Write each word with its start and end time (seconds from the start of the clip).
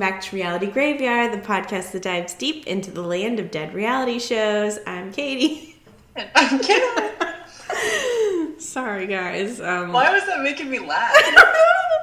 back 0.00 0.22
to 0.22 0.34
Reality 0.34 0.66
Graveyard, 0.66 1.30
the 1.30 1.46
podcast 1.46 1.92
that 1.92 2.02
dives 2.02 2.32
deep 2.32 2.66
into 2.66 2.90
the 2.90 3.02
land 3.02 3.38
of 3.38 3.50
dead 3.50 3.74
reality 3.74 4.18
shows. 4.18 4.78
I'm 4.86 5.12
Katie. 5.12 5.76
And 6.16 6.28
I'm 6.34 6.58
kidding. 6.58 8.58
Sorry, 8.58 9.06
guys. 9.06 9.60
Um, 9.60 9.92
Why 9.92 10.10
was 10.12 10.24
that 10.26 10.40
making 10.40 10.70
me 10.70 10.78
laugh? 10.78 11.14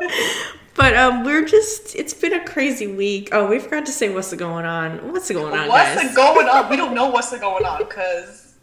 but 0.75 0.95
um, 0.95 1.23
we're 1.25 1.43
just, 1.43 1.95
it's 1.95 2.13
been 2.13 2.33
a 2.33 2.45
crazy 2.45 2.85
week. 2.85 3.29
Oh, 3.31 3.47
we 3.49 3.57
forgot 3.57 3.87
to 3.87 3.91
say 3.91 4.13
what's 4.13 4.31
going 4.35 4.65
on. 4.65 5.11
What's 5.11 5.31
going 5.31 5.57
on, 5.57 5.67
What's 5.67 6.03
guys? 6.03 6.15
going 6.15 6.47
on? 6.47 6.69
We 6.69 6.77
don't 6.77 6.93
know 6.93 7.09
what's 7.09 7.35
going 7.37 7.65
on 7.65 7.79
because 7.79 8.53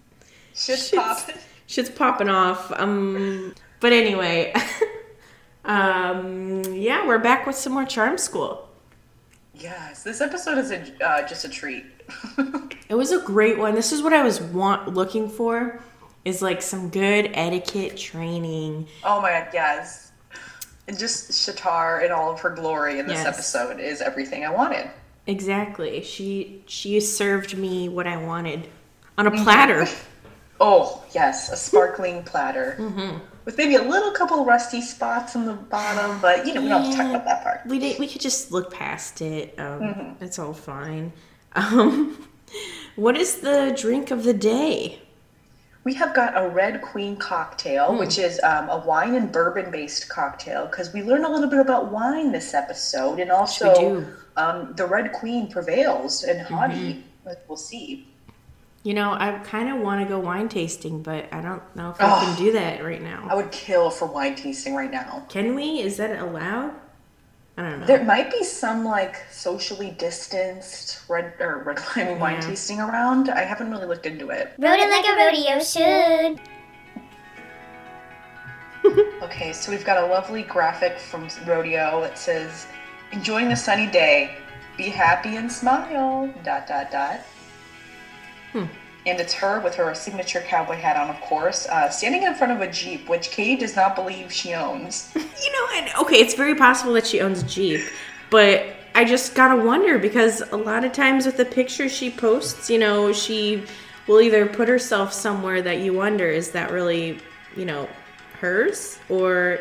shit's, 0.55 0.89
Shit's- 0.89 0.95
popping. 0.95 1.35
Shit's 1.67 1.91
popping 1.91 2.29
off. 2.29 2.73
Um, 2.79 3.53
but 3.81 3.93
anyway, 3.93 4.55
um, 5.65 6.63
yeah, 6.73 7.05
we're 7.05 7.19
back 7.19 7.49
with 7.49 7.57
some 7.57 7.73
more 7.73 7.85
Charm 7.85 8.17
School. 8.17 8.69
Yes, 9.55 10.03
this 10.03 10.21
episode 10.21 10.59
is 10.59 10.71
a, 10.73 11.05
uh, 11.05 11.27
just 11.27 11.45
a 11.45 11.49
treat. 11.49 11.85
It 12.87 12.97
was 12.97 13.13
a 13.13 13.21
great 13.23 13.57
one. 13.59 13.75
This 13.75 13.93
is 13.93 14.03
what 14.03 14.13
I 14.13 14.23
was 14.23 14.41
want 14.43 14.93
looking 14.93 15.27
for, 15.29 15.81
is 16.27 16.43
like 16.43 16.61
some 16.61 16.91
good 16.91 17.31
etiquette 17.33 17.97
training. 17.97 18.87
oh 19.05 19.23
my 19.23 19.31
god, 19.31 19.49
yes. 19.55 20.13
And 20.87 20.99
just 20.99 21.31
Shatar 21.31 22.05
in 22.05 22.13
all 22.13 22.31
of 22.31 22.41
her 22.41 22.51
glory 22.51 22.99
in 22.99 23.07
this 23.07 23.17
Yes. 23.25 23.27
episode 23.27 23.81
is 23.81 24.03
everything 24.03 24.45
I 24.45 24.51
wanted. 24.51 24.91
Exactly. 25.27 26.03
She 26.03 26.63
she 26.67 27.01
served 27.01 27.57
me 27.57 27.89
what 27.89 28.07
I 28.07 28.19
wanted 28.19 28.69
on 29.17 29.27
a 29.27 29.31
platter. 29.31 29.87
Oh, 30.61 31.03
yes, 31.13 31.51
a 31.51 31.57
sparkling 31.57 32.23
platter. 32.23 32.77
Mm-hmm. 32.79 33.19
With 33.45 33.59
maybe 33.59 33.75
a 33.75 33.83
little 33.83 34.11
couple 34.13 34.45
rusty 34.45 34.81
spots 34.81 35.37
on 35.37 35.45
the 35.45 35.53
bottom, 35.53 36.19
but 36.21 36.47
you 36.47 36.55
know, 36.55 36.63
we 36.63 36.69
don't 36.69 36.83
have 36.85 36.91
to 36.93 36.97
talk 36.97 37.11
about 37.11 37.25
that 37.27 37.43
part. 37.43 37.61
We 37.67 37.79
did, 37.79 37.99
we 37.99 38.07
could 38.09 38.21
just 38.23 38.51
look 38.53 38.73
past 38.73 39.21
it. 39.21 39.55
Um, 39.59 39.81
Mm-hmm. 39.81 40.25
It's 40.25 40.39
all 40.39 40.55
fine. 40.55 41.13
Um, 41.57 42.27
what 42.97 43.17
is 43.17 43.41
the 43.41 43.73
drink 43.81 44.11
of 44.11 44.25
the 44.25 44.33
day? 44.35 45.01
We 45.85 45.95
have 45.95 46.15
got 46.15 46.33
a 46.37 46.49
Red 46.49 46.81
Queen 46.83 47.17
cocktail, 47.17 47.93
Hmm. 47.93 47.99
which 47.99 48.19
is 48.19 48.41
um, 48.43 48.69
a 48.71 48.79
wine 48.79 49.15
and 49.15 49.31
bourbon 49.31 49.71
based 49.71 50.09
cocktail, 50.09 50.67
because 50.67 50.93
we 50.93 51.03
learn 51.03 51.25
a 51.25 51.29
little 51.31 51.49
bit 51.49 51.61
about 51.61 51.93
wine 51.93 52.33
this 52.33 52.55
episode, 52.55 53.21
and 53.21 53.31
also 53.31 53.73
do. 53.75 53.81
Mm-hmm. 53.81 54.11
um, 54.37 54.73
the 54.77 54.87
Red 54.87 55.13
Queen 55.13 55.49
prevails 55.51 56.25
and 56.25 56.45
Hottie. 56.47 57.03
but 57.25 57.45
We'll 57.47 57.57
see. 57.57 58.09
You 58.85 58.93
know, 58.93 59.15
I 59.15 59.39
kind 59.45 59.71
of 59.71 59.81
want 59.81 60.03
to 60.03 60.07
go 60.07 60.19
wine 60.19 60.51
tasting, 60.51 61.03
but 61.03 61.33
I 61.33 61.41
don't 61.41 61.63
know 61.75 61.89
if 61.91 62.01
I 62.01 62.23
can 62.23 62.37
do 62.37 62.53
that 62.53 62.85
right 62.85 63.01
now. 63.01 63.27
I 63.31 63.35
would 63.35 63.51
kill 63.51 63.89
for 63.91 64.05
wine 64.05 64.37
tasting 64.37 64.75
right 64.75 64.91
now. 64.91 65.25
Can 65.31 65.55
we? 65.55 65.81
Is 65.81 65.97
that 65.97 66.19
allowed? 66.19 66.75
I 67.57 67.63
don't 67.63 67.81
know. 67.81 67.87
There 67.87 68.05
might 68.05 68.31
be 68.31 68.45
some 68.45 68.85
like 68.85 69.17
socially 69.31 69.93
distanced 69.93 71.09
red 71.09 71.33
or 71.41 71.63
red 71.65 71.79
wine 71.97 72.09
and 72.09 72.21
wine 72.21 72.41
tasting 72.43 72.79
around. 72.79 73.31
I 73.31 73.41
haven't 73.41 73.71
really 73.71 73.87
looked 73.87 74.05
into 74.05 74.29
it. 74.29 74.53
Rode 74.59 74.79
it 74.79 74.91
like 74.91 75.07
a 75.07 75.17
rodeo 75.17 75.61
should. 75.61 76.41
Okay, 79.23 79.55
so 79.55 79.73
we've 79.73 79.85
got 79.85 79.97
a 79.97 80.07
lovely 80.07 80.43
graphic 80.43 80.99
from 80.99 81.27
Rodeo 81.47 82.03
that 82.03 82.19
says, 82.19 82.67
"Enjoying 83.13 83.49
the 83.49 83.57
sunny 83.57 83.87
day, 83.87 84.37
be 84.77 84.91
happy 84.91 85.37
and 85.37 85.51
smile." 85.51 86.29
Dot 86.45 86.67
dot 86.67 86.91
dot. 86.93 87.21
Hmm. 88.55 88.67
And 89.07 89.21
it's 89.21 89.35
her 89.35 89.61
with 89.61 89.75
her 89.75 89.95
signature 89.95 90.41
cowboy 90.41 90.77
hat 90.77 90.97
on, 90.97 91.11
of 91.11 91.21
course, 91.21 91.67
uh, 91.67 91.91
standing 91.91 92.23
in 92.23 92.35
front 92.35 92.53
of 92.53 92.63
a 92.63 92.73
jeep, 92.73 93.07
which 93.07 93.31
Katie 93.31 93.57
does 93.57 93.77
not 93.77 93.95
believe 93.95 94.33
she 94.33 94.55
owns. 94.55 95.13
You 95.45 95.53
know, 95.53 95.69
and 95.75 95.95
okay, 95.97 96.17
it's 96.17 96.33
very 96.33 96.55
possible 96.55 96.95
that 96.95 97.07
she 97.07 97.21
owns 97.21 97.43
a 97.43 97.47
Jeep, 97.47 97.83
but 98.31 98.65
I 98.95 99.05
just 99.05 99.35
gotta 99.35 99.63
wonder 99.63 99.99
because 99.99 100.41
a 100.53 100.57
lot 100.57 100.85
of 100.85 100.93
times 100.93 101.27
with 101.27 101.37
the 101.37 101.45
pictures 101.45 101.93
she 101.93 102.11
posts, 102.11 102.71
you 102.71 102.79
know, 102.79 103.13
she 103.13 103.65
will 104.07 104.23
either 104.23 104.47
put 104.47 104.69
herself 104.69 105.13
somewhere 105.13 105.61
that 105.61 105.81
you 105.81 105.93
wonder 105.93 106.27
is 106.27 106.53
that 106.53 106.71
really, 106.71 107.19
you 107.57 107.67
know, 107.67 107.89
hers 108.41 108.99
or 109.11 109.61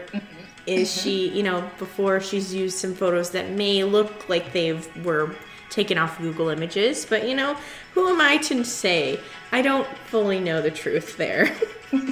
is 0.66 0.94
she, 0.94 1.30
you 1.30 1.44
know, 1.44 1.70
before 1.80 2.22
she's 2.22 2.54
used 2.54 2.78
some 2.78 2.94
photos 2.94 3.32
that 3.32 3.50
may 3.50 3.84
look 3.84 4.30
like 4.30 4.54
they've 4.54 4.88
were 5.06 5.36
taken 5.74 5.98
off 5.98 6.20
Google 6.20 6.50
Images, 6.50 7.06
but 7.06 7.28
you 7.28 7.36
know, 7.36 7.58
who 7.94 8.08
am 8.08 8.22
I 8.22 8.38
to 8.38 8.64
say? 8.64 9.20
I 9.52 9.62
don't 9.62 9.88
fully 10.06 10.40
know 10.40 10.62
the 10.62 10.72
truth 10.72 11.18
there. 11.18 11.56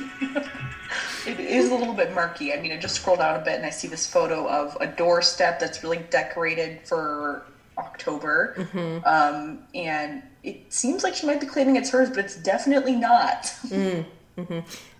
It 1.27 1.39
is 1.39 1.69
a 1.69 1.75
little 1.75 1.93
bit 1.93 2.13
murky. 2.13 2.51
I 2.51 2.59
mean, 2.59 2.71
I 2.71 2.77
just 2.77 2.95
scrolled 2.95 3.19
out 3.19 3.39
a 3.39 3.45
bit 3.45 3.55
and 3.55 3.65
I 3.65 3.69
see 3.69 3.87
this 3.87 4.07
photo 4.07 4.47
of 4.47 4.75
a 4.81 4.87
doorstep 4.87 5.59
that's 5.59 5.83
really 5.83 5.99
decorated 6.09 6.79
for 6.83 7.43
October. 7.77 8.55
Mm-hmm. 8.57 9.05
Um, 9.05 9.59
and 9.75 10.23
it 10.43 10.73
seems 10.73 11.03
like 11.03 11.13
she 11.13 11.27
might 11.27 11.39
be 11.39 11.45
claiming 11.45 11.75
it's 11.75 11.91
hers, 11.91 12.09
but 12.09 12.19
it's 12.19 12.37
definitely 12.37 12.95
not. 12.95 13.53
you 13.71 14.03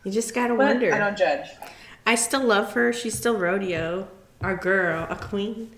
just 0.10 0.36
gotta 0.36 0.54
But 0.54 0.68
wonder. 0.68 0.94
I 0.94 1.00
don't 1.00 1.18
judge. 1.18 1.48
I 2.06 2.16
still 2.16 2.44
love 2.44 2.74
her. 2.74 2.94
She's 2.94 3.18
still 3.18 3.38
rodeo, 3.38 4.08
our 4.42 4.56
girl, 4.56 5.08
a 5.10 5.16
queen. 5.16 5.72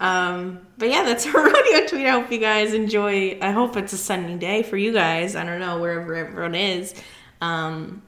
Um, 0.00 0.60
but 0.78 0.88
yeah, 0.90 1.02
that's 1.04 1.26
our 1.34 1.34
rodeo 1.44 1.86
tweet. 1.86 2.06
I 2.06 2.10
hope 2.10 2.30
you 2.30 2.38
guys 2.38 2.72
enjoy. 2.74 3.38
I 3.40 3.50
hope 3.50 3.76
it's 3.76 3.92
a 3.92 3.98
sunny 3.98 4.36
day 4.36 4.62
for 4.62 4.76
you 4.76 4.92
guys. 4.92 5.34
I 5.36 5.44
don't 5.44 5.60
know 5.60 5.78
wherever 5.80 6.14
everyone 6.14 6.54
is. 6.54 6.94
Um, 7.40 8.02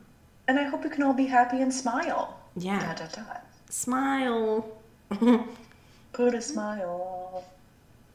And 0.47 0.59
I 0.59 0.65
hope 0.65 0.85
you 0.85 0.91
can 0.91 1.03
all 1.03 1.15
be 1.15 1.27
happy 1.27 1.61
and 1.63 1.73
smile. 1.73 2.39
yeah, 2.57 2.81
Dot, 2.81 2.97
dot, 2.99 3.13
dot. 3.13 3.47
smile. 3.71 4.69
Put 6.13 6.35
a 6.35 6.41
smile. 6.43 7.45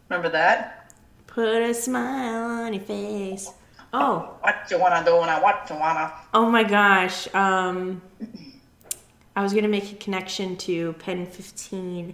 Remember 0.09 0.29
that? 0.29 0.91
Put 1.27 1.61
a 1.63 1.73
smile 1.73 2.65
on 2.65 2.73
your 2.73 2.83
face. 2.83 3.49
Oh, 3.91 4.35
What 4.41 4.55
you 4.69 4.79
wanna 4.79 5.03
do 5.05 5.17
when 5.17 5.29
I 5.29 5.39
What 5.39 5.67
you 5.69 5.75
wanna? 5.77 6.11
oh 6.33 6.49
my 6.49 6.63
gosh. 6.63 7.33
Um, 7.33 8.01
I 9.35 9.41
was 9.41 9.53
gonna 9.53 9.67
make 9.67 9.91
a 9.91 9.95
connection 9.95 10.57
to 10.57 10.93
PEN15. 10.93 12.13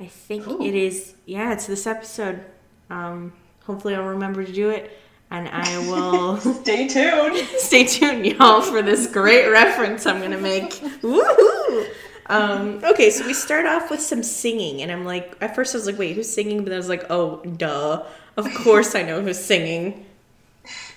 I 0.00 0.06
think 0.06 0.46
it 0.60 0.74
is. 0.74 1.14
Yeah, 1.26 1.52
it's 1.52 1.66
this 1.66 1.86
episode. 1.86 2.44
Um, 2.90 3.32
hopefully, 3.64 3.94
I'll 3.94 4.04
remember 4.04 4.44
to 4.44 4.52
do 4.52 4.70
it, 4.70 4.96
and 5.30 5.48
I 5.48 5.78
will. 5.90 6.36
Stay 6.62 6.86
tuned. 6.88 7.36
Stay 7.58 7.84
tuned, 7.84 8.26
y'all, 8.26 8.62
for 8.62 8.82
this 8.82 9.06
great 9.06 9.48
reference 9.50 10.06
I'm 10.06 10.20
gonna 10.20 10.38
make. 10.38 10.70
Woohoo! 11.02 11.90
Um, 12.26 12.80
okay, 12.84 13.10
so 13.10 13.26
we 13.26 13.32
start 13.32 13.66
off 13.66 13.90
with 13.90 14.00
some 14.00 14.22
singing, 14.22 14.82
and 14.82 14.92
I'm 14.92 15.04
like, 15.04 15.36
at 15.40 15.54
first 15.54 15.74
I 15.74 15.78
was 15.78 15.86
like, 15.86 15.98
wait, 15.98 16.14
who's 16.14 16.28
singing? 16.28 16.62
But 16.62 16.72
I 16.72 16.76
was 16.76 16.88
like, 16.88 17.06
oh, 17.10 17.42
duh. 17.56 18.04
Of 18.36 18.52
course 18.54 18.94
I 18.94 19.02
know 19.02 19.20
who's 19.20 19.38
singing. 19.42 20.06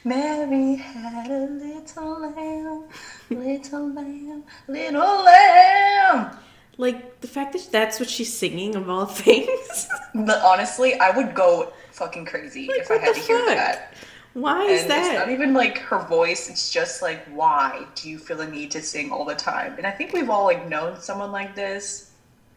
Mary 0.04 0.76
had 0.76 1.32
a 1.32 1.46
little 1.46 2.22
lamb, 2.22 2.84
little 3.30 3.94
lamb, 3.94 4.44
little 4.68 5.24
lamb. 5.24 6.38
Like, 6.78 7.22
the 7.22 7.28
fact 7.28 7.54
that 7.54 7.68
that's 7.72 8.00
what 8.00 8.10
she's 8.10 8.34
singing, 8.34 8.76
of 8.76 8.90
all 8.90 9.06
things. 9.26 9.88
But 10.14 10.42
honestly, 10.44 11.00
I 11.00 11.16
would 11.16 11.36
go 11.36 11.74
fucking 11.92 12.26
crazy 12.26 12.68
Like, 12.68 12.80
if 12.80 12.92
I 12.92 12.98
had 12.98 13.16
to 13.16 13.22
hear 13.22 13.46
that. 13.46 13.94
Why 14.34 14.64
And 14.64 14.72
is 14.72 14.84
it's 14.84 15.14
not 15.14 15.30
even 15.30 15.54
like 15.54 15.78
her 15.80 16.00
voice, 16.00 16.50
it's 16.50 16.72
just 16.72 17.02
like, 17.02 17.26
why 17.26 17.86
do 17.96 18.10
you 18.10 18.18
feel 18.18 18.38
the 18.38 18.48
need 18.48 18.72
to 18.72 18.82
sing 18.82 19.12
all 19.12 19.26
the 19.26 19.36
time? 19.36 19.76
And 19.78 19.86
I 19.86 19.92
think 19.92 20.14
we've 20.14 20.30
all 20.30 20.46
like 20.46 20.70
known 20.70 21.00
someone 21.02 21.34
like 21.34 21.54
this 21.54 22.12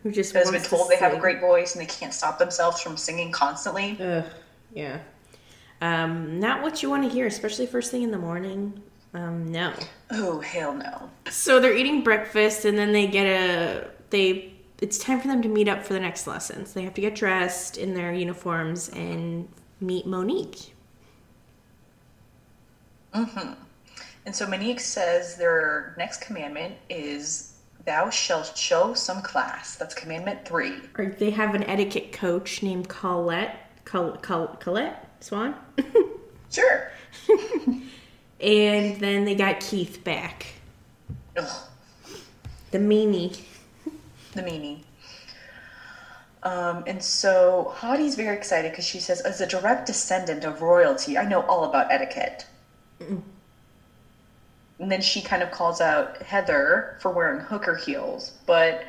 Who 0.05 0.12
just 0.12 0.32
has 0.34 0.50
been 0.52 0.62
to 0.62 0.69
told 0.69 0.88
they 0.88 0.96
have 0.96 1.14
a 1.14 1.19
great 1.19 1.40
voice 1.40 1.75
and 1.75 1.82
they 1.82 1.93
can't 1.93 2.14
stop 2.14 2.38
themselves 2.38 2.81
from 2.81 2.96
singing 2.96 3.32
constantly. 3.32 3.99
Ugh, 4.00 4.25
yeah. 4.72 5.00
Um, 5.81 6.38
not 6.38 6.62
what 6.62 6.82
you 6.82 6.90
want 6.90 7.02
to 7.02 7.08
hear, 7.08 7.26
especially 7.26 7.67
first 7.67 7.90
thing 7.90 8.02
in 8.02 8.12
the 8.12 8.19
morning. 8.19 8.81
Um, 9.12 9.50
no. 9.50 9.72
Oh, 10.10 10.40
hell 10.40 10.75
no. 10.75 11.10
So 11.28 11.58
they're 11.60 11.76
eating 11.76 12.02
breakfast, 12.02 12.64
and 12.64 12.78
then 12.78 12.93
they 12.93 13.06
get 13.06 13.26
a 13.26 13.90
they. 14.14 14.52
It's 14.81 14.99
time 14.99 15.20
for 15.20 15.28
them 15.28 15.40
to 15.43 15.49
meet 15.49 15.69
up 15.69 15.84
for 15.84 15.93
the 15.93 16.00
next 16.00 16.26
lessons. 16.26 16.72
They 16.72 16.82
have 16.82 16.94
to 16.94 17.00
get 17.00 17.14
dressed 17.14 17.76
in 17.78 17.94
their 17.94 18.12
uniforms 18.12 18.88
and 18.90 19.49
meet 19.81 20.05
Mo'Nique. 20.06 20.70
Mm-hmm. 23.14 23.52
And 24.26 24.34
so 24.34 24.46
Mo'Nique 24.46 24.81
says 24.81 25.37
their 25.37 25.94
next 25.96 26.20
commandment 26.22 26.75
is, 26.90 27.55
Thou 27.87 28.11
shalt 28.11 28.56
show 28.56 28.94
some 28.94 29.22
class. 29.22 29.76
That's 29.76 29.94
commandment 29.94 30.46
three. 30.46 30.75
Or 30.99 31.06
they 31.06 31.31
have 31.31 31.55
an 31.55 31.62
etiquette 31.64 32.12
coach 32.12 32.62
named 32.62 32.88
Colette. 32.88 33.60
Col- 33.84 34.17
Col- 34.19 34.56
Colette 34.60 35.08
Swan. 35.20 35.55
Sure. 36.50 36.88
and 38.40 39.00
then 39.00 39.25
they 39.25 39.34
got 39.34 39.58
Keith 39.58 40.05
back, 40.05 40.46
Ugh, 41.37 41.69
the 42.70 42.78
Mimi. 42.78 43.32
The 44.34 44.42
meanie. 44.42 44.81
Um, 46.42 46.84
and 46.86 47.02
so 47.02 47.72
Hottie's 47.76 48.16
very 48.16 48.36
excited 48.36 48.70
because 48.72 48.84
she 48.84 49.00
says, 49.00 49.22
as 49.22 49.40
a 49.40 49.46
direct 49.46 49.86
descendant 49.86 50.44
of 50.44 50.60
royalty, 50.60 51.16
I 51.16 51.25
know 51.25 51.40
all 51.42 51.64
about 51.64 51.90
etiquette. 51.90 52.44
And 53.00 54.90
then 54.90 55.00
she 55.00 55.22
kind 55.22 55.42
of 55.42 55.50
calls 55.50 55.81
out 55.81 56.20
Heather 56.22 56.98
for 57.00 57.10
wearing 57.10 57.40
hooker 57.40 57.76
heels, 57.76 58.32
but 58.44 58.84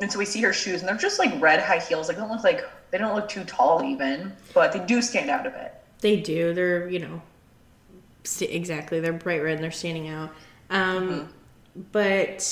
and 0.00 0.10
so 0.12 0.18
we 0.18 0.24
see 0.24 0.40
her 0.42 0.52
shoes 0.52 0.80
and 0.80 0.88
they're 0.88 0.96
just 0.96 1.18
like 1.18 1.40
red 1.40 1.60
high 1.60 1.78
heels. 1.78 2.08
Like 2.08 2.16
they 2.16 2.22
don't 2.22 2.30
look 2.30 2.44
like 2.44 2.64
They 2.90 2.98
don't 2.98 3.14
look 3.14 3.28
too 3.28 3.44
tall 3.44 3.82
even, 3.82 4.32
but 4.52 4.72
they 4.72 4.80
do 4.80 5.00
stand 5.02 5.30
out 5.30 5.46
a 5.46 5.50
bit. 5.50 5.74
They 6.00 6.20
do. 6.20 6.52
They're 6.52 6.88
you 6.88 6.98
know, 7.00 7.22
st- 8.24 8.50
exactly. 8.50 9.00
They're 9.00 9.12
bright 9.12 9.42
red 9.42 9.54
and 9.54 9.64
they're 9.64 9.70
standing 9.70 10.08
out. 10.08 10.30
Um, 10.70 11.30
But 11.92 12.42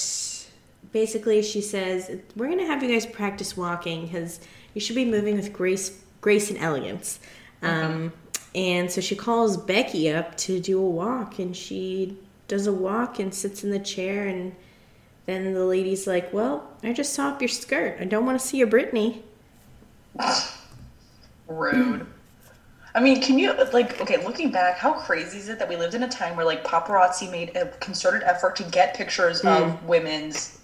basically, 0.93 1.43
she 1.43 1.61
says 1.61 2.11
we're 2.37 2.49
gonna 2.49 2.67
have 2.67 2.83
you 2.83 2.89
guys 2.89 3.07
practice 3.07 3.57
walking 3.57 4.07
because 4.07 4.41
you 4.75 4.81
should 4.81 4.97
be 4.97 5.05
moving 5.05 5.37
with 5.37 5.53
grace, 5.53 6.03
grace 6.21 6.51
and 6.51 6.59
elegance. 6.59 7.21
Um, 7.63 8.13
and 8.55 8.91
so 8.91 9.01
she 9.01 9.17
calls 9.17 9.57
Becky 9.57 10.11
up 10.11 10.37
to 10.39 10.61
do 10.61 10.79
a 10.79 10.89
walk, 10.89 11.39
and 11.39 11.57
she 11.57 12.17
does 12.49 12.67
a 12.67 12.73
walk 12.73 13.19
and 13.19 13.33
sits 13.35 13.65
in 13.65 13.71
the 13.71 13.81
chair 13.81 14.27
and. 14.29 14.55
Then 15.25 15.55
the 15.55 15.65
lady's 15.65 16.09
like, 16.09 16.33
"Well, 16.33 16.69
I 16.83 16.93
just 16.93 17.13
saw 17.13 17.29
up 17.29 17.41
your 17.41 17.49
skirt. 17.49 17.99
I 18.01 18.05
don't 18.07 18.27
want 18.27 18.41
to 18.41 18.45
see 18.45 18.59
your 18.59 18.67
Brittany." 18.67 19.23
Rude. 21.47 22.07
I 22.95 23.01
mean, 23.01 23.23
can 23.23 23.39
you 23.39 23.53
like 23.73 24.01
okay? 24.01 24.23
Looking 24.25 24.51
back, 24.51 24.79
how 24.79 24.93
crazy 24.93 25.39
is 25.39 25.49
it 25.49 25.59
that 25.59 25.69
we 25.69 25.77
lived 25.77 25.95
in 25.95 26.03
a 26.03 26.09
time 26.09 26.37
where 26.37 26.45
like 26.45 26.65
paparazzi 26.65 27.31
made 27.31 27.57
a 27.57 27.67
concerted 27.79 28.23
effort 28.23 28.57
to 28.57 28.65
get 28.65 28.95
pictures 28.95 29.41
of 29.41 29.83
women's 29.85 30.59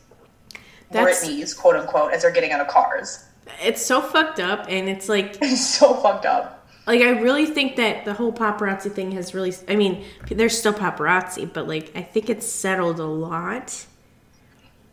That's- 0.90 1.24
Britneys, 1.26 1.56
quote 1.56 1.76
unquote, 1.76 2.12
as 2.12 2.22
they're 2.22 2.30
getting 2.32 2.52
out 2.52 2.60
of 2.60 2.68
cars? 2.68 3.24
It's 3.62 3.84
so 3.84 4.00
fucked 4.00 4.40
up, 4.40 4.66
and 4.68 4.88
it's 4.88 5.08
like 5.08 5.38
It's 5.42 5.66
so 5.66 5.94
fucked 5.94 6.26
up. 6.26 6.66
like 6.86 7.00
I 7.00 7.20
really 7.20 7.46
think 7.46 7.76
that 7.76 8.04
the 8.04 8.14
whole 8.14 8.32
paparazzi 8.32 8.92
thing 8.92 9.12
has 9.12 9.34
really 9.34 9.54
I 9.68 9.76
mean, 9.76 10.04
there's 10.30 10.58
still 10.58 10.74
paparazzi, 10.74 11.50
but 11.52 11.66
like 11.68 11.90
I 11.96 12.02
think 12.02 12.28
it's 12.30 12.46
settled 12.46 13.00
a 13.00 13.06
lot 13.06 13.86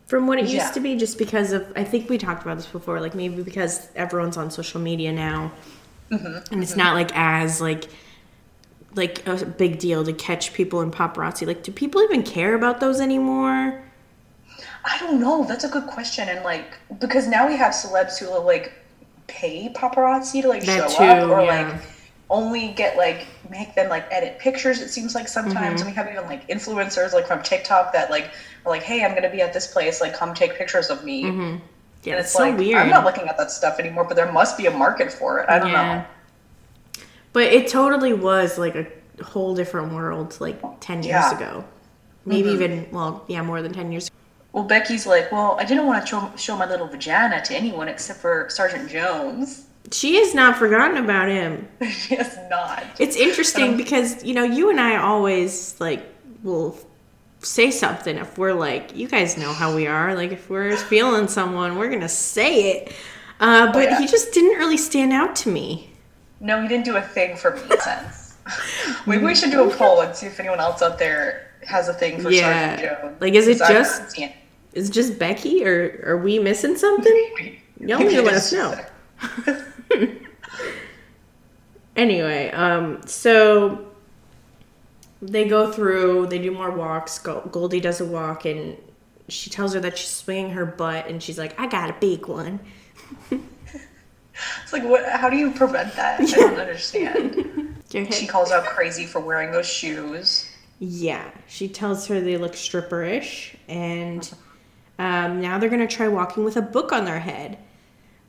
from 0.06 0.26
what 0.26 0.38
it 0.38 0.46
Yeah. 0.46 0.62
used 0.62 0.74
to 0.74 0.80
be 0.80 0.96
just 0.96 1.18
because 1.18 1.52
of 1.52 1.70
I 1.76 1.84
think 1.84 2.08
we 2.08 2.18
talked 2.18 2.42
about 2.42 2.56
this 2.56 2.66
before, 2.66 3.00
like 3.00 3.14
maybe 3.14 3.42
because 3.42 3.88
everyone's 3.94 4.36
on 4.36 4.50
social 4.50 4.80
media 4.80 5.12
now. 5.12 5.52
Mm-hmm, 6.10 6.52
and 6.52 6.62
it's 6.62 6.72
mm-hmm. 6.72 6.80
not 6.80 6.94
like 6.94 7.10
as 7.14 7.60
like 7.60 7.88
like 8.94 9.26
a 9.26 9.44
big 9.44 9.78
deal 9.78 10.04
to 10.04 10.12
catch 10.12 10.54
people 10.54 10.80
in 10.80 10.90
paparazzi. 10.90 11.46
Like 11.46 11.62
do 11.62 11.72
people 11.72 12.02
even 12.02 12.22
care 12.22 12.54
about 12.54 12.80
those 12.80 13.00
anymore? 13.00 13.82
I 14.88 14.98
don't 14.98 15.20
know. 15.20 15.44
That's 15.44 15.64
a 15.64 15.68
good 15.68 15.86
question. 15.86 16.28
And 16.28 16.42
like, 16.44 16.78
because 17.00 17.26
now 17.26 17.46
we 17.48 17.56
have 17.56 17.72
celebs 17.72 18.18
who 18.18 18.26
will 18.30 18.44
like 18.44 18.72
pay 19.26 19.68
paparazzi 19.74 20.42
to 20.42 20.48
like 20.48 20.64
That 20.64 20.90
show 20.90 20.98
too, 20.98 21.04
up 21.04 21.28
or 21.30 21.42
yeah. 21.44 21.68
like 21.72 21.82
only 22.30 22.68
get 22.72 22.96
like 22.96 23.26
make 23.50 23.74
them 23.74 23.88
like 23.90 24.06
edit 24.12 24.38
pictures. 24.38 24.80
It 24.80 24.88
seems 24.90 25.14
like 25.14 25.26
sometimes, 25.28 25.80
Mm-hmm. 25.80 25.88
and 25.88 25.90
we 25.90 25.92
have 25.92 26.08
even 26.10 26.24
like 26.26 26.48
influencers 26.48 27.12
like 27.12 27.26
from 27.26 27.42
TikTok 27.42 27.92
that 27.92 28.10
like 28.10 28.30
are 28.64 28.70
like, 28.70 28.82
hey, 28.82 29.04
I'm 29.04 29.14
gonna 29.14 29.30
be 29.30 29.40
at 29.42 29.52
this 29.52 29.66
place. 29.72 30.00
Like, 30.00 30.14
come 30.14 30.32
take 30.34 30.54
pictures 30.56 30.88
of 30.88 31.04
me. 31.04 31.22
Yeah, 31.22 31.28
And 32.12 32.20
it's 32.20 32.32
so 32.32 32.38
like 32.40 32.56
weird. 32.56 32.78
I'm 32.78 32.88
not 32.90 33.04
looking 33.04 33.26
at 33.26 33.36
that 33.38 33.50
stuff 33.50 33.80
anymore, 33.80 34.04
but 34.04 34.14
there 34.14 34.30
must 34.30 34.56
be 34.56 34.66
a 34.66 34.70
market 34.70 35.12
for 35.12 35.40
it. 35.40 35.48
I 35.50 35.58
don't 35.58 35.70
Yeah. 35.70 35.94
know. 35.98 37.02
But 37.32 37.44
it 37.52 37.66
totally 37.68 38.12
was 38.12 38.56
like 38.58 38.76
a 38.76 38.86
whole 39.24 39.54
different 39.56 39.92
world 39.92 40.36
like 40.40 40.60
10 40.80 41.02
years 41.02 41.06
Yeah. 41.08 41.36
ago. 41.36 41.64
Maybe 42.24 42.50
even, 42.50 42.86
well, 42.92 43.24
yeah, 43.28 43.42
more 43.42 43.60
than 43.62 43.72
10 43.72 43.90
years 43.92 44.08
Well, 44.56 44.64
Becky's 44.64 45.06
like, 45.06 45.30
well, 45.30 45.58
I 45.60 45.66
didn't 45.66 45.84
want 45.84 46.00
to 46.00 46.06
show, 46.08 46.32
show 46.38 46.56
my 46.56 46.64
little 46.64 46.86
vagina 46.86 47.42
to 47.44 47.54
anyone 47.54 47.88
except 47.88 48.20
for 48.20 48.48
Sergeant 48.48 48.88
Jones. 48.88 49.66
She 49.92 50.16
has 50.16 50.34
not 50.34 50.56
forgotten 50.56 50.96
about 50.96 51.28
him. 51.28 51.68
she 51.90 52.14
has 52.16 52.38
not. 52.48 52.82
It's 52.98 53.16
interesting 53.16 53.72
Um, 53.72 53.76
because, 53.76 54.24
you 54.24 54.32
know, 54.32 54.44
you 54.44 54.70
and 54.70 54.80
I 54.80 54.96
always, 54.96 55.78
like, 55.78 56.06
will 56.42 56.74
say 57.40 57.70
something 57.70 58.16
if 58.16 58.38
we're 58.38 58.54
like, 58.54 58.96
you 58.96 59.08
guys 59.08 59.36
know 59.36 59.52
how 59.52 59.76
we 59.76 59.86
are. 59.86 60.14
Like, 60.14 60.32
if 60.32 60.48
we're 60.48 60.74
feeling 60.94 61.28
someone, 61.28 61.76
we're 61.76 61.90
going 61.90 62.00
to 62.00 62.08
say 62.08 62.78
it. 62.78 62.92
Uh, 63.38 63.70
but 63.74 63.82
yeah. 63.90 64.00
he 64.00 64.06
just 64.06 64.32
didn't 64.32 64.56
really 64.58 64.78
stand 64.78 65.12
out 65.12 65.36
to 65.36 65.50
me. 65.50 65.90
No, 66.40 66.62
he 66.62 66.66
didn't 66.66 66.86
do 66.86 66.96
a 66.96 67.02
thing 67.02 67.36
for 67.36 67.56
me 67.56 67.76
since. 67.78 68.38
Maybe 69.06 69.22
we 69.22 69.34
should 69.34 69.50
do 69.50 69.70
a 69.70 69.74
poll 69.76 70.00
and 70.00 70.16
see 70.16 70.28
if 70.28 70.40
anyone 70.40 70.60
else 70.60 70.80
out 70.80 70.98
there 70.98 71.50
has 71.66 71.88
a 71.90 71.92
thing 71.92 72.22
for 72.22 72.30
Yeah. 72.30 72.76
Sergeant 72.78 73.00
Jones. 73.02 73.20
Like, 73.20 73.34
is 73.34 73.48
it 73.48 73.58
just- 73.58 73.98
haven't 73.98 74.10
seen 74.12 74.28
it. 74.30 74.36
Is 74.76 74.90
just 74.90 75.18
Becky 75.18 75.64
or 75.64 76.02
are 76.06 76.18
we 76.18 76.38
missing 76.38 76.76
something? 76.76 77.58
Y'all 77.80 77.98
need 77.98 78.10
to 78.10 78.22
let 78.22 78.34
us 78.34 78.52
know. 78.52 78.78
Anyway, 81.96 82.50
um, 82.50 83.00
so 83.06 83.86
they 85.22 85.48
go 85.48 85.72
through, 85.72 86.26
they 86.26 86.38
do 86.38 86.50
more 86.50 86.70
walks. 86.70 87.18
Goldie 87.18 87.80
does 87.80 88.02
a 88.02 88.04
walk, 88.04 88.44
and 88.44 88.76
she 89.28 89.48
tells 89.48 89.72
her 89.72 89.80
that 89.80 89.96
she's 89.96 90.10
swinging 90.10 90.50
her 90.50 90.66
butt, 90.66 91.08
and 91.08 91.22
she's 91.22 91.38
like, 91.38 91.58
"I 91.58 91.66
got 91.66 91.88
a 91.88 91.94
big 91.94 92.26
one." 92.26 92.60
It's 93.30 94.72
like, 94.74 94.84
what? 94.84 95.08
How 95.08 95.30
do 95.30 95.36
you 95.38 95.52
prevent 95.52 95.96
that? 95.96 96.20
I 96.20 96.26
don't 96.26 96.54
understand. 96.60 97.82
She 97.90 98.26
calls 98.26 98.52
out 98.52 98.66
crazy 98.66 99.06
for 99.06 99.20
wearing 99.20 99.50
those 99.50 99.66
shoes. 99.66 100.50
Yeah, 100.78 101.30
she 101.46 101.68
tells 101.68 102.06
her 102.08 102.20
they 102.20 102.36
look 102.36 102.52
stripperish, 102.52 103.56
and 103.68 104.30
um, 104.98 105.40
now 105.40 105.58
they're 105.58 105.68
gonna 105.70 105.86
try 105.86 106.08
walking 106.08 106.44
with 106.44 106.56
a 106.56 106.62
book 106.62 106.92
on 106.92 107.04
their 107.04 107.20
head. 107.20 107.58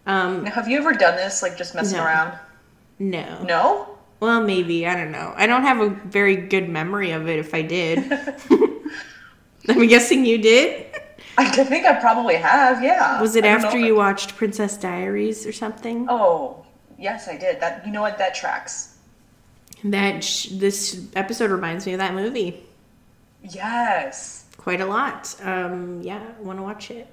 Um, 0.06 0.44
Now, 0.44 0.52
have 0.52 0.68
you 0.68 0.78
ever 0.78 0.94
done 0.94 1.16
this, 1.16 1.42
like 1.42 1.58
just 1.58 1.76
messing 1.76 1.98
No. 1.98 2.06
around? 2.06 2.38
no, 3.00 3.44
No. 3.44 3.98
well, 4.20 4.42
maybe 4.42 4.88
I 4.88 4.96
don't 4.96 5.12
know. 5.12 5.34
I 5.36 5.46
don't 5.48 5.64
have 5.64 5.80
a 5.82 5.90
very 5.90 6.36
good 6.36 6.70
memory 6.70 7.12
of 7.12 7.28
it. 7.28 7.40
If 7.40 7.54
I 7.54 7.62
did, 7.62 8.10
I'm 9.70 9.88
guessing 9.88 10.26
you 10.26 10.38
did. 10.38 10.86
I 11.38 11.50
think 11.50 11.86
I 11.86 11.94
probably 12.00 12.36
have. 12.36 12.82
Yeah. 12.82 13.22
Was 13.22 13.36
it 13.36 13.46
after 13.46 13.78
you 13.78 13.96
I- 13.96 13.98
watched 13.98 14.36
Princess 14.38 14.76
Diaries 14.78 15.46
or 15.46 15.52
something? 15.52 16.08
Oh, 16.10 16.66
yes, 16.98 17.28
I 17.28 17.38
did. 17.38 17.60
That 17.60 17.86
you 17.86 17.92
know 17.92 18.02
what? 18.02 18.18
That 18.18 18.34
tracks. 18.34 18.96
That 19.84 20.24
sh- 20.24 20.48
this 20.54 21.06
episode 21.16 21.52
reminds 21.52 21.86
me 21.86 21.94
of 21.94 22.00
that 22.00 22.16
movie 22.16 22.64
Yes. 23.44 24.46
Quite 24.68 24.82
a 24.82 24.86
lot. 24.86 25.34
Um, 25.44 26.02
yeah, 26.02 26.22
I 26.22 26.42
want 26.42 26.60
to 26.60 26.64
watch 26.64 26.92
it. 26.92 27.08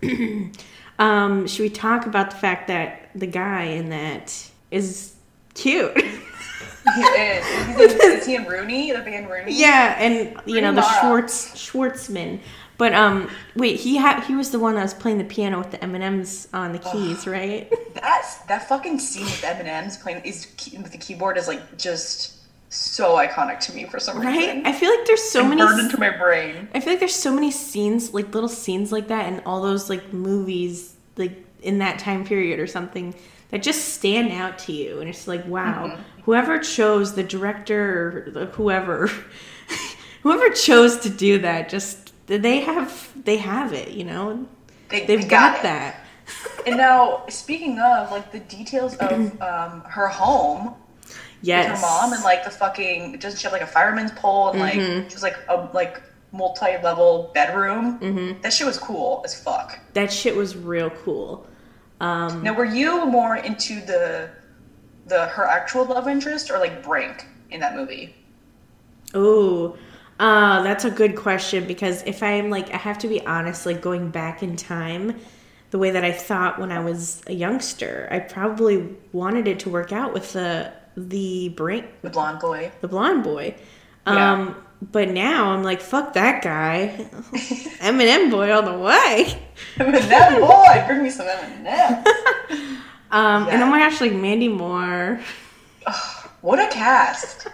um, 1.00 1.48
should 1.48 1.62
we 1.64 1.68
talk 1.68 2.06
about 2.06 2.30
the 2.30 2.36
fact 2.36 2.68
that 2.68 3.10
the 3.12 3.26
guy 3.26 3.64
in 3.64 3.88
that 3.88 4.32
is 4.70 5.16
cute? 5.54 6.00
He 6.00 7.00
is. 7.02 7.44
He's 7.76 7.92
in, 7.92 8.12
is 8.12 8.26
he 8.26 8.36
in 8.36 8.44
Rooney? 8.44 8.92
The 8.92 9.00
band 9.00 9.28
Rooney? 9.28 9.52
yeah, 9.52 9.96
and 9.98 10.40
you 10.46 10.60
know 10.60 10.72
the 10.72 10.82
Mara. 10.82 11.00
Schwartz 11.00 11.50
Schwartzman. 11.56 12.38
But 12.78 12.94
um, 12.94 13.28
wait, 13.56 13.80
he 13.80 13.96
had 13.96 14.22
he 14.22 14.36
was 14.36 14.52
the 14.52 14.60
one 14.60 14.76
that 14.76 14.82
was 14.82 14.94
playing 14.94 15.18
the 15.18 15.24
piano 15.24 15.58
with 15.58 15.72
the 15.72 15.82
M 15.82 15.96
and 15.96 16.04
M's 16.04 16.46
on 16.52 16.70
the 16.72 16.78
keys, 16.78 17.26
right? 17.26 17.68
That's 17.94 18.36
that 18.44 18.68
fucking 18.68 19.00
scene 19.00 19.24
with 19.24 19.42
M&M's 19.42 19.96
playing 19.96 20.22
is 20.24 20.46
with 20.72 20.92
the 20.92 20.98
keyboard 20.98 21.36
is 21.36 21.48
like 21.48 21.76
just 21.76 22.35
so 22.76 23.16
iconic 23.16 23.60
to 23.60 23.74
me 23.74 23.84
for 23.86 23.98
some 23.98 24.20
Right? 24.20 24.36
reason. 24.38 24.66
I 24.66 24.72
feel 24.72 24.90
like 24.90 25.06
there's 25.06 25.22
so 25.22 25.44
many. 25.46 25.60
burned 25.60 25.80
into 25.80 25.98
my 25.98 26.10
brain. 26.10 26.68
I 26.74 26.80
feel 26.80 26.92
like 26.92 27.00
there's 27.00 27.14
so 27.14 27.32
many 27.32 27.50
scenes, 27.50 28.12
like 28.14 28.32
little 28.34 28.48
scenes 28.48 28.92
like 28.92 29.08
that, 29.08 29.32
in 29.32 29.40
all 29.46 29.62
those 29.62 29.88
like 29.90 30.12
movies, 30.12 30.94
like 31.16 31.44
in 31.62 31.78
that 31.78 31.98
time 31.98 32.24
period 32.24 32.60
or 32.60 32.66
something, 32.66 33.14
that 33.50 33.62
just 33.62 33.94
stand 33.94 34.32
out 34.32 34.58
to 34.60 34.72
you, 34.72 35.00
and 35.00 35.08
it's 35.08 35.26
like, 35.28 35.46
wow, 35.46 35.86
Mm-hmm. 35.88 36.20
whoever 36.22 36.58
chose 36.58 37.14
the 37.14 37.22
director, 37.22 38.24
or 38.26 38.30
the, 38.32 38.46
whoever, 38.46 39.08
whoever 40.22 40.50
chose 40.50 40.98
to 40.98 41.08
do 41.10 41.38
that, 41.38 41.68
just 41.68 42.12
they 42.26 42.60
have 42.60 43.12
they 43.24 43.36
have 43.36 43.72
it, 43.72 43.90
you 43.92 44.04
know, 44.04 44.46
They, 44.88 45.06
they've 45.06 45.22
they 45.22 45.28
got, 45.28 45.58
it. 45.58 45.62
that. 45.62 46.00
And 46.66 46.76
now, 46.76 47.24
speaking 47.28 47.78
of 47.78 48.10
like 48.10 48.32
the 48.32 48.40
details 48.40 48.96
of 48.96 49.10
um, 49.40 49.82
her 49.82 50.08
home, 50.08 50.74
Yes, 51.46 51.70
with 51.70 51.80
her 51.80 51.86
mom, 51.86 52.12
and 52.12 52.22
like 52.24 52.44
the 52.44 52.50
fucking 52.50 53.18
doesn't 53.18 53.38
she 53.38 53.44
have 53.44 53.52
like 53.52 53.62
a 53.62 53.66
fireman's 53.66 54.12
pole 54.12 54.50
and 54.50 54.60
Mm-hmm. 54.60 54.98
like 55.00 55.08
just 55.10 55.22
like 55.22 55.36
a 55.48 55.68
like 55.72 56.02
multi-level 56.32 57.30
bedroom? 57.34 57.98
Mm-hmm. 58.00 58.40
That 58.42 58.52
shit 58.52 58.66
was 58.66 58.78
cool 58.78 59.22
as 59.24 59.40
fuck. 59.40 59.78
that 59.94 60.12
shit 60.12 60.34
was 60.36 60.56
real 60.56 60.90
cool. 60.90 61.46
Um, 62.00 62.42
Now, 62.42 62.52
were 62.54 62.64
you 62.80 63.06
more 63.06 63.36
into 63.36 63.80
the 63.86 64.30
the 65.06 65.26
her 65.26 65.44
actual 65.44 65.84
love 65.84 66.08
interest 66.08 66.50
or 66.50 66.58
like 66.58 66.82
Brink 66.82 67.26
in 67.50 67.60
that 67.60 67.76
movie? 67.76 68.14
Oh, 69.14 69.76
uh, 70.18 70.62
that's 70.62 70.84
a 70.84 70.90
good 70.90 71.14
question 71.16 71.66
because 71.66 72.02
if 72.02 72.22
I'm 72.22 72.50
like, 72.50 72.72
I 72.74 72.76
have 72.76 72.98
to 72.98 73.08
be 73.08 73.24
honest, 73.26 73.66
like 73.66 73.80
going 73.80 74.10
back 74.10 74.42
in 74.42 74.56
time, 74.56 75.18
the 75.70 75.78
way 75.78 75.90
that 75.90 76.04
I 76.04 76.12
thought 76.12 76.58
when 76.58 76.72
I 76.72 76.80
was 76.80 77.22
a 77.28 77.32
youngster, 77.32 78.08
I 78.10 78.18
probably 78.18 78.96
wanted 79.12 79.46
it 79.48 79.58
to 79.60 79.70
work 79.70 79.92
out 79.92 80.12
with 80.12 80.32
the 80.32 80.72
the 80.96 81.50
brink, 81.50 81.86
The 82.02 82.10
blonde 82.10 82.40
boy. 82.40 82.70
the 82.80 82.88
blonde 82.88 83.22
boy. 83.24 83.54
Yeah. 84.06 84.32
Um, 84.32 84.56
but 84.92 85.08
now 85.08 85.50
I'm 85.50 85.62
like, 85.62 85.80
fuck 85.80 86.12
that 86.14 86.42
guy, 86.42 87.08
Eminem 87.80 88.30
boy 88.30 88.52
all 88.52 88.62
the 88.62 88.76
way. 88.78 89.40
that 89.78 90.38
boy, 90.40 90.84
bring 90.86 91.02
me 91.02 91.10
some 91.10 91.26
M&M. 91.28 92.04
Um, 93.08 93.44
and 93.48 93.60
Yeah. 93.60 93.64
oh 93.66 93.70
my 93.70 93.78
gosh, 93.78 94.00
like 94.00 94.12
Mandy 94.12 94.48
Moore. 94.48 95.20
What 96.40 96.58
a 96.58 96.66
cast! 96.66 97.46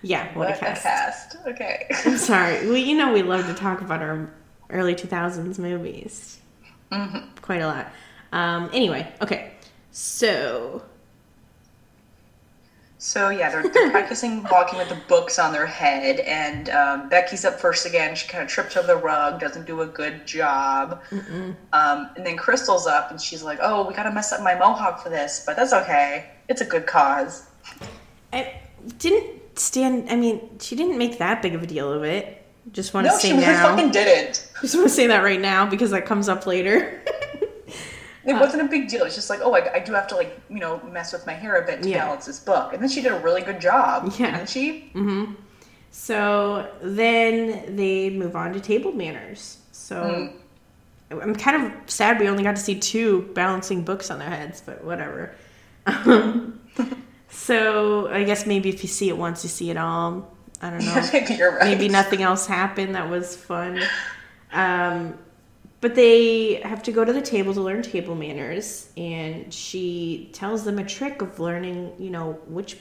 Yeah, 0.00 0.26
what, 0.28 0.48
What 0.48 0.56
a 0.56 0.58
cast. 0.58 0.82
cast. 0.82 1.36
Okay. 1.46 1.86
I'm 2.06 2.16
sorry. 2.16 2.66
Well, 2.66 2.76
you 2.78 2.96
know 2.96 3.12
we 3.12 3.22
love 3.22 3.46
to 3.46 3.54
talk 3.54 3.82
about 3.82 4.00
our 4.00 4.30
early 4.70 4.94
2000s 4.94 5.58
movies. 5.58 6.38
Mm-hmm. 6.90 7.26
Quite 7.42 7.60
a 7.60 7.66
lot. 7.66 7.92
Um, 8.32 8.70
anyway, 8.72 9.12
okay. 9.20 9.52
So, 9.92 10.82
So 13.04 13.28
yeah, 13.28 13.50
they're, 13.50 13.68
they're 13.68 13.90
practicing 13.90 14.42
walking 14.50 14.78
with 14.78 14.88
the 14.88 14.96
books 15.08 15.38
on 15.38 15.52
their 15.52 15.66
head, 15.66 16.20
and 16.20 16.70
um, 16.70 17.10
Becky's 17.10 17.44
up 17.44 17.60
first 17.60 17.84
again. 17.84 18.14
She 18.16 18.26
kind 18.26 18.42
of 18.42 18.48
trips 18.48 18.78
over 18.78 18.86
the 18.86 18.96
rug, 18.96 19.38
doesn't 19.38 19.66
do 19.66 19.82
a 19.82 19.86
good 19.86 20.26
job. 20.26 21.02
Um, 21.74 22.08
and 22.16 22.24
then 22.24 22.38
Crystal's 22.38 22.86
up, 22.86 23.10
and 23.10 23.20
she's 23.20 23.42
like, 23.42 23.58
"Oh, 23.60 23.86
we 23.86 23.92
gotta 23.92 24.10
mess 24.10 24.32
up 24.32 24.40
my 24.42 24.54
mohawk 24.54 25.02
for 25.02 25.10
this, 25.10 25.42
but 25.44 25.54
that's 25.54 25.74
okay. 25.74 26.30
It's 26.48 26.62
a 26.62 26.64
good 26.64 26.86
cause." 26.86 27.46
I 28.32 28.58
didn't 28.98 29.58
stand. 29.58 30.08
I 30.08 30.16
mean, 30.16 30.58
she 30.58 30.74
didn't 30.74 30.96
make 30.96 31.18
that 31.18 31.42
big 31.42 31.54
of 31.54 31.62
a 31.62 31.66
deal 31.66 31.92
of 31.92 32.04
it. 32.04 32.42
Just 32.72 32.94
want 32.94 33.06
to 33.06 33.12
No, 33.12 33.18
say 33.18 33.28
she 33.28 33.34
really 33.34 33.46
now. 33.48 33.68
fucking 33.76 33.90
didn't. 33.90 34.50
Just 34.62 34.74
want 34.76 34.88
to 34.88 34.94
say 34.94 35.08
that 35.08 35.22
right 35.22 35.42
now 35.42 35.66
because 35.68 35.90
that 35.90 36.06
comes 36.06 36.30
up 36.30 36.46
later. 36.46 37.02
It 38.26 38.34
wasn't 38.34 38.62
a 38.62 38.66
big 38.66 38.88
deal. 38.88 39.04
It's 39.04 39.14
just 39.14 39.28
like, 39.30 39.40
oh, 39.42 39.54
I, 39.54 39.74
I 39.74 39.78
do 39.80 39.92
have 39.92 40.06
to 40.08 40.16
like, 40.16 40.38
you 40.48 40.58
know, 40.58 40.80
mess 40.90 41.12
with 41.12 41.26
my 41.26 41.32
hair 41.34 41.56
a 41.56 41.66
bit 41.66 41.82
to 41.82 41.88
Yeah. 41.88 42.04
balance 42.06 42.26
this 42.26 42.40
book. 42.40 42.72
And 42.72 42.80
then 42.82 42.88
she 42.88 43.02
did 43.02 43.12
a 43.12 43.18
really 43.18 43.42
good 43.42 43.60
job, 43.60 44.12
Yeah. 44.18 44.36
didn't 44.36 44.48
she? 44.48 44.90
So 45.90 46.68
then 46.82 47.76
they 47.76 48.10
move 48.10 48.34
on 48.36 48.52
to 48.52 48.60
table 48.60 48.92
manners. 48.92 49.58
So 49.72 50.30
I'm 51.10 51.34
kind 51.36 51.64
of 51.66 51.72
sad 51.90 52.18
we 52.18 52.28
only 52.28 52.42
got 52.42 52.56
to 52.56 52.62
see 52.62 52.78
two 52.78 53.22
balancing 53.34 53.82
books 53.84 54.10
on 54.10 54.18
their 54.18 54.30
heads, 54.30 54.62
but 54.64 54.82
whatever. 54.84 55.32
Um, 55.86 56.60
so 57.28 58.08
I 58.08 58.24
guess 58.24 58.46
maybe 58.46 58.68
if 58.70 58.82
you 58.82 58.88
see 58.88 59.08
it 59.08 59.16
once, 59.16 59.44
you 59.44 59.50
see 59.50 59.70
it 59.70 59.76
all. 59.76 60.34
I 60.62 60.70
don't 60.70 60.78
know. 60.84 61.08
Maybe 61.12 61.34
you're 61.34 61.56
right. 61.58 61.64
maybe 61.64 61.88
nothing 61.88 62.22
else 62.22 62.46
happened 62.46 62.94
that 62.94 63.08
was 63.10 63.36
fun. 63.36 63.80
Um, 64.52 65.18
but 65.84 65.94
they 65.94 66.54
have 66.64 66.82
to 66.82 66.92
go 66.92 67.04
to 67.04 67.12
the 67.12 67.20
table 67.20 67.52
to 67.52 67.60
learn 67.60 67.82
table 67.82 68.14
manners, 68.14 68.88
and 68.96 69.52
she 69.52 70.30
tells 70.32 70.64
them 70.64 70.78
a 70.78 70.84
trick 70.84 71.20
of 71.20 71.38
learning, 71.38 71.92
you 71.98 72.08
know, 72.08 72.38
which, 72.46 72.78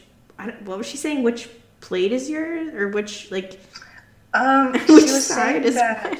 what 0.64 0.78
was 0.78 0.88
she 0.88 0.96
saying? 0.96 1.22
Which 1.22 1.50
plate 1.82 2.14
is 2.14 2.30
yours? 2.30 2.74
Or 2.74 2.88
which, 2.88 3.30
like, 3.30 3.60
Um, 4.34 4.72
which 4.88 5.10
side 5.10 5.66
is 5.66 5.76
that 5.76 6.18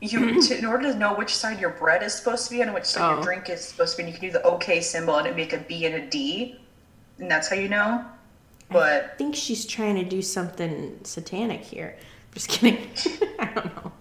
you, 0.00 0.42
to, 0.42 0.58
in 0.58 0.64
order 0.64 0.90
to 0.92 0.98
know 0.98 1.14
which 1.14 1.32
side 1.32 1.60
your 1.60 1.70
bread 1.70 2.02
is 2.02 2.12
supposed 2.12 2.46
to 2.46 2.50
be 2.50 2.60
on 2.60 2.66
and 2.66 2.74
which 2.74 2.86
side 2.86 3.12
Oh. 3.12 3.14
your 3.14 3.22
drink 3.22 3.48
is 3.48 3.64
supposed 3.64 3.96
to 3.96 4.02
be, 4.02 4.10
you 4.10 4.18
can 4.18 4.26
do 4.26 4.32
the 4.32 4.42
OK 4.42 4.80
symbol 4.80 5.14
and 5.18 5.28
it 5.28 5.36
make 5.36 5.52
a 5.52 5.58
B 5.58 5.86
and 5.86 5.94
a 5.94 6.10
D, 6.10 6.58
and 7.20 7.30
that's 7.30 7.48
how 7.48 7.54
you 7.54 7.68
know. 7.68 8.04
But 8.68 9.12
i 9.14 9.16
think 9.16 9.36
she's 9.36 9.64
trying 9.64 9.94
to 9.94 10.04
do 10.04 10.22
something 10.22 10.98
satanic 11.04 11.60
here. 11.60 11.96
Just 12.32 12.48
kidding. 12.48 12.78
I 13.38 13.44
don't 13.44 13.76
know. 13.76 13.92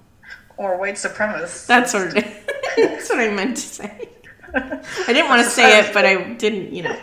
Or 0.58 0.78
white 0.78 0.96
supremacist. 0.96 1.68
That's 1.68 1.94
what 1.94 2.14
that's 2.78 3.10
what 3.10 3.20
I 3.20 3.30
meant 3.30 3.58
to 3.58 3.62
say. 3.62 4.10
I 4.56 5.08
didn't 5.08 5.30
want 5.30 5.44
to 5.44 5.50
say 5.50 5.80
it, 5.80 5.94
but 5.94 6.06
I 6.06 6.34
didn't, 6.34 6.74
you 6.74 6.84
know. 6.84 6.96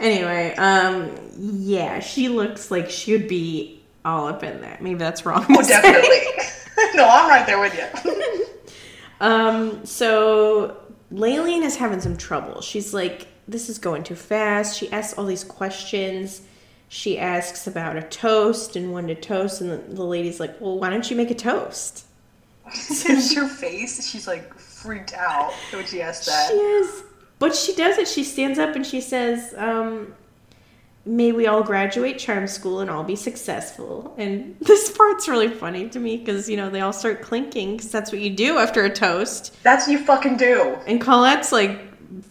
Anyway, 0.00 0.54
um, 0.56 1.12
yeah, 1.38 2.00
she 2.00 2.28
looks 2.28 2.70
like 2.70 2.90
she 2.90 3.12
would 3.12 3.28
be 3.28 3.80
all 4.04 4.26
up 4.26 4.42
in 4.42 4.60
that. 4.62 4.82
Maybe 4.82 4.98
that's 4.98 5.24
wrong. 5.24 5.46
Oh, 5.48 5.62
definitely. 5.62 6.42
no, 6.94 7.08
I'm 7.08 7.28
right 7.28 7.46
there 7.46 7.60
with 7.60 7.76
you. 7.76 8.46
Um, 9.20 9.84
so 9.84 10.76
Leilene 11.12 11.62
is 11.62 11.76
having 11.76 12.00
some 12.00 12.16
trouble. 12.16 12.60
She's 12.60 12.94
like, 12.94 13.26
this 13.48 13.68
is 13.68 13.78
going 13.78 14.04
too 14.04 14.14
fast. 14.14 14.78
She 14.78 14.90
asks 14.92 15.18
all 15.18 15.24
these 15.24 15.44
questions. 15.44 16.42
She 16.88 17.18
asks 17.18 17.66
about 17.66 17.96
a 17.96 18.02
toast 18.02 18.76
and 18.76 18.92
when 18.92 19.08
to 19.08 19.14
toast, 19.14 19.60
and 19.60 19.70
the, 19.70 19.76
the 19.76 20.04
lady's 20.04 20.40
like, 20.40 20.60
well, 20.60 20.78
why 20.78 20.88
don't 20.90 21.10
you 21.10 21.16
make 21.16 21.30
a 21.30 21.34
toast? 21.34 22.04
There's 23.04 23.34
her 23.34 23.48
face. 23.48 24.08
She's 24.08 24.26
like 24.26 24.54
freaked 24.54 25.14
out 25.14 25.52
when 25.72 25.86
she 25.86 26.02
asked 26.02 26.26
that. 26.26 26.50
She 26.50 26.56
is. 26.56 27.02
But 27.38 27.54
she 27.54 27.74
does 27.74 27.98
it. 27.98 28.08
She 28.08 28.24
stands 28.24 28.58
up 28.58 28.74
and 28.74 28.86
she 28.86 29.00
says, 29.00 29.54
um, 29.56 30.14
May 31.04 31.32
we 31.32 31.46
all 31.46 31.62
graduate 31.62 32.18
charm 32.18 32.46
school 32.46 32.80
and 32.80 32.90
all 32.90 33.02
be 33.02 33.16
successful. 33.16 34.14
And 34.18 34.56
this 34.60 34.90
part's 34.90 35.26
really 35.26 35.48
funny 35.48 35.88
to 35.88 35.98
me 35.98 36.18
because, 36.18 36.50
you 36.50 36.56
know, 36.56 36.68
they 36.68 36.80
all 36.80 36.92
start 36.92 37.22
clinking 37.22 37.76
because 37.76 37.90
that's 37.90 38.12
what 38.12 38.20
you 38.20 38.30
do 38.30 38.58
after 38.58 38.84
a 38.84 38.90
toast. 38.90 39.56
That's 39.62 39.86
what 39.86 39.92
you 39.92 40.04
fucking 40.04 40.36
do. 40.36 40.76
And 40.86 41.00
Colette's 41.00 41.50
like 41.50 41.80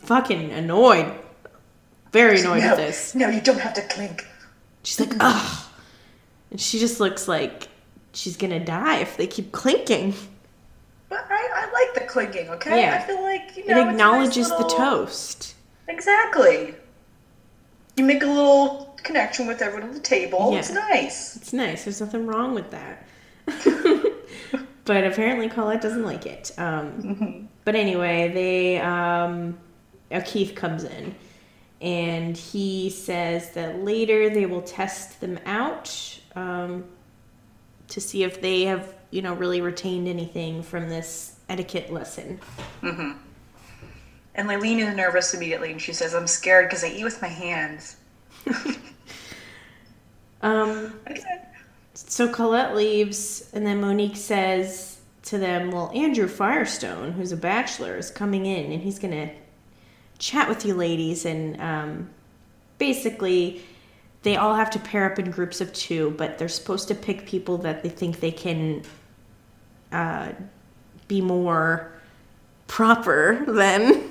fucking 0.02 0.52
annoyed. 0.52 1.12
Very 2.12 2.40
annoyed 2.40 2.62
no, 2.62 2.70
with 2.70 2.78
this. 2.78 3.16
no, 3.16 3.30
you 3.30 3.42
don't 3.42 3.60
have 3.60 3.74
to 3.74 3.82
clink. 3.82 4.26
She's 4.84 5.00
like, 5.00 5.14
ugh. 5.20 5.66
And 6.52 6.62
she 6.62 6.80
just 6.80 7.00
looks 7.00 7.28
like 7.28 7.67
she's 8.18 8.36
gonna 8.36 8.60
die 8.64 8.98
if 9.00 9.16
they 9.18 9.28
keep 9.28 9.52
clinking. 9.52 10.14
But 11.10 11.26
I, 11.30 11.50
I 11.56 11.72
like 11.72 11.94
the 11.94 12.12
clinking, 12.12 12.50
okay? 12.50 12.82
Yeah. 12.82 12.96
I 13.02 13.06
feel 13.06 13.22
like, 13.22 13.56
you 13.56 13.64
It 13.64 13.70
know, 13.70 13.76
it's 13.76 13.82
a 13.82 13.86
nice 13.86 13.92
acknowledges 13.94 14.50
the 14.50 14.64
toast. 14.64 15.56
Exactly. 15.88 16.76
You 17.96 18.04
make 18.04 18.24
a 18.24 18.28
little 18.28 18.98
connection 19.04 19.48
with 19.48 19.62
everyone 19.62 19.90
at 19.90 19.96
the 19.96 20.02
table. 20.02 20.56
It's 20.58 20.72
nice. 20.72 21.36
It's 21.38 21.54
nice. 21.54 21.86
There's 21.86 22.02
nothing 22.02 22.28
wrong 22.28 22.54
with 22.54 22.72
that. 22.72 23.08
but 24.86 25.04
apparently 25.06 25.48
Colette 25.48 25.82
doesn't 25.82 26.04
like 26.04 26.26
it. 26.26 26.52
Um, 26.58 27.48
But 27.64 27.76
anyway, 27.76 28.30
they 28.34 28.80
um, 28.80 29.58
Keith 30.26 30.56
comes 30.56 30.84
in, 30.84 31.16
and 31.82 32.38
he 32.38 32.90
says 32.90 33.52
that 33.52 33.84
later 33.84 34.30
they 34.30 34.46
will 34.46 34.62
test 34.62 35.20
them 35.20 35.38
out 35.46 36.20
um, 36.36 36.86
to 37.90 38.02
see 38.02 38.24
if 38.24 38.42
they 38.42 38.64
have, 38.64 38.94
you 39.12 39.22
know, 39.22 39.34
really 39.34 39.62
retained 39.62 40.08
anything 40.08 40.62
from 40.64 40.90
this 40.90 41.36
etiquette 41.50 41.92
lesson. 41.92 42.40
And 44.36 44.48
Leilene 44.48 44.80
is 44.88 44.96
nervous 44.96 45.34
immediately, 45.34 45.72
and 45.72 45.82
she 45.82 45.94
says, 45.94 46.14
I'm 46.14 46.28
scared 46.28 46.68
because 46.70 46.84
I 46.84 46.90
eat 46.90 47.04
with 47.04 47.22
my 47.22 47.28
hands. 47.30 47.98
Um, 50.42 50.94
Okay. 51.10 51.24
So 51.94 52.32
Colette 52.32 52.76
leaves, 52.76 53.50
and 53.54 53.66
then 53.66 53.82
Mo'Nique 53.82 54.18
says 54.18 55.00
to 55.24 55.40
them, 55.40 55.72
Well, 55.72 55.92
Andrew 55.96 56.28
Firestone, 56.28 57.14
who's 57.14 57.32
a 57.32 57.38
bachelor, 57.38 57.98
is 57.98 58.12
coming 58.12 58.46
in, 58.46 58.72
and 58.72 58.84
he's 58.84 59.00
going 59.00 59.14
to 59.14 59.34
chat 60.20 60.48
with 60.48 60.64
you 60.64 60.76
ladies. 60.76 61.26
And 61.26 61.60
um, 61.60 62.10
basically, 62.78 63.64
they 64.28 64.36
all 64.36 64.56
have 64.56 64.70
to 64.70 64.78
pair 64.80 65.10
up 65.10 65.18
in 65.20 65.32
groups 65.32 65.62
of 65.62 65.72
two, 65.72 66.14
but 66.18 66.38
they're 66.38 66.50
supposed 66.50 66.90
to 66.90 66.94
pick 66.96 67.26
people 67.26 67.58
that 67.60 67.82
they 67.82 67.88
think 67.88 68.20
they 68.20 68.30
can 68.32 68.84
uh, 69.94 70.34
be 71.08 71.22
more 71.22 71.90
proper 72.68 73.46
than. 73.48 74.04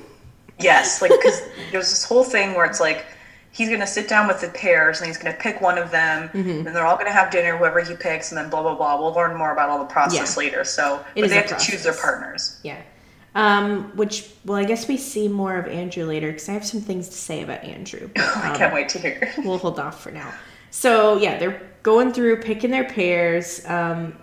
Yes, 0.58 1.02
like, 1.02 1.11
because 1.11 1.42
there's 1.70 1.90
this 1.90 2.02
whole 2.02 2.25
thing 2.25 2.54
where 2.54 2.64
it's 2.64 2.80
like, 2.80 3.04
he's 3.52 3.68
going 3.68 3.80
to 3.80 3.87
sit 3.87 4.08
down 4.08 4.26
with 4.26 4.40
the 4.40 4.49
pairs 4.49 5.00
and 5.00 5.06
he's 5.06 5.18
going 5.18 5.35
to 5.35 5.38
pick 5.38 5.61
one 5.61 5.76
of 5.76 5.90
them, 5.90 6.30
Mm-hmm. 6.30 6.66
and 6.66 6.68
they're 6.75 6.87
all 6.87 6.96
going 6.96 7.08
to 7.08 7.12
have 7.12 7.30
dinner, 7.30 7.54
whoever 7.58 7.82
he 7.82 7.94
picks, 7.94 8.30
and 8.32 8.38
then 8.38 8.49
blah, 8.49 8.62
blah, 8.62 8.75
blah. 8.75 8.99
We'll 8.99 9.12
learn 9.12 9.37
more 9.37 9.52
about 9.52 9.68
all 9.68 9.78
the 9.80 9.85
process 9.92 10.35
Yeah. 10.35 10.42
later. 10.42 10.64
So, 10.64 11.04
It 11.14 11.20
but 11.20 11.28
they 11.28 11.37
have 11.37 11.46
to 11.49 11.58
choose 11.62 11.82
their 11.82 11.92
partners. 11.92 12.58
Yeah. 12.62 12.80
Um, 13.36 13.94
which, 13.96 14.30
well, 14.46 14.56
I 14.56 14.64
guess 14.64 14.88
we 14.88 14.96
see 14.96 15.28
more 15.28 15.58
of 15.58 15.66
Andrew 15.66 16.06
later 16.06 16.32
because 16.32 16.48
I 16.48 16.52
have 16.52 16.64
some 16.64 16.80
things 16.80 17.06
to 17.10 17.14
say 17.14 17.42
about 17.42 17.62
Andrew. 17.64 18.08
I 18.16 18.48
um, 18.48 18.56
can't 18.56 18.72
wait 18.72 18.88
to 18.90 18.98
hear. 18.98 19.30
we'll 19.38 19.58
hold 19.58 19.78
off 19.78 20.02
for 20.02 20.10
now. 20.10 20.32
So 20.70 21.18
yeah, 21.18 21.38
they're 21.38 21.70
going 21.82 22.14
through 22.14 22.40
picking 22.40 22.70
their 22.70 22.84
pairs. 22.84 23.62
Um, 23.66 24.16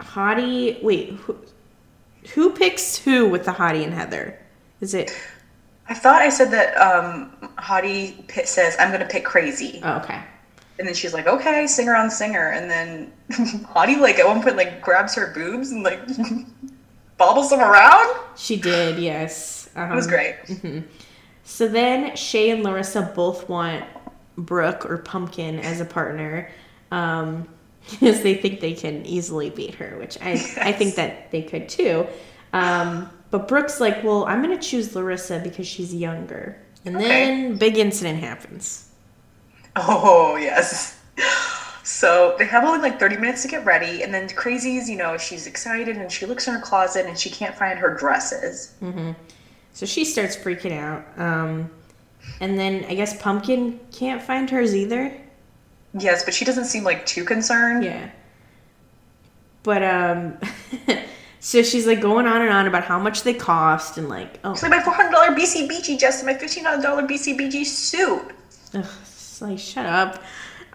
Hottie, 0.00 0.82
wait, 0.82 1.10
who, 1.10 1.38
who 2.34 2.50
picks 2.50 2.96
who 2.96 3.28
with 3.28 3.44
the 3.44 3.52
Hottie 3.52 3.84
and 3.84 3.94
Heather? 3.94 4.36
Is 4.80 4.92
it? 4.92 5.16
I 5.88 5.94
thought 5.94 6.20
I 6.20 6.30
said 6.30 6.50
that 6.50 6.74
um, 6.76 7.30
Hottie 7.58 8.26
Pitt 8.26 8.48
says, 8.48 8.74
I'm 8.80 8.88
going 8.88 9.00
to 9.00 9.06
pick 9.06 9.24
crazy. 9.24 9.78
Oh, 9.84 9.98
okay. 9.98 10.20
And 10.80 10.88
then 10.88 10.94
she's 10.96 11.14
like, 11.14 11.28
okay, 11.28 11.68
singer 11.68 11.94
on 11.94 12.10
singer. 12.10 12.50
And 12.50 12.68
then 12.68 13.12
Hottie, 13.30 14.00
like, 14.00 14.18
at 14.18 14.26
one 14.26 14.42
point, 14.42 14.56
like, 14.56 14.82
grabs 14.82 15.14
her 15.14 15.32
boobs 15.32 15.70
and, 15.70 15.84
like, 15.84 16.00
bobbles 17.18 17.50
them 17.50 17.60
around. 17.60 18.16
She 18.36 18.56
did, 18.56 18.98
yes. 18.98 19.68
Um, 19.76 19.92
It 19.92 19.94
was 19.94 20.06
great. 20.06 20.36
So 21.44 21.68
then 21.68 22.16
Shay 22.16 22.50
and 22.50 22.62
Larissa 22.62 23.12
both 23.14 23.48
want 23.48 23.84
Brooke 24.36 24.86
or 24.88 24.98
Pumpkin 24.98 25.58
as 25.60 25.80
a 25.80 25.84
partner. 25.84 26.50
Um, 26.90 27.48
because 27.90 28.22
they 28.22 28.34
think 28.34 28.60
they 28.60 28.72
can 28.72 29.04
easily 29.04 29.50
beat 29.50 29.74
her, 29.74 29.96
which 29.98 30.16
I, 30.22 30.32
I 30.60 30.72
think 30.72 30.94
that 30.94 31.30
they 31.30 31.42
could 31.42 31.68
too. 31.68 32.06
Um, 32.54 33.10
but 33.30 33.46
Brooke's 33.46 33.78
like, 33.78 34.02
well, 34.02 34.24
I'm 34.24 34.42
going 34.42 34.58
to 34.58 34.66
choose 34.66 34.94
Larissa 34.94 35.40
because 35.44 35.66
she's 35.66 35.94
younger. 35.94 36.56
And 36.86 36.96
Okay. 36.96 37.06
then 37.08 37.56
big 37.58 37.76
incident 37.76 38.20
happens. 38.20 38.88
Oh, 39.76 40.36
yes. 40.36 40.98
So 41.84 42.34
they 42.38 42.46
have 42.46 42.64
only 42.64 42.80
like 42.80 42.98
30 42.98 43.16
minutes 43.18 43.42
to 43.42 43.48
get 43.48 43.64
ready. 43.64 44.02
And 44.02 44.12
then 44.12 44.26
Crazy's, 44.30 44.88
you 44.88 44.96
know, 44.96 45.18
she's 45.18 45.46
excited 45.46 45.96
and 45.96 46.10
she 46.10 46.24
looks 46.26 46.48
in 46.48 46.54
her 46.54 46.60
closet 46.60 47.04
and 47.06 47.18
she 47.18 47.28
can't 47.30 47.54
find 47.54 47.78
her 47.78 47.94
dresses. 47.94 48.74
So 49.74 49.86
she 49.86 50.04
starts 50.04 50.34
freaking 50.36 50.72
out. 50.72 51.04
Um, 51.18 51.70
and 52.40 52.58
then 52.58 52.84
I 52.88 52.94
guess 52.94 53.20
Pumpkin 53.20 53.78
can't 53.92 54.22
find 54.22 54.48
hers 54.48 54.74
either. 54.74 55.12
Yes, 55.92 56.24
but 56.24 56.32
she 56.32 56.44
doesn't 56.44 56.64
seem 56.64 56.84
like 56.84 57.04
too 57.06 57.24
concerned. 57.24 57.84
Yeah. 57.84 58.10
But 59.62 59.82
um 59.82 60.38
So 61.40 61.62
she's 61.62 61.86
like 61.86 62.00
going 62.00 62.26
on 62.26 62.40
and 62.40 62.50
on 62.50 62.66
about 62.66 62.84
how 62.84 62.98
much 62.98 63.22
they 63.22 63.34
cost 63.34 63.98
and 63.98 64.08
like, 64.08 64.40
oh, 64.44 64.52
It's 64.52 64.62
like 64.62 64.70
my 64.70 64.80
four 64.82 64.94
hundred 64.94 65.12
dollar 65.12 65.28
BCBG 65.36 65.98
dress 65.98 66.18
and 66.20 66.26
my 66.26 66.34
fifteen 66.34 66.64
hundred 66.64 66.82
dollar 66.82 67.02
BCBG 67.02 67.66
suit. 67.66 68.22
ugh, 68.72 68.86
it's 69.02 69.42
like 69.42 69.58
shut 69.58 69.84
up. 69.84 70.22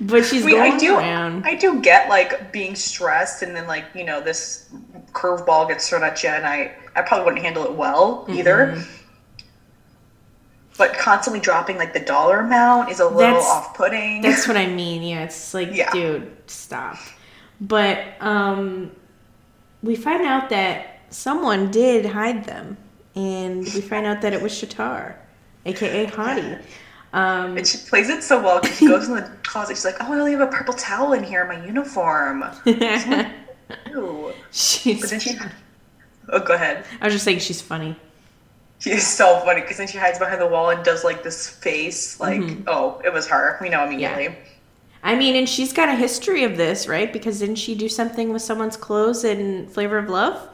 but 0.00 0.24
she's 0.24 0.44
Wait, 0.44 0.52
going 0.52 0.72
I 0.72 0.78
do. 0.78 0.96
around. 0.96 1.44
I 1.44 1.54
do 1.54 1.80
get 1.80 2.08
like 2.08 2.52
being 2.52 2.74
stressed, 2.74 3.42
and 3.42 3.54
then 3.54 3.66
like 3.66 3.84
you 3.94 4.04
know 4.04 4.20
this 4.20 4.68
curveball 5.12 5.68
gets 5.68 5.88
thrown 5.88 6.02
at 6.04 6.22
you, 6.22 6.28
and 6.28 6.46
I 6.46 6.74
I 6.94 7.02
probably 7.02 7.24
wouldn't 7.24 7.42
handle 7.44 7.64
it 7.64 7.72
well 7.72 8.24
either. 8.28 8.74
Mm-hmm. 8.76 8.94
But 10.76 10.96
constantly 10.96 11.40
dropping 11.40 11.76
like 11.76 11.92
the 11.92 12.00
dollar 12.00 12.38
amount 12.40 12.90
is 12.90 13.00
a 13.00 13.04
little 13.04 13.18
That's- 13.18 13.46
off-putting. 13.48 14.22
That's 14.22 14.46
what 14.46 14.56
I 14.56 14.66
mean. 14.82 15.02
Yeah, 15.02 15.24
it's 15.24 15.52
like, 15.52 15.70
Yeah. 15.74 15.90
dude, 15.92 16.30
stop. 16.48 16.96
But 17.60 18.04
um, 18.20 18.92
we 19.82 19.96
find 19.96 20.24
out 20.24 20.48
that 20.50 21.00
someone 21.10 21.72
did 21.72 22.06
hide 22.06 22.44
them, 22.44 22.76
and 23.16 23.64
we 23.64 23.80
find 23.80 24.06
out 24.06 24.20
that 24.22 24.32
it 24.32 24.40
was 24.40 24.52
Shatar, 24.52 25.16
aka 25.66 26.06
Hottie. 26.06 26.62
Um, 27.12 27.56
And 27.56 27.66
she 27.66 27.78
plays 27.78 28.08
it 28.10 28.22
so 28.22 28.42
well 28.42 28.60
because 28.60 28.76
she 28.78 28.86
goes 28.86 29.08
in 29.08 29.14
the 29.14 29.22
closet. 29.42 29.76
She's 29.76 29.84
like, 29.84 29.96
"Oh, 30.00 30.12
I 30.12 30.18
only 30.18 30.32
have 30.32 30.40
a 30.42 30.46
purple 30.46 30.74
towel 30.74 31.12
in 31.14 31.24
here 31.24 31.42
in 31.42 31.48
my 31.48 31.64
uniform." 31.66 32.44
She's. 34.50 35.00
But 35.00 35.10
then 35.10 35.20
she. 35.20 35.38
Oh, 36.30 36.40
go 36.40 36.54
ahead. 36.54 36.84
I 37.00 37.06
was 37.06 37.14
just 37.14 37.24
saying 37.24 37.38
she's 37.38 37.60
funny. 37.62 37.96
She's 38.78 39.06
so 39.06 39.40
funny 39.40 39.62
because 39.62 39.78
then 39.78 39.88
she 39.88 39.98
hides 39.98 40.18
behind 40.18 40.40
the 40.40 40.46
wall 40.46 40.70
and 40.70 40.84
does 40.84 41.02
like 41.02 41.22
this 41.22 41.48
face, 41.48 42.20
like, 42.20 42.40
Mm-hmm. 42.40 42.62
"Oh, 42.66 43.00
it 43.04 43.12
was 43.12 43.26
her." 43.28 43.58
We 43.60 43.68
know 43.68 43.84
immediately. 43.84 44.36
I 45.02 45.14
mean, 45.16 45.36
and 45.36 45.48
she's 45.48 45.72
got 45.72 45.88
a 45.88 45.94
history 45.94 46.44
of 46.44 46.56
this, 46.56 46.86
right? 46.88 47.12
Because 47.12 47.38
didn't 47.38 47.56
she 47.56 47.74
do 47.74 47.88
something 47.88 48.32
with 48.32 48.42
someone's 48.42 48.76
clothes 48.76 49.24
in 49.24 49.68
Flavor 49.68 49.96
of 49.98 50.08
Love? 50.08 50.48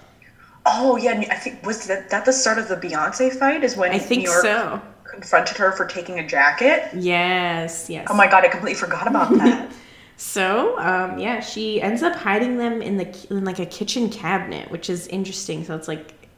Oh 0.66 0.96
yeah, 0.96 1.12
I 1.30 1.34
think 1.34 1.64
was 1.66 1.87
that 1.88 2.11
that 2.11 2.25
the 2.25 2.32
start 2.32 2.58
of 2.58 2.68
the 2.68 2.76
Beyonce 2.76 3.32
fight? 3.32 3.64
Is 3.64 3.76
when 3.76 3.90
I 3.90 3.99
think 3.99 4.23
New 4.23 4.30
York 4.30 4.42
so. 4.42 4.80
Confronted 5.14 5.56
her 5.56 5.73
for 5.73 5.87
taking 5.87 6.18
a 6.18 6.26
jacket. 6.26 6.90
Yes, 6.94 7.88
yes. 7.88 8.06
Oh 8.11 8.14
my 8.14 8.26
god, 8.28 8.44
I 8.44 8.49
completely 8.49 8.78
forgot 8.78 9.06
about 9.06 9.30
that. 9.38 9.73
So, 10.16 10.78
um, 10.78 11.18
yeah, 11.18 11.40
she 11.40 11.83
ends 11.83 12.02
up 12.02 12.14
hiding 12.14 12.56
them 12.56 12.80
in 12.83 12.97
the 12.97 13.26
in 13.30 13.44
like 13.44 13.59
a 13.59 13.66
kitchen 13.66 14.11
cabinet, 14.11 14.71
which 14.71 14.88
is 14.88 15.06
interesting. 15.09 15.64
So 15.64 15.75
it's 15.76 15.88
like, 15.88 16.28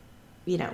you 0.47 0.57
know, 0.59 0.71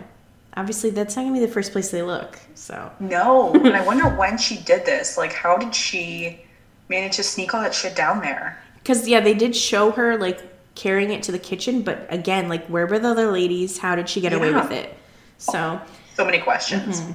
obviously 0.56 0.90
that's 0.90 1.16
not 1.16 1.22
gonna 1.22 1.34
be 1.34 1.44
the 1.44 1.52
first 1.52 1.72
place 1.72 1.90
they 1.90 2.02
look. 2.02 2.38
So 2.54 2.90
no, 3.00 3.52
and 3.54 3.74
I 3.74 3.84
wonder 3.84 4.08
when 4.08 4.38
she 4.38 4.58
did 4.58 4.86
this. 4.86 5.16
Like, 5.18 5.32
how 5.32 5.56
did 5.56 5.74
she 5.74 6.40
manage 6.88 7.16
to 7.16 7.22
sneak 7.22 7.54
all 7.54 7.62
that 7.62 7.74
shit 7.74 7.96
down 7.96 8.20
there? 8.20 8.58
because 8.76 9.06
yeah, 9.06 9.20
they 9.20 9.34
did 9.34 9.54
show 9.54 9.92
her 9.92 10.16
like 10.18 10.40
carrying 10.74 11.10
it 11.10 11.22
to 11.24 11.32
the 11.32 11.38
kitchen, 11.38 11.82
but 11.82 12.06
again, 12.10 12.48
like 12.48 12.66
where 12.66 12.86
were 12.86 12.98
the 12.98 13.08
other 13.08 13.30
ladies? 13.30 13.78
How 13.78 13.94
did 13.94 14.08
she 14.08 14.20
get 14.20 14.32
away 14.32 14.52
with 14.52 14.70
it? 14.72 14.96
So, 15.38 15.80
So 16.16 16.24
many 16.24 16.38
questions. 16.38 17.00
Mm-hmm. 17.00 17.12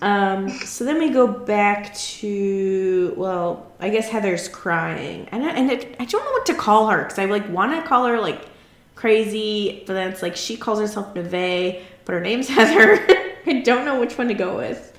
Um, 0.00 0.48
so 0.48 0.84
then 0.84 0.98
we 0.98 1.10
go 1.10 1.26
back 1.26 1.94
to 1.94 3.14
well, 3.16 3.70
I 3.80 3.90
guess 3.90 4.08
Heather's 4.08 4.48
crying, 4.48 5.28
and 5.30 5.44
I, 5.44 5.50
and 5.50 5.70
it, 5.70 5.96
I 6.00 6.04
don't 6.04 6.24
know 6.24 6.30
what 6.32 6.46
to 6.46 6.54
call 6.54 6.88
her 6.88 7.04
because 7.04 7.18
I 7.18 7.26
like 7.26 7.48
want 7.50 7.72
to 7.80 7.86
call 7.86 8.06
her 8.06 8.20
like 8.20 8.46
crazy, 8.94 9.84
but 9.86 9.94
then 9.94 10.10
it's 10.10 10.22
like 10.22 10.36
she 10.36 10.56
calls 10.56 10.80
herself 10.80 11.14
Neve, 11.14 11.82
but 12.04 12.12
her 12.12 12.20
name's 12.20 12.48
Heather. 12.56 13.04
I 13.46 13.60
don't 13.64 13.84
know 13.84 14.00
which 14.00 14.18
one 14.18 14.28
to 14.28 14.34
go 14.34 14.56
with. 14.56 14.96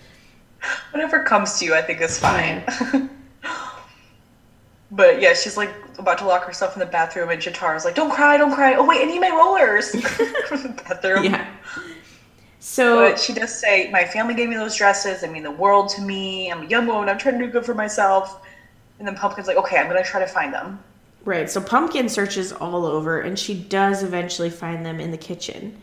Whatever 0.91 1.23
comes 1.23 1.59
to 1.59 1.65
you, 1.65 1.73
I 1.73 1.81
think 1.81 2.01
is 2.01 2.19
fine. 2.19 2.63
but 4.91 5.21
yeah, 5.21 5.33
she's 5.33 5.57
like 5.57 5.73
about 5.97 6.17
to 6.19 6.25
lock 6.25 6.43
herself 6.45 6.73
in 6.75 6.79
the 6.79 6.85
bathroom, 6.85 7.29
and 7.29 7.41
Shatar's 7.41 7.85
like, 7.85 7.95
"Don't 7.95 8.11
cry, 8.11 8.37
don't 8.37 8.53
cry." 8.53 8.75
Oh 8.75 8.85
wait, 8.85 9.01
I 9.01 9.05
need 9.05 9.19
my 9.19 9.29
rollers. 9.29 9.91
From 10.47 10.63
the 10.63 10.69
bathroom. 10.69 11.25
Yeah. 11.25 11.47
So 12.59 13.09
But 13.09 13.19
she 13.19 13.33
does 13.33 13.57
say, 13.57 13.89
"My 13.91 14.03
family 14.05 14.33
gave 14.33 14.49
me 14.49 14.55
those 14.55 14.75
dresses. 14.75 15.21
They 15.21 15.29
mean 15.29 15.43
the 15.43 15.51
world 15.51 15.89
to 15.89 16.01
me. 16.01 16.51
I'm 16.51 16.63
a 16.63 16.65
young 16.65 16.87
woman. 16.87 17.07
I'm 17.09 17.17
trying 17.17 17.39
to 17.39 17.45
do 17.45 17.51
good 17.51 17.65
for 17.65 17.73
myself." 17.73 18.41
And 18.99 19.07
then 19.07 19.15
Pumpkin's 19.15 19.47
like, 19.47 19.57
"Okay, 19.57 19.77
I'm 19.77 19.87
gonna 19.87 20.03
try 20.03 20.19
to 20.19 20.27
find 20.27 20.53
them." 20.53 20.79
right, 21.25 21.49
so 21.49 21.61
Pumpkin 21.61 22.09
searches 22.09 22.51
all 22.51 22.85
over, 22.85 23.21
and 23.21 23.37
she 23.37 23.53
does 23.53 24.03
eventually 24.03 24.49
find 24.49 24.85
them 24.85 24.99
in 24.99 25.11
the 25.11 25.17
kitchen. 25.17 25.79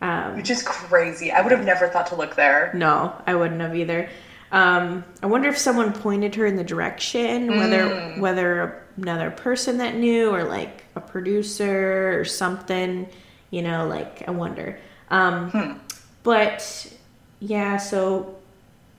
Um, 0.00 0.36
Which 0.36 0.48
is 0.50 0.62
crazy. 0.62 1.30
I 1.30 1.42
would 1.42 1.52
have 1.52 1.64
never 1.64 1.88
thought 1.88 2.06
to 2.08 2.14
look 2.16 2.34
there. 2.34 2.70
No, 2.74 3.14
I 3.26 3.34
wouldn't 3.34 3.60
have 3.60 3.76
either. 3.76 4.08
Um, 4.52 5.04
I 5.22 5.26
wonder 5.26 5.48
if 5.48 5.58
someone 5.58 5.92
pointed 5.92 6.34
her 6.36 6.46
in 6.46 6.56
the 6.56 6.64
direction, 6.64 7.58
whether 7.58 8.14
whether 8.18 8.82
another 8.96 9.30
person 9.30 9.78
that 9.78 9.96
knew 9.96 10.30
or 10.30 10.44
like 10.44 10.84
a 10.96 11.00
producer 11.00 12.18
or 12.18 12.24
something. 12.24 13.08
You 13.50 13.62
know, 13.62 13.86
like 13.86 14.24
I 14.26 14.30
wonder. 14.30 14.78
Um, 15.10 15.80
But 16.22 16.92
yeah, 17.40 17.76
so 17.76 18.34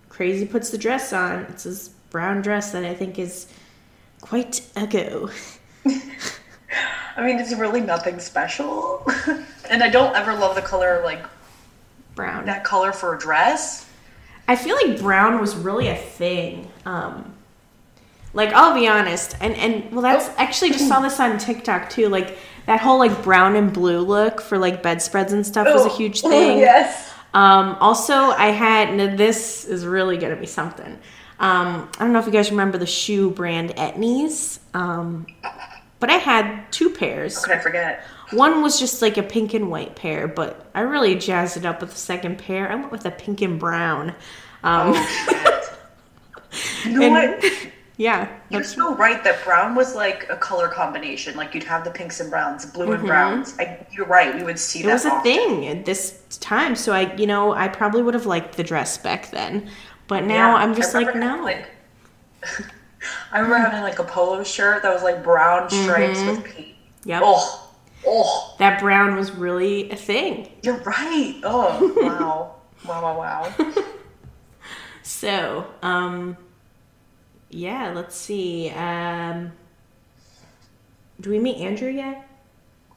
crazy 0.09 0.45
puts 0.45 0.69
the 0.69 0.77
dress 0.77 1.13
on. 1.13 1.41
It's 1.49 1.63
this 1.63 1.89
brown 2.09 2.41
dress 2.41 2.71
that 2.71 2.83
I 2.83 2.93
think 2.93 3.19
is 3.19 3.47
quite 4.21 4.61
a 4.75 4.87
go. 4.87 5.29
I 7.17 7.25
mean, 7.25 7.39
it's 7.39 7.53
really 7.53 7.81
nothing 7.81 8.19
special. 8.19 9.05
and 9.69 9.83
I 9.83 9.89
don't 9.89 10.15
ever 10.15 10.33
love 10.33 10.55
the 10.55 10.61
color 10.61 11.01
like 11.03 11.23
Brown. 12.15 12.45
that 12.45 12.63
color 12.63 12.91
for 12.91 13.15
a 13.15 13.19
dress. 13.19 13.87
I 14.47 14.55
feel 14.55 14.75
like 14.75 14.99
brown 14.99 15.39
was 15.39 15.55
really 15.55 15.87
a 15.87 15.95
thing. 15.95 16.69
Um, 16.85 17.33
like 18.33 18.53
I'll 18.53 18.73
be 18.73 18.87
honest, 18.87 19.35
and 19.41 19.53
and 19.55 19.91
well, 19.91 20.01
that's 20.01 20.29
actually 20.37 20.71
just 20.71 20.87
saw 20.87 20.99
this 21.01 21.19
on 21.19 21.37
TikTok 21.37 21.89
too. 21.89 22.07
Like 22.09 22.37
that 22.65 22.79
whole 22.79 22.97
like 22.97 23.23
brown 23.23 23.55
and 23.55 23.71
blue 23.73 23.99
look 23.99 24.41
for 24.41 24.57
like 24.57 24.81
bedspreads 24.81 25.31
and 25.33 25.45
stuff 25.45 25.67
was 25.67 25.85
a 25.85 25.89
Oh, 25.89 25.95
huge 25.97 26.21
oh, 26.25 26.29
thing. 26.29 26.59
yes. 26.59 27.10
Um, 27.33 27.77
also, 27.79 28.13
I 28.13 28.47
had 28.47 29.17
this 29.17 29.65
is 29.65 29.85
really 29.85 30.17
gonna 30.17 30.35
be 30.35 30.45
something. 30.45 30.97
Um, 31.39 31.89
I 31.97 32.03
don't 32.03 32.13
know 32.13 32.19
if 32.19 32.25
you 32.25 32.31
guys 32.31 32.51
remember 32.51 32.77
the 32.77 32.85
shoe 32.85 33.31
brand 33.31 33.71
Etnies, 33.75 34.59
um, 34.73 35.25
but 35.99 36.09
I 36.09 36.17
had 36.17 36.71
two 36.71 36.89
pairs. 36.91 37.35
How 37.37 37.43
could 37.45 37.51
I 37.53 37.59
forget? 37.59 38.03
One 38.31 38.61
was 38.61 38.79
just 38.79 39.01
like 39.01 39.17
a 39.17 39.23
pink 39.23 39.53
and 39.53 39.69
white 39.71 39.95
pair, 39.95 40.27
but 40.27 40.67
I 40.75 40.81
really 40.81 41.15
jazzed 41.15 41.57
it 41.57 41.65
up 41.65 41.81
with 41.81 41.89
the 41.91 41.97
second 41.97 42.37
pair. 42.37 42.71
I 42.71 42.75
went 42.75 42.91
with 42.91 43.05
a 43.05 43.11
pink 43.11 43.41
and 43.41 43.59
brown. 43.59 44.09
Um, 44.63 44.93
Oh. 44.95 45.67
You 46.85 46.99
know 46.99 47.15
And- 47.15 47.41
what? 47.41 47.70
Yeah, 48.01 48.27
You're 48.49 48.63
so 48.63 48.95
right 48.95 49.23
that 49.23 49.43
brown 49.45 49.75
was 49.75 49.93
like 49.95 50.25
a 50.29 50.35
color 50.35 50.67
combination. 50.67 51.35
Like 51.37 51.53
you'd 51.53 51.63
have 51.65 51.83
the 51.83 51.91
pinks 51.91 52.19
and 52.19 52.31
browns, 52.31 52.65
blue 52.65 52.91
and 52.93 53.05
browns. 53.05 53.55
I, 53.59 53.85
you're 53.91 54.07
right. 54.07 54.35
We 54.35 54.43
would 54.43 54.57
see 54.57 54.79
Mm-hmm. 54.79 54.89
it 54.89 54.93
was 54.93 55.05
a 55.05 55.09
often. 55.11 55.23
thing 55.23 55.67
at 55.67 55.85
this 55.85 56.23
time. 56.39 56.75
So 56.75 56.93
I, 56.93 57.13
you 57.15 57.27
know, 57.27 57.53
I 57.53 57.67
probably 57.67 58.01
would 58.01 58.15
have 58.15 58.25
liked 58.25 58.57
the 58.57 58.63
dress 58.63 58.97
back 58.97 59.29
then, 59.29 59.69
but 60.07 60.23
now 60.23 60.55
Yeah, 60.55 60.63
I'm 60.63 60.73
just 60.73 60.95
like, 60.95 61.15
no. 61.15 61.43
like- 61.43 61.69
I 63.31 63.39
remember 63.39 63.57
having 63.57 63.81
like 63.81 63.99
a 63.99 64.03
polo 64.03 64.43
shirt 64.43 64.81
that 64.83 64.91
was 64.93 65.03
like 65.03 65.23
brown 65.23 65.69
stripes 65.69 66.19
with 66.23 66.43
pink. 66.43 66.67
Mm-hmm. 66.67 67.09
Yep. 67.09 67.21
Oh, 67.23 67.69
oh, 68.07 68.55
That 68.57 68.79
brown 68.79 69.15
was 69.15 69.31
really 69.31 69.91
a 69.91 69.95
thing. 69.95 70.49
you're 70.63 70.77
right. 70.83 71.39
Oh, 71.43 71.93
wow, 72.01 72.55
wow, 72.87 73.01
wow, 73.03 73.17
wow. 73.17 73.73
So, 75.03 75.65
um, 75.81 76.37
yeah, 77.51 77.91
let's 77.93 78.15
see. 78.15 78.69
Um, 78.71 79.51
do 81.19 81.29
we 81.29 81.39
meet 81.39 81.57
Andrew 81.57 81.89
yet? 81.89 82.27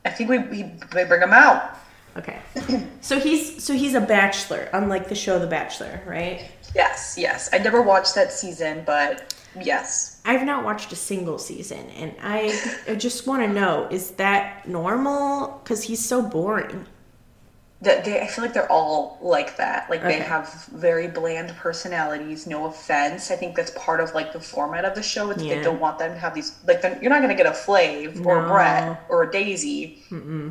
I 0.05 0.11
think 0.11 0.31
we, 0.31 0.39
we 0.39 0.63
they 0.93 1.05
bring 1.05 1.23
him 1.23 1.33
out. 1.33 1.77
Okay. 2.17 2.41
So 3.01 3.19
he's 3.19 3.63
so 3.63 3.75
he's 3.75 3.93
a 3.93 4.01
bachelor, 4.01 4.71
unlike 4.73 5.11
the 5.11 5.15
show 5.15 5.39
The 5.39 5.47
Bachelor, 5.47 6.01
right? 6.07 6.51
Yes, 6.75 7.17
yes. 7.19 7.51
I 7.53 7.59
never 7.59 7.83
watched 7.83 8.15
that 8.15 8.33
season, 8.33 8.83
but 8.87 9.35
yes. 9.61 10.23
I've 10.25 10.45
not 10.45 10.65
watched 10.65 10.91
a 10.91 10.97
single 10.97 11.39
season, 11.39 11.87
and 11.91 12.15
I, 12.23 12.59
I 12.89 12.95
just 12.95 13.27
want 13.27 13.43
to 13.43 13.49
know: 13.53 13.89
is 13.91 14.13
that 14.13 14.67
normal? 14.67 15.61
Because 15.63 15.83
he's 15.83 16.03
so 16.03 16.23
boring. 16.23 16.87
That 17.85 18.05
they, 18.05 18.21
I 18.21 18.27
feel 18.27 18.45
like 18.45 18.55
they're 18.55 18.71
all 18.71 19.19
like 19.21 19.57
that. 19.59 19.89
Like 19.91 20.03
they 20.03 20.19
have 20.19 20.53
very 20.73 21.07
bland 21.09 21.51
personalities. 21.57 22.47
No 22.47 22.67
offense. 22.67 23.31
I 23.31 23.37
think 23.37 23.55
that's 23.55 23.71
part 23.77 24.01
of 24.01 24.15
like 24.15 24.33
the 24.33 24.41
format 24.41 24.85
of 24.85 24.95
the 24.95 25.03
show. 25.03 25.31
It's 25.31 25.43
Yeah. 25.43 25.57
they 25.57 25.63
don't 25.63 25.81
want 25.81 25.99
them 25.99 26.13
to 26.13 26.19
have 26.19 26.35
these. 26.35 26.59
Like 26.67 26.83
you're 27.01 27.11
not 27.11 27.23
going 27.23 27.37
to 27.37 27.43
get 27.43 27.47
a 27.47 27.57
Flav 27.57 28.25
or 28.25 28.45
a 28.45 28.49
Brett 28.49 29.05
or 29.09 29.23
a 29.25 29.31
Daisy 29.31 30.03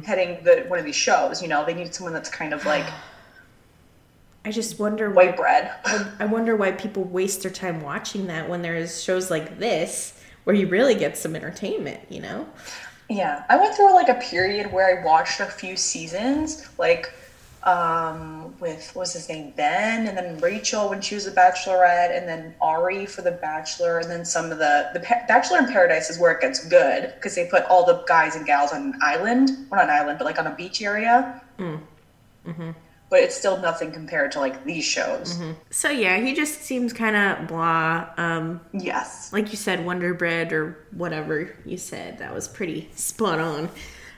heading 0.05 0.43
the 0.43 0.65
one 0.67 0.79
of 0.79 0.85
these 0.85 0.95
shows. 0.95 1.41
You 1.41 1.47
know, 1.47 1.65
they 1.65 1.73
need 1.73 1.93
someone 1.93 2.13
that's 2.13 2.29
kind 2.29 2.53
of 2.53 2.65
like 2.65 2.85
I 4.45 4.51
just 4.51 4.79
wonder 4.79 5.09
why. 5.09 5.27
white 5.27 5.37
bread. 5.37 5.71
I, 5.85 6.11
I 6.19 6.25
wonder 6.25 6.55
why 6.55 6.71
people 6.73 7.03
waste 7.05 7.43
their 7.43 7.51
time 7.51 7.81
watching 7.81 8.27
that 8.27 8.49
when 8.49 8.61
there's 8.61 9.01
shows 9.03 9.31
like 9.31 9.57
this 9.59 10.19
where 10.43 10.55
you 10.55 10.67
really 10.67 10.95
get 10.95 11.17
some 11.17 11.35
entertainment. 11.35 12.01
You 12.09 12.21
know? 12.21 12.47
Yeah, 13.09 13.43
I 13.49 13.57
went 13.57 13.75
through 13.75 13.93
like 13.93 14.09
a 14.09 14.15
period 14.15 14.71
where 14.71 14.99
I 14.99 15.03
watched 15.05 15.39
a 15.39 15.45
few 15.45 15.75
seasons. 15.77 16.67
Like, 16.77 17.13
um, 17.65 18.53
with 18.59 18.91
what 18.93 19.01
was 19.01 19.13
his 19.13 19.29
name 19.29 19.53
Ben, 19.55 20.07
and 20.07 20.17
then 20.17 20.37
Rachel 20.39 20.89
when 20.89 21.01
she 21.01 21.15
was 21.15 21.25
a 21.27 21.31
Bachelorette, 21.31 22.15
and 22.17 22.27
then 22.27 22.53
Ari 22.61 23.05
for 23.05 23.21
the 23.21 23.31
Bachelor, 23.31 23.99
and 23.99 24.09
then 24.09 24.25
some 24.25 24.51
of 24.51 24.57
the 24.57 24.89
the 24.93 24.99
pa- 24.99 25.23
Bachelor 25.27 25.59
in 25.59 25.67
Paradise 25.67 26.09
is 26.09 26.19
where 26.19 26.31
it 26.31 26.41
gets 26.41 26.67
good 26.67 27.13
because 27.15 27.35
they 27.35 27.45
put 27.47 27.63
all 27.65 27.85
the 27.85 28.03
guys 28.07 28.35
and 28.35 28.45
gals 28.45 28.71
on 28.71 28.81
an 28.81 28.99
island, 29.01 29.49
well 29.69 29.79
not 29.79 29.89
an 29.89 29.89
island, 29.89 30.17
but 30.19 30.25
like 30.25 30.39
on 30.39 30.47
a 30.47 30.55
beach 30.55 30.81
area. 30.81 31.41
But 33.09 33.19
it's 33.21 33.35
still 33.37 33.57
nothing 33.59 33.91
compared 33.91 34.31
to 34.31 34.39
like 34.39 34.63
these 34.65 34.83
shows. 34.83 35.37
So 35.69 35.89
yeah, 35.89 36.17
he 36.19 36.33
just 36.33 36.61
seems 36.63 36.91
kind 36.93 37.15
of 37.15 37.47
blah. 37.47 38.07
Um, 38.17 38.59
Yes. 38.73 39.31
like 39.31 39.51
you 39.51 39.57
said, 39.57 39.85
Wonder 39.85 40.15
Bread 40.15 40.51
or 40.51 40.79
whatever 40.91 41.55
you 41.63 41.77
said. 41.77 42.17
That 42.17 42.33
was 42.33 42.47
pretty 42.47 42.89
spot 42.95 43.39
on. 43.39 43.69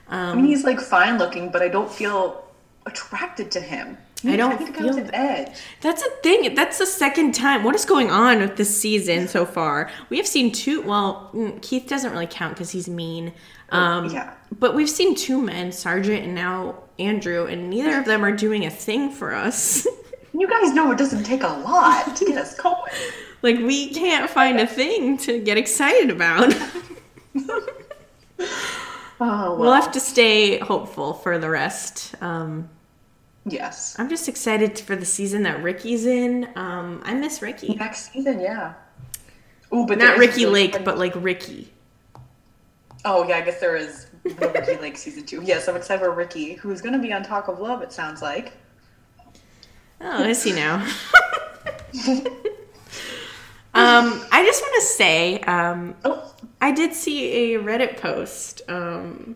I 0.07 0.33
mean, 0.33 0.45
he's 0.45 0.63
like 0.63 0.79
fine 0.79 1.17
looking, 1.17 1.49
but 1.51 1.61
I 1.61 1.67
don't 1.67 1.91
feel 1.91 2.44
attracted 2.85 3.51
to 3.51 3.61
him. 3.61 3.97
I 4.23 4.35
don't 4.37 4.57
think 4.57 4.75
feel 4.75 4.95
with 4.95 5.11
edge. 5.13 5.55
That's 5.81 6.01
a 6.01 6.09
thing. 6.23 6.55
That's 6.55 6.79
the 6.79 6.85
second 6.85 7.33
time. 7.33 7.63
What 7.63 7.75
is 7.75 7.85
going 7.85 8.09
on 8.09 8.39
with 8.39 8.55
this 8.55 8.75
season 8.75 9.27
so 9.27 9.45
far? 9.45 9.91
We 10.09 10.17
have 10.17 10.25
seen 10.25 10.51
two. 10.51 10.81
Well, 10.81 11.29
mm, 11.33 11.61
Keith 11.61 11.87
doesn't 11.87 12.11
really 12.11 12.27
count 12.27 12.55
because 12.55 12.71
he's 12.71 12.89
mean. 12.89 13.33
Um, 13.69 14.09
yeah. 14.09 14.33
But 14.57 14.73
we've 14.73 14.89
seen 14.89 15.15
two 15.15 15.41
men, 15.41 15.71
Sergeant 15.71 16.23
and 16.23 16.33
now 16.33 16.75
Andrew, 16.97 17.45
and 17.45 17.69
neither 17.69 17.99
of 17.99 18.05
them 18.05 18.25
are 18.25 18.31
doing 18.31 18.65
a 18.65 18.69
thing 18.69 19.11
for 19.11 19.33
us. 19.33 19.87
You 20.37 20.49
guys 20.49 20.73
know 20.73 20.91
it 20.91 20.97
doesn't 20.97 21.23
take 21.23 21.43
a 21.43 21.47
lot 21.47 22.13
to 22.13 22.25
get 22.25 22.37
us 22.37 22.59
going. 22.59 22.91
like 23.41 23.55
we 23.55 23.93
can't 23.93 24.29
find 24.29 24.59
a 24.59 24.67
thing 24.67 25.17
to 25.19 25.39
get 25.39 25.57
excited 25.57 26.09
about. 26.09 26.53
Oh, 29.17 29.51
well. 29.51 29.57
we'll 29.57 29.73
have 29.73 29.93
to 29.93 29.99
stay 30.01 30.59
hopeful 30.59 31.13
for 31.13 31.37
the 31.37 31.49
rest. 31.49 32.15
Um, 32.21 32.69
yes. 33.45 33.95
I'm 33.97 34.09
just 34.09 34.27
excited 34.27 34.77
for 34.79 34.95
the 34.95 35.05
season 35.05 35.43
that 35.43 35.61
Ricky's 35.61 36.05
in. 36.05 36.49
Um, 36.55 37.01
I 37.03 37.13
miss 37.13 37.41
Ricky. 37.41 37.75
Next 37.75 38.11
season, 38.11 38.39
yeah. 38.39 38.73
Ooh, 39.73 39.85
but 39.85 39.97
Not 39.97 40.17
Ricki 40.17 40.45
Lake, 40.45 40.83
but 40.83 40.97
like 40.97 41.13
Ricky. 41.15 41.71
Oh 43.03 43.27
yeah, 43.27 43.37
I 43.37 43.41
guess 43.41 43.59
there 43.59 43.75
is 43.75 44.07
Ricki 44.23 44.77
Lake 44.81 44.97
season 44.97 45.25
two. 45.25 45.41
Yes, 45.43 45.67
I'm 45.67 45.75
excited 45.75 46.03
for 46.03 46.11
Ricky, 46.11 46.53
who's 46.53 46.81
going 46.81 46.93
to 46.93 46.99
be 46.99 47.13
on 47.13 47.23
Talk 47.23 47.47
of 47.47 47.59
Love. 47.59 47.81
It 47.81 47.91
sounds 47.91 48.21
like. 48.21 48.53
Oh, 50.01 50.23
is 50.23 50.43
he 50.43 50.51
now? 50.51 50.75
um, 53.73 54.25
I 54.31 54.43
just 54.45 54.61
want 54.61 54.75
to 54.75 54.81
say, 54.81 55.39
um, 55.41 55.95
Oh, 56.03 56.33
I 56.61 56.71
did 56.71 56.93
see 56.93 57.53
a 57.55 57.59
Reddit 57.59 57.97
post. 57.97 58.61
Um, 58.67 59.35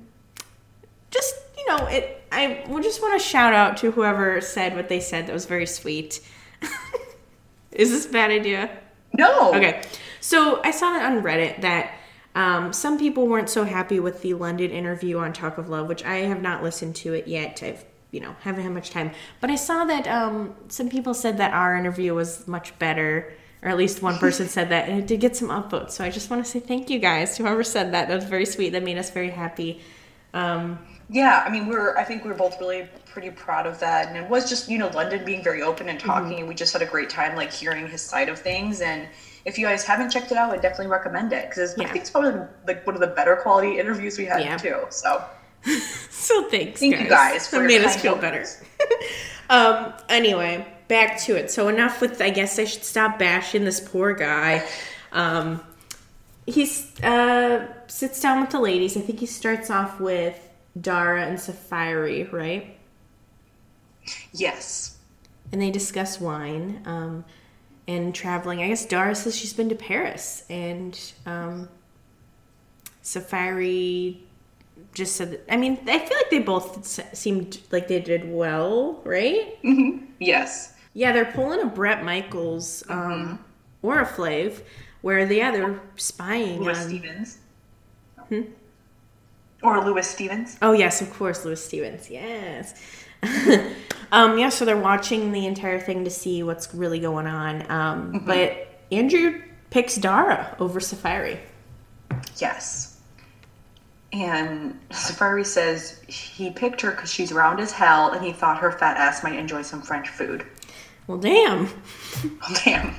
just 1.11 1.35
you 1.57 1.67
know, 1.67 1.85
it. 1.87 2.15
I 2.31 2.63
would 2.67 2.83
just 2.83 3.01
want 3.01 3.19
to 3.19 3.27
shout 3.27 3.53
out 3.53 3.77
to 3.77 3.91
whoever 3.91 4.39
said 4.41 4.75
what 4.75 4.89
they 4.89 4.99
said. 4.99 5.27
That 5.27 5.33
was 5.33 5.45
very 5.45 5.65
sweet. 5.65 6.21
is 7.71 7.89
this 7.89 8.05
a 8.05 8.09
bad 8.09 8.31
idea? 8.31 8.69
no. 9.13 9.53
Okay, 9.53 9.81
so 10.21 10.61
I 10.63 10.71
saw 10.71 10.95
it 10.95 11.03
on 11.03 11.23
Reddit 11.23 11.61
that 11.61 11.93
um, 12.35 12.71
some 12.71 12.99
people 12.99 13.27
weren't 13.27 13.49
so 13.49 13.63
happy 13.63 13.99
with 13.99 14.21
the 14.21 14.35
London 14.35 14.71
interview 14.71 15.17
on 15.17 15.33
Talk 15.33 15.57
of 15.57 15.69
Love, 15.69 15.87
which 15.87 16.03
I 16.05 16.17
have 16.17 16.41
not 16.41 16.63
listened 16.63 16.95
to 16.97 17.13
it 17.13 17.27
yet. 17.27 17.61
I've 17.63 17.85
you 18.11 18.19
know 18.19 18.35
haven't 18.41 18.63
had 18.63 18.71
much 18.71 18.91
time, 18.91 19.11
but 19.41 19.49
I 19.49 19.55
saw 19.55 19.85
that 19.85 20.07
um, 20.07 20.55
some 20.67 20.89
people 20.89 21.13
said 21.13 21.37
that 21.37 21.53
our 21.53 21.75
interview 21.75 22.13
was 22.13 22.47
much 22.47 22.77
better, 22.79 23.33
or 23.61 23.69
at 23.69 23.77
least 23.77 24.01
one 24.01 24.17
person 24.17 24.47
said 24.47 24.69
that, 24.69 24.87
and 24.87 24.99
it 24.99 25.07
did 25.07 25.19
get 25.19 25.35
some 25.35 25.49
upvotes. 25.49 25.91
So 25.91 26.03
I 26.03 26.09
just 26.09 26.29
want 26.29 26.45
to 26.45 26.49
say 26.49 26.59
thank 26.59 26.89
you 26.89 26.99
guys 26.99 27.37
whoever 27.37 27.63
said 27.63 27.93
that. 27.93 28.07
That 28.07 28.15
was 28.15 28.25
very 28.25 28.45
sweet. 28.45 28.69
That 28.69 28.83
made 28.83 28.97
us 28.97 29.09
very 29.09 29.31
happy. 29.31 29.81
Um, 30.33 30.79
Yeah, 31.11 31.43
I 31.45 31.49
mean, 31.49 31.67
we're. 31.67 31.97
I 31.97 32.03
think 32.03 32.23
we're 32.23 32.35
both 32.35 32.59
really 32.59 32.87
pretty 33.07 33.31
proud 33.31 33.65
of 33.65 33.79
that, 33.79 34.07
and 34.09 34.15
it 34.17 34.29
was 34.29 34.47
just 34.47 34.69
you 34.69 34.77
know 34.77 34.89
London 34.89 35.25
being 35.25 35.43
very 35.43 35.63
open 35.63 35.89
and 35.89 35.99
talking, 35.99 36.29
Mm-hmm. 36.33 36.39
and 36.41 36.47
we 36.47 36.53
just 36.53 36.71
had 36.71 36.83
a 36.83 36.85
great 36.85 37.09
time 37.09 37.35
like 37.35 37.51
hearing 37.51 37.87
his 37.87 38.01
side 38.03 38.29
of 38.29 38.37
things. 38.37 38.81
And 38.81 39.07
if 39.45 39.57
you 39.57 39.65
guys 39.65 39.83
haven't 39.83 40.11
checked 40.11 40.31
it 40.31 40.37
out, 40.37 40.51
I 40.51 40.57
definitely 40.57 40.87
recommend 40.87 41.33
it 41.33 41.49
because 41.49 41.73
I 41.73 41.85
think 41.85 41.95
it's 41.95 42.11
probably 42.11 42.39
like 42.67 42.85
one 42.85 42.93
of 42.95 43.01
the 43.01 43.07
better 43.07 43.35
quality 43.37 43.79
interviews 43.79 44.19
we 44.19 44.25
had 44.25 44.41
Yeah. 44.41 44.57
too. 44.57 44.85
So 44.91 45.23
so 46.11 46.43
thanks, 46.49 46.79
Thank 46.79 46.93
guys. 46.93 47.03
you 47.03 47.09
guys 47.09 47.47
for 47.47 47.59
that 47.59 47.65
made 47.67 47.81
us 47.83 47.95
feel 47.95 48.15
better. 48.15 48.45
um. 49.49 49.93
Anyway, 50.09 50.67
back 50.89 51.19
to 51.21 51.35
it. 51.35 51.49
So 51.49 51.69
enough 51.69 52.01
with. 52.01 52.21
I 52.21 52.29
guess 52.29 52.59
I 52.59 52.65
should 52.65 52.83
stop 52.83 53.17
bashing 53.17 53.65
this 53.65 53.79
poor 53.79 54.13
guy. 54.13 54.63
Um. 55.11 55.61
He's 56.45 56.99
uh 57.01 57.67
sits 57.87 58.21
down 58.21 58.41
with 58.41 58.51
the 58.51 58.59
ladies. 58.59 58.95
I 58.95 59.01
think 59.01 59.19
he 59.19 59.25
starts 59.25 59.69
off 59.71 59.99
with 59.99 60.39
Dara 60.79 61.25
and 61.25 61.37
Saaphyri, 61.37 62.31
right? 62.31 62.75
yes, 64.33 64.97
and 65.51 65.61
they 65.61 65.71
discuss 65.71 66.19
wine 66.19 66.81
um, 66.85 67.25
and 67.87 68.13
traveling. 68.13 68.61
I 68.61 68.69
guess 68.69 68.85
Dara 68.85 69.15
says 69.15 69.35
she's 69.35 69.53
been 69.53 69.69
to 69.69 69.75
Paris, 69.75 70.45
and 70.49 70.99
um, 71.25 71.69
Saaphyri 73.03 74.17
just 74.93 75.15
said. 75.15 75.31
That, 75.31 75.53
I 75.53 75.57
mean, 75.57 75.79
I 75.87 75.99
feel 75.99 76.17
like 76.17 76.29
they 76.29 76.39
both 76.39 76.85
seemed 77.15 77.59
like 77.71 77.87
they 77.87 77.99
did 77.99 78.31
well, 78.31 79.01
right? 79.03 79.57
yes, 80.19 80.75
Yeah, 80.93 81.11
they're 81.11 81.31
pulling 81.31 81.61
a 81.61 81.65
Bret 81.65 82.03
Michaels 82.03 82.83
um, 82.89 83.43
or 83.81 83.99
a 84.01 84.05
Flav, 84.05 84.61
where 85.01 85.25
they, 85.25 85.37
yeah 85.37 85.51
they're 85.51 85.79
spying 85.95 86.61
Louis 86.61 86.77
on. 86.77 86.87
Stevens. 86.87 87.37
Hmm? 88.29 88.41
Or 89.61 89.83
Louis 89.83 90.07
Stevens. 90.07 90.57
Oh 90.61 90.71
yes, 90.71 91.01
of 91.01 91.11
course, 91.13 91.43
Louis 91.45 91.63
Stevens. 91.63 92.09
Yes. 92.09 92.73
um, 94.11 94.37
yeah, 94.37 94.49
so 94.49 94.63
they're 94.63 94.77
watching 94.77 95.31
the 95.31 95.45
entire 95.45 95.79
thing 95.79 96.05
to 96.05 96.09
see 96.09 96.43
what's 96.43 96.73
really 96.73 96.99
going 96.99 97.27
on. 97.27 97.69
Um, 97.69 98.23
But 98.25 98.67
Andrew 98.91 99.41
picks 99.69 99.95
Dara 99.95 100.55
over 100.59 100.79
Saaphyri. 100.79 101.39
Yes. 102.37 102.97
And 104.11 104.79
Saaphyri 104.89 105.45
says 105.45 106.01
he 106.07 106.49
picked 106.49 106.81
her 106.81 106.91
because 106.91 107.11
she's 107.11 107.31
round 107.31 107.59
as 107.59 107.71
hell, 107.71 108.11
and 108.11 108.25
he 108.25 108.31
thought 108.31 108.57
her 108.59 108.71
fat 108.71 108.97
ass 108.97 109.23
might 109.23 109.37
enjoy 109.37 109.61
some 109.61 109.81
French 109.81 110.09
food. 110.09 110.45
Well, 111.07 111.17
damn. 111.17 111.67
Damn. 112.63 112.93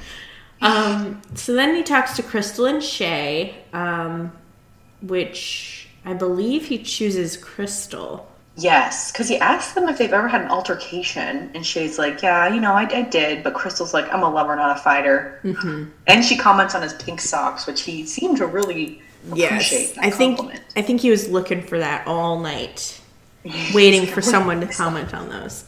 Um, 0.61 1.23
so 1.35 1.55
then 1.55 1.77
he 1.77 1.83
talks 1.85 2.16
to 2.16 2.25
Crystal 2.25 2.66
and 2.66 2.83
Shay, 2.83 3.55
um, 3.73 4.33
which 5.01 5.80
I 6.05 6.15
believe 6.15 6.67
he 6.67 6.83
chooses 6.83 7.37
Crystal. 7.37 8.27
Yes, 8.57 9.11
because 9.11 9.29
he 9.29 9.39
asked 9.39 9.75
them 9.75 9.89
if 9.89 9.99
they've 9.99 10.13
ever 10.13 10.29
had 10.29 10.43
an 10.43 10.51
altercation, 10.51 11.51
and 11.55 11.65
Shay's 11.65 11.99
like, 11.99 12.23
"Yeah, 12.23 12.53
you 12.53 12.61
know, 12.61 12.73
I, 12.73 12.83
I 12.83 13.03
did," 13.03 13.43
but 13.43 13.55
Crystal's 13.55 13.95
like, 13.95 14.13
"I'm 14.13 14.23
a 14.23 14.31
lover, 14.31 14.55
not 14.57 14.77
a 14.77 14.81
fighter." 14.81 15.41
Mm-hmm. 15.45 15.85
And 16.07 16.25
she 16.25 16.37
comments 16.37 16.75
on 16.75 16.83
his 16.83 16.93
pink 16.95 17.21
socks, 17.21 17.67
which 17.67 17.83
he 17.83 18.05
seemed 18.05 18.37
to 18.39 18.47
really 18.47 19.01
appreciate. 19.31 19.95
that 19.95 20.05
I 20.05 20.11
think. 20.11 20.41
I 20.77 20.83
think 20.83 21.01
he 21.01 21.11
was 21.11 21.29
looking 21.29 21.63
for 21.63 21.79
that 21.79 22.07
all 22.07 22.39
night, 22.39 23.01
waiting 23.75 24.07
for 24.07 24.21
someone 24.21 24.61
to 24.61 24.67
comment 24.67 25.15
on 25.15 25.29
those. 25.29 25.65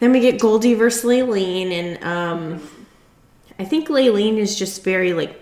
then 0.00 0.12
we 0.12 0.20
get 0.20 0.40
Goldie 0.40 0.74
versus 0.74 1.04
Leilene, 1.04 1.70
and 1.70 2.04
um, 2.04 2.70
I 3.58 3.64
think 3.64 3.88
Leilene 3.88 4.38
is 4.38 4.58
just 4.58 4.82
very 4.82 5.12
like 5.12 5.39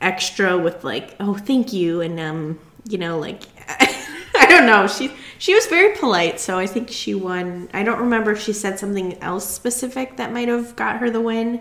extra 0.00 0.56
with 0.58 0.84
like, 0.84 1.14
oh, 1.20 1.34
thank 1.34 1.72
you, 1.72 2.00
and 2.00 2.18
um, 2.20 2.58
you 2.88 2.98
know, 2.98 3.18
like 3.18 3.42
I 3.68 4.46
don't 4.48 4.66
know, 4.66 4.86
she 4.86 5.10
she 5.38 5.54
was 5.54 5.66
very 5.66 5.96
polite, 5.96 6.40
so 6.40 6.58
I 6.58 6.66
think 6.66 6.90
she 6.90 7.14
won. 7.14 7.68
I 7.74 7.82
don't 7.82 8.00
remember 8.00 8.30
if 8.32 8.40
she 8.40 8.52
said 8.52 8.78
something 8.78 9.20
else 9.22 9.48
specific 9.48 10.16
that 10.16 10.32
might 10.32 10.48
have 10.48 10.76
got 10.76 10.98
her 10.98 11.10
the 11.10 11.20
win. 11.20 11.60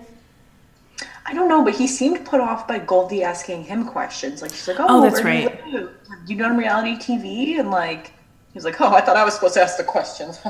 I 1.26 1.34
don't 1.34 1.50
know, 1.50 1.64
but 1.64 1.76
he 1.76 1.88
seemed 1.88 2.26
put 2.26 2.40
off 2.40 2.68
by 2.68 2.80
Goldie 2.80 3.22
asking 3.24 3.66
him 3.66 3.86
questions. 3.86 4.42
Like 4.42 4.52
she's 4.52 4.68
like, 4.68 4.78
"Oh, 4.80 4.86
Oh, 4.88 5.02
that's 5.02 5.20
you 5.20 5.26
right. 5.26 5.74
live? 5.74 5.90
You 6.26 6.38
done 6.38 6.58
reality 6.58 6.96
TV?" 6.96 7.60
And 7.60 7.70
like 7.70 8.14
he's 8.54 8.64
like, 8.64 8.80
"Oh, 8.80 8.94
I 8.94 9.02
thought 9.02 9.18
I 9.18 9.26
was 9.26 9.34
supposed 9.34 9.56
to 9.56 9.62
ask 9.62 9.78
the 9.78 9.84
questions." 9.84 10.40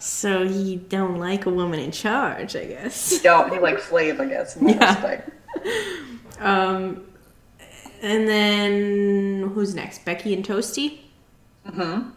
So 0.00 0.44
he 0.46 0.76
don't 0.76 1.18
like 1.18 1.46
a 1.46 1.50
woman 1.50 1.78
in 1.78 1.92
charge, 1.92 2.56
I 2.56 2.64
guess. 2.64 3.22
no, 3.22 3.48
he 3.48 3.60
like 3.60 3.78
Flav, 3.78 4.18
I 4.20 4.26
guess. 4.26 4.56
Yeah. 4.60 4.94
respect. 4.94 5.30
Um, 6.42 7.06
and 8.02 8.28
then 8.28 9.50
who's 9.54 9.74
next? 9.74 10.04
Becky 10.04 10.34
and 10.34 10.46
Toasty. 10.46 10.98
Mm-hmm. 11.66 12.10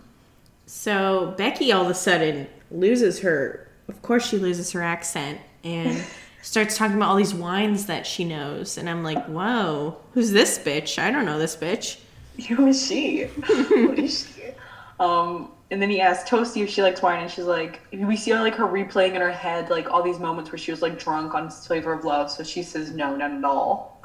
So 0.65 1.33
Becky 1.37 1.71
all 1.71 1.83
of 1.85 1.91
a 1.91 1.93
sudden 1.93 2.47
loses 2.71 3.19
her. 3.19 3.69
Of 3.87 4.01
course, 4.01 4.27
she 4.27 4.37
loses 4.37 4.71
her 4.71 4.81
accent 4.81 5.39
and 5.63 6.03
starts 6.41 6.75
talking 6.75 6.97
about 6.97 7.09
all 7.09 7.15
these 7.15 7.35
wines 7.35 7.85
that 7.85 8.07
she 8.07 8.23
knows. 8.23 8.77
And 8.77 8.89
I'm 8.89 9.03
like, 9.03 9.23
whoa, 9.25 9.97
who's 10.13 10.31
this 10.31 10.57
bitch? 10.57 10.97
I 10.97 11.11
don't 11.11 11.25
know 11.25 11.37
this 11.37 11.55
bitch. 11.55 11.99
Who 12.47 12.67
is 12.67 12.87
she? 12.87 13.25
what 13.25 13.99
is 13.99 14.27
she? 14.35 14.41
Um, 14.97 15.51
and 15.71 15.81
then 15.81 15.89
he 15.89 15.99
asked 15.99 16.27
Toasty 16.27 16.63
if 16.63 16.69
she 16.69 16.81
likes 16.81 17.01
wine, 17.01 17.21
and 17.21 17.31
she's 17.31 17.45
like, 17.45 17.81
we 17.91 18.15
see 18.15 18.33
like 18.33 18.55
her 18.55 18.65
replaying 18.65 19.15
in 19.15 19.21
her 19.21 19.31
head 19.31 19.69
like 19.69 19.89
all 19.89 20.03
these 20.03 20.19
moments 20.19 20.51
where 20.51 20.59
she 20.59 20.71
was 20.71 20.81
like 20.81 20.99
drunk 20.99 21.33
on 21.33 21.49
Flavor 21.49 21.93
of 21.93 22.05
Love. 22.05 22.29
So 22.29 22.43
she 22.43 22.63
says 22.63 22.91
no, 22.91 23.15
not 23.15 23.31
at 23.31 23.43
all, 23.43 24.01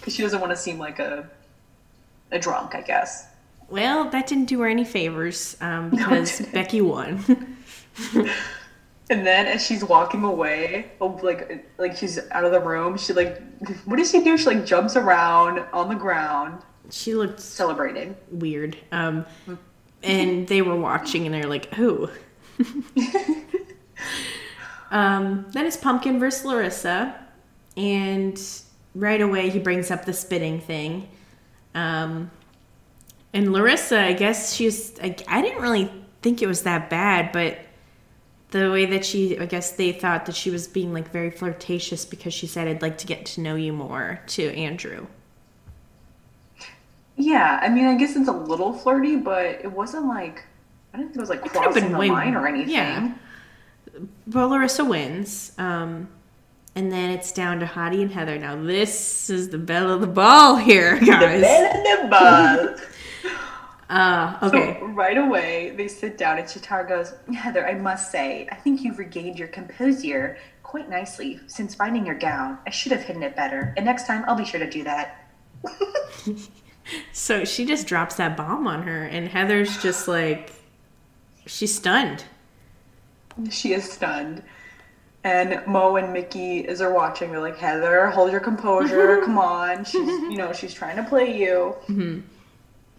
because 0.00 0.14
she 0.14 0.22
doesn't 0.22 0.40
want 0.40 0.50
to 0.50 0.56
seem 0.56 0.78
like 0.78 0.98
a 0.98 1.28
a 2.32 2.38
drunk, 2.38 2.74
I 2.74 2.80
guess. 2.80 3.28
Well, 3.68 4.08
that 4.10 4.26
didn't 4.26 4.46
do 4.46 4.60
her 4.60 4.68
any 4.68 4.84
favors 4.84 5.56
um, 5.60 5.90
because 5.90 6.38
didn't. 6.38 6.52
Becky 6.52 6.80
won. 6.80 7.56
And 9.10 9.26
then 9.26 9.46
as 9.46 9.66
she's 9.66 9.84
walking 9.84 10.24
away, 10.24 10.92
oh, 11.02 11.20
like 11.22 11.66
like 11.76 11.94
she's 11.96 12.18
out 12.30 12.46
of 12.46 12.52
the 12.52 12.60
room, 12.60 12.96
she 12.96 13.12
like 13.12 13.42
what 13.84 13.96
does 13.96 14.10
she 14.10 14.24
do? 14.24 14.38
She 14.38 14.46
like 14.46 14.64
jumps 14.64 14.96
around 14.96 15.58
on 15.74 15.90
the 15.90 15.94
ground, 15.94 16.62
she 16.88 17.14
looked 17.14 17.38
celebrating. 17.38 18.16
weird. 18.30 18.78
Um, 18.90 19.26
and 20.02 20.48
they 20.48 20.62
were 20.62 20.76
watching 20.76 21.26
and 21.26 21.34
they're 21.34 21.48
like, 21.48 21.72
who? 21.74 22.10
um, 24.90 25.46
then 25.52 25.66
it's 25.66 25.76
Pumpkin 25.76 26.18
versus 26.18 26.44
Larissa. 26.44 27.14
And 27.76 28.40
right 28.94 29.20
away 29.20 29.50
he 29.50 29.58
brings 29.58 29.90
up 29.90 30.04
the 30.04 30.12
spitting 30.12 30.60
thing. 30.60 31.08
Um, 31.74 32.30
and 33.32 33.52
Larissa, 33.52 34.00
I 34.00 34.12
guess 34.12 34.54
she's, 34.54 34.98
I, 35.00 35.16
I 35.26 35.40
didn't 35.40 35.62
really 35.62 35.90
think 36.20 36.42
it 36.42 36.46
was 36.46 36.62
that 36.62 36.90
bad, 36.90 37.32
but 37.32 37.58
the 38.50 38.70
way 38.70 38.84
that 38.86 39.04
she, 39.04 39.38
I 39.38 39.46
guess 39.46 39.72
they 39.72 39.92
thought 39.92 40.26
that 40.26 40.36
she 40.36 40.50
was 40.50 40.68
being 40.68 40.92
like 40.92 41.10
very 41.10 41.30
flirtatious 41.30 42.04
because 42.04 42.34
she 42.34 42.46
said, 42.46 42.68
I'd 42.68 42.82
like 42.82 42.98
to 42.98 43.06
get 43.06 43.24
to 43.26 43.40
know 43.40 43.54
you 43.54 43.72
more 43.72 44.20
to 44.28 44.54
Andrew. 44.54 45.06
Yeah, 47.16 47.60
I 47.62 47.68
mean, 47.68 47.84
I 47.84 47.96
guess 47.96 48.16
it's 48.16 48.28
a 48.28 48.32
little 48.32 48.72
flirty, 48.72 49.16
but 49.16 49.44
it 49.44 49.70
wasn't 49.70 50.06
like 50.06 50.44
I 50.94 50.98
didn't 50.98 51.10
think 51.10 51.18
it 51.18 51.20
was 51.20 51.30
like 51.30 51.42
could've 51.42 51.62
crossing 51.62 51.82
been 51.84 51.92
the 51.92 51.98
way 51.98 52.10
line 52.10 52.34
or 52.34 52.46
anything. 52.46 52.74
Yeah. 52.74 53.14
Well, 54.26 54.48
Larissa 54.48 54.84
wins. 54.84 55.52
Um, 55.58 56.08
and 56.74 56.90
then 56.90 57.10
it's 57.10 57.32
down 57.32 57.60
to 57.60 57.66
Hottie 57.66 58.00
and 58.00 58.10
Heather. 58.10 58.38
Now, 58.38 58.56
this 58.56 59.28
is 59.28 59.50
the 59.50 59.58
belle 59.58 59.90
of 59.90 60.00
the 60.00 60.06
ball 60.06 60.56
here, 60.56 60.98
guys. 61.06 61.40
The 61.40 61.46
belle 61.46 61.98
of 61.98 62.02
the 62.02 62.08
ball. 62.08 62.76
Uh, 63.90 64.38
okay. 64.42 64.78
So 64.80 64.86
right 64.86 65.18
away, 65.18 65.74
they 65.76 65.86
sit 65.86 66.16
down, 66.16 66.38
and 66.38 66.48
Shatar 66.48 66.88
goes, 66.88 67.12
Heather, 67.36 67.68
I 67.68 67.74
must 67.74 68.10
say, 68.10 68.48
I 68.50 68.54
think 68.54 68.80
you've 68.80 68.98
regained 68.98 69.38
your 69.38 69.48
composure 69.48 70.38
quite 70.62 70.88
nicely 70.88 71.38
since 71.46 71.74
finding 71.74 72.06
your 72.06 72.14
gown. 72.14 72.56
I 72.66 72.70
should 72.70 72.90
have 72.92 73.02
hidden 73.02 73.22
it 73.22 73.36
better, 73.36 73.74
and 73.76 73.84
next 73.84 74.06
time 74.06 74.24
I'll 74.26 74.34
be 74.34 74.46
sure 74.46 74.60
to 74.60 74.70
do 74.70 74.82
that. 74.84 75.28
So 77.12 77.44
she 77.44 77.64
just 77.64 77.86
drops 77.86 78.16
that 78.16 78.36
bomb 78.36 78.66
on 78.66 78.82
her, 78.82 79.04
and 79.04 79.28
Heather's 79.28 79.80
just 79.82 80.08
like, 80.08 80.52
she's 81.46 81.74
stunned. 81.74 82.24
She 83.50 83.72
is 83.72 83.90
stunned. 83.90 84.42
And 85.24 85.64
Mo 85.66 85.96
and 85.96 86.12
Mickey, 86.12 86.66
as 86.66 86.80
they're 86.80 86.92
watching, 86.92 87.30
they're 87.30 87.40
like, 87.40 87.56
Heather, 87.56 88.08
hold 88.08 88.32
your 88.32 88.40
composure. 88.40 89.20
Come 89.24 89.38
on. 89.38 89.84
She's, 89.84 89.94
you 89.94 90.36
know, 90.36 90.52
she's 90.52 90.74
trying 90.74 90.96
to 90.96 91.04
play 91.04 91.38
you. 91.38 91.76
Mm-hmm. 91.88 92.20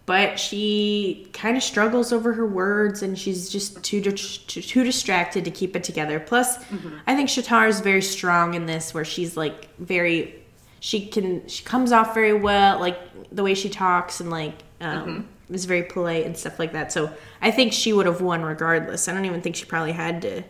But 0.06 0.38
she 0.38 1.28
kind 1.32 1.56
of 1.56 1.62
struggles 1.62 2.12
over 2.12 2.32
her 2.34 2.46
words, 2.46 3.02
and 3.02 3.18
she's 3.18 3.48
just 3.48 3.82
too 3.82 4.00
dis- 4.00 4.38
too, 4.38 4.60
too 4.60 4.84
distracted 4.84 5.44
to 5.44 5.50
keep 5.50 5.76
it 5.76 5.84
together. 5.84 6.20
Plus, 6.20 6.58
mm-hmm. 6.58 6.96
I 7.06 7.14
think 7.14 7.28
Shatar 7.28 7.68
is 7.68 7.80
very 7.80 8.02
strong 8.02 8.54
in 8.54 8.66
this, 8.66 8.92
where 8.92 9.04
she's 9.04 9.36
like 9.36 9.74
very, 9.78 10.43
she 10.84 11.06
can 11.06 11.48
she 11.48 11.64
comes 11.64 11.92
off 11.92 12.12
very 12.12 12.34
well, 12.34 12.78
like 12.78 13.00
the 13.34 13.42
way 13.42 13.54
she 13.54 13.70
talks 13.70 14.20
and 14.20 14.28
like 14.28 14.52
um, 14.82 15.26
is 15.48 15.64
very 15.64 15.84
polite 15.84 16.26
and 16.26 16.36
stuff 16.36 16.58
like 16.58 16.74
that. 16.74 16.92
So 16.92 17.10
I 17.40 17.50
think 17.52 17.72
she 17.72 17.94
would 17.94 18.04
have 18.04 18.20
won 18.20 18.42
regardless. 18.42 19.08
I 19.08 19.14
don't 19.14 19.24
even 19.24 19.40
think 19.40 19.56
she 19.56 19.64
probably 19.64 19.92
had 19.92 20.20
to 20.20 20.42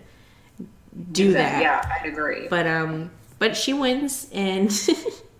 do 1.13 1.35
that. 1.35 1.63
Yeah, 1.63 1.89
I'd 2.01 2.09
agree. 2.09 2.49
But 2.49 2.67
um, 2.67 3.13
but 3.39 3.57
she 3.57 3.75
wins, 3.75 4.29
and 4.33 4.77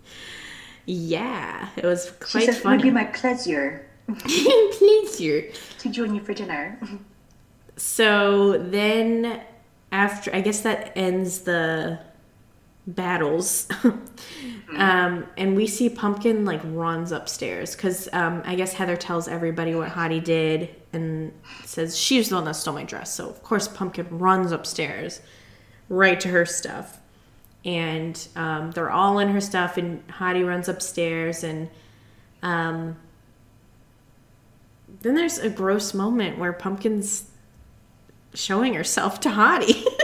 yeah, 0.87 1.71
it 1.75 1.85
was 1.85 2.13
quite 2.21 2.43
she 2.43 2.47
says, 2.47 2.59
it 2.59 2.65
would 2.65 2.81
be 2.81 2.93
my 2.93 3.07
pleasure 3.07 3.85
Pleasure. 4.07 5.51
to 5.81 5.89
join 5.91 6.15
you 6.15 6.21
for 6.21 6.35
dinner. 6.35 6.79
So 7.77 8.59
then, 8.59 9.41
after 9.91 10.33
I 10.33 10.41
guess 10.41 10.61
that 10.61 10.93
ends 10.95 11.41
the 11.41 11.99
battles, 12.87 13.69
um, 14.77 15.27
and 15.37 15.57
we 15.57 15.67
see 15.67 15.89
Pumpkin 15.89 16.45
like 16.45 16.61
runs 16.65 17.13
upstairs 17.13 17.75
because 17.75 18.09
um, 18.13 18.43
I 18.45 18.55
guess 18.55 18.73
Heather 18.75 18.97
tells 18.97 19.29
everybody 19.29 19.75
what 19.75 19.91
Hottie 19.91 20.23
did 20.23 20.75
and 20.93 21.33
says 21.65 21.99
she's 21.99 22.29
the 22.29 22.37
one 22.37 22.45
that 22.45 22.57
stole 22.57 22.75
my 22.75 22.85
dress. 22.85 23.15
So 23.15 23.29
of 23.29 23.43
course 23.43 23.69
Pumpkin 23.69 24.07
runs 24.11 24.53
upstairs, 24.53 25.21
right 25.89 26.19
to 26.21 26.29
her 26.29 26.47
stuff, 26.47 26.99
and 27.65 28.27
um, 28.37 28.71
they're 28.73 28.91
all 28.91 29.19
in 29.19 29.29
her 29.29 29.41
stuff, 29.41 29.77
and 29.77 30.07
Hottie 30.09 30.47
runs 30.47 30.69
upstairs 30.69 31.45
and. 31.45 31.69
Um, 32.43 32.97
then 35.01 35.15
there's 35.15 35.39
a 35.39 35.51
gross 35.51 35.95
moment 35.95 36.39
where 36.39 36.53
Pumpkin's 36.53 37.31
showing 38.35 38.75
herself 38.75 39.21
to 39.21 39.29
Hottie. 39.31 39.85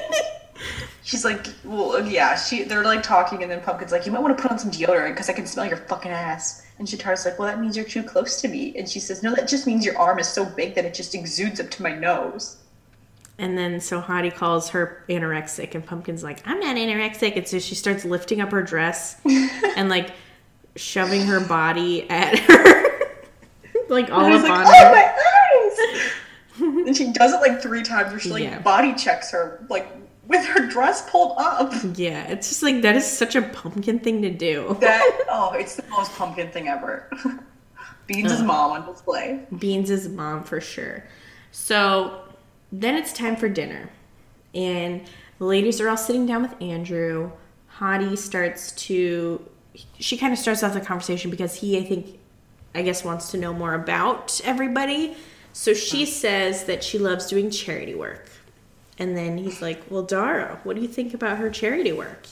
She's 1.11 1.25
like, 1.25 1.45
well, 1.65 2.07
yeah, 2.07 2.37
she, 2.37 2.63
they're 2.63 2.85
like 2.85 3.03
talking, 3.03 3.43
and 3.43 3.51
then 3.51 3.61
Pumpkin's 3.63 3.91
like, 3.91 4.07
you 4.07 4.13
might 4.13 4.23
want 4.23 4.37
to 4.37 4.41
put 4.41 4.53
on 4.53 4.61
some 4.61 4.71
deodorant 4.71 5.09
because 5.11 5.29
I 5.29 5.33
can 5.33 5.45
smell 5.45 5.67
your 5.67 5.79
fucking 5.79 6.13
ass. 6.13 6.65
And 6.79 6.87
Shatar's 6.87 7.25
like, 7.25 7.37
well, 7.37 7.49
that 7.49 7.61
means 7.61 7.77
you're 7.77 7.85
too 7.85 8.05
close 8.05 8.41
to 8.43 8.47
me. 8.49 8.73
And 8.79 8.89
she 8.89 9.01
says, 9.01 9.21
no, 9.21 9.35
that 9.35 9.49
just 9.49 9.67
means 9.67 9.85
your 9.85 9.99
arm 9.99 10.21
is 10.21 10.29
so 10.29 10.45
big 10.45 10.77
that 10.77 10.85
it 10.85 10.95
just 10.95 11.17
exudes 11.17 11.59
up 11.59 11.69
to 11.71 11.83
my 11.83 11.93
nose. 11.93 12.59
and 13.39 13.59
then 13.59 13.81
so 13.81 14.01
Hottie 14.01 14.33
calls 14.33 14.69
her 14.69 15.05
anorexic, 15.09 15.75
and 15.75 15.85
Pumpkin's 15.85 16.23
like, 16.23 16.47
I'm 16.47 16.61
not 16.61 16.77
anorexic. 16.77 17.37
And 17.37 17.49
so 17.49 17.59
she 17.59 17.75
starts 17.75 18.05
lifting 18.05 18.41
up 18.41 18.53
her 18.53 18.63
dress 18.63 19.17
and 19.77 19.89
like 19.89 20.13
shoving 20.77 21.23
her 21.27 21.41
body 21.41 22.09
at 22.09 22.39
her, 22.39 23.09
like 23.89 24.11
all 24.13 24.27
up 24.27 24.31
he's 24.33 24.45
on 24.49 24.65
oh, 24.65 24.73
her. 24.73 24.93
my 24.93 25.13
eyes! 26.63 26.87
and 26.87 26.97
she 26.97 27.13
does 27.13 27.33
it 27.33 27.41
like 27.41 27.61
three 27.61 27.83
times 27.83 28.11
where 28.13 28.21
she 28.21 28.31
like 28.31 28.45
Yeah. 28.45 28.61
body 28.61 28.95
checks 28.95 29.33
her, 29.33 29.67
like 29.69 29.89
with 30.31 30.47
her 30.47 30.67
dress 30.69 31.11
pulled 31.11 31.35
up. 31.37 31.73
Yeah, 31.97 32.23
it's 32.29 32.49
just 32.49 32.63
like 32.63 32.83
that 32.83 32.95
is 32.95 33.05
such 33.05 33.35
a 33.35 33.43
pumpkin 33.43 33.99
thing 33.99 34.23
to 34.23 34.31
do. 34.31 34.77
That, 34.81 35.25
oh, 35.31 35.53
it's 35.55 35.75
the 35.75 35.83
most 35.89 36.15
pumpkin 36.15 36.51
thing 36.51 36.69
ever. 36.69 37.11
Beans' 38.07 38.41
mom 38.41 38.71
on 38.71 38.87
display. 38.87 39.45
Beans' 39.59 40.09
mom 40.09 40.45
for 40.45 40.61
sure. 40.61 41.05
So 41.51 42.23
then 42.71 42.95
it's 42.95 43.13
time 43.13 43.37
for 43.37 43.49
dinner. 43.49 43.91
And 44.55 45.03
the 45.39 45.45
ladies 45.45 45.81
are 45.81 45.89
all 45.89 45.97
sitting 45.97 46.27
down 46.27 46.43
with 46.43 46.61
Andrew. 46.63 47.33
Hottie 47.79 48.17
starts 48.17 48.73
to, 48.73 49.45
she 49.99 50.17
kind 50.17 50.33
of 50.33 50.39
starts 50.39 50.63
off 50.63 50.75
the 50.75 50.81
conversation 50.81 51.31
because 51.31 51.55
he, 51.55 51.77
I 51.79 51.83
think, 51.83 52.19
I 52.75 52.83
guess, 52.83 53.05
wants 53.05 53.33
to 53.33 53.37
know 53.37 53.53
more 53.53 53.75
about 53.75 54.41
everybody. 54.45 55.17
So 55.53 55.75
she 55.75 56.07
says 56.07 56.65
that 56.65 56.85
she 56.85 56.99
loves 56.99 57.27
doing 57.27 57.51
charity 57.51 57.95
work. 57.95 58.29
And 59.01 59.17
then 59.17 59.39
he's 59.39 59.61
like, 59.61 59.83
Well, 59.91 60.03
Dara, 60.03 60.61
what 60.63 60.77
do 60.77 60.83
you 60.83 60.89
think 60.89 61.15
about 61.15 61.39
her 61.39 61.51
charity 61.51 61.91
work? 61.91 62.27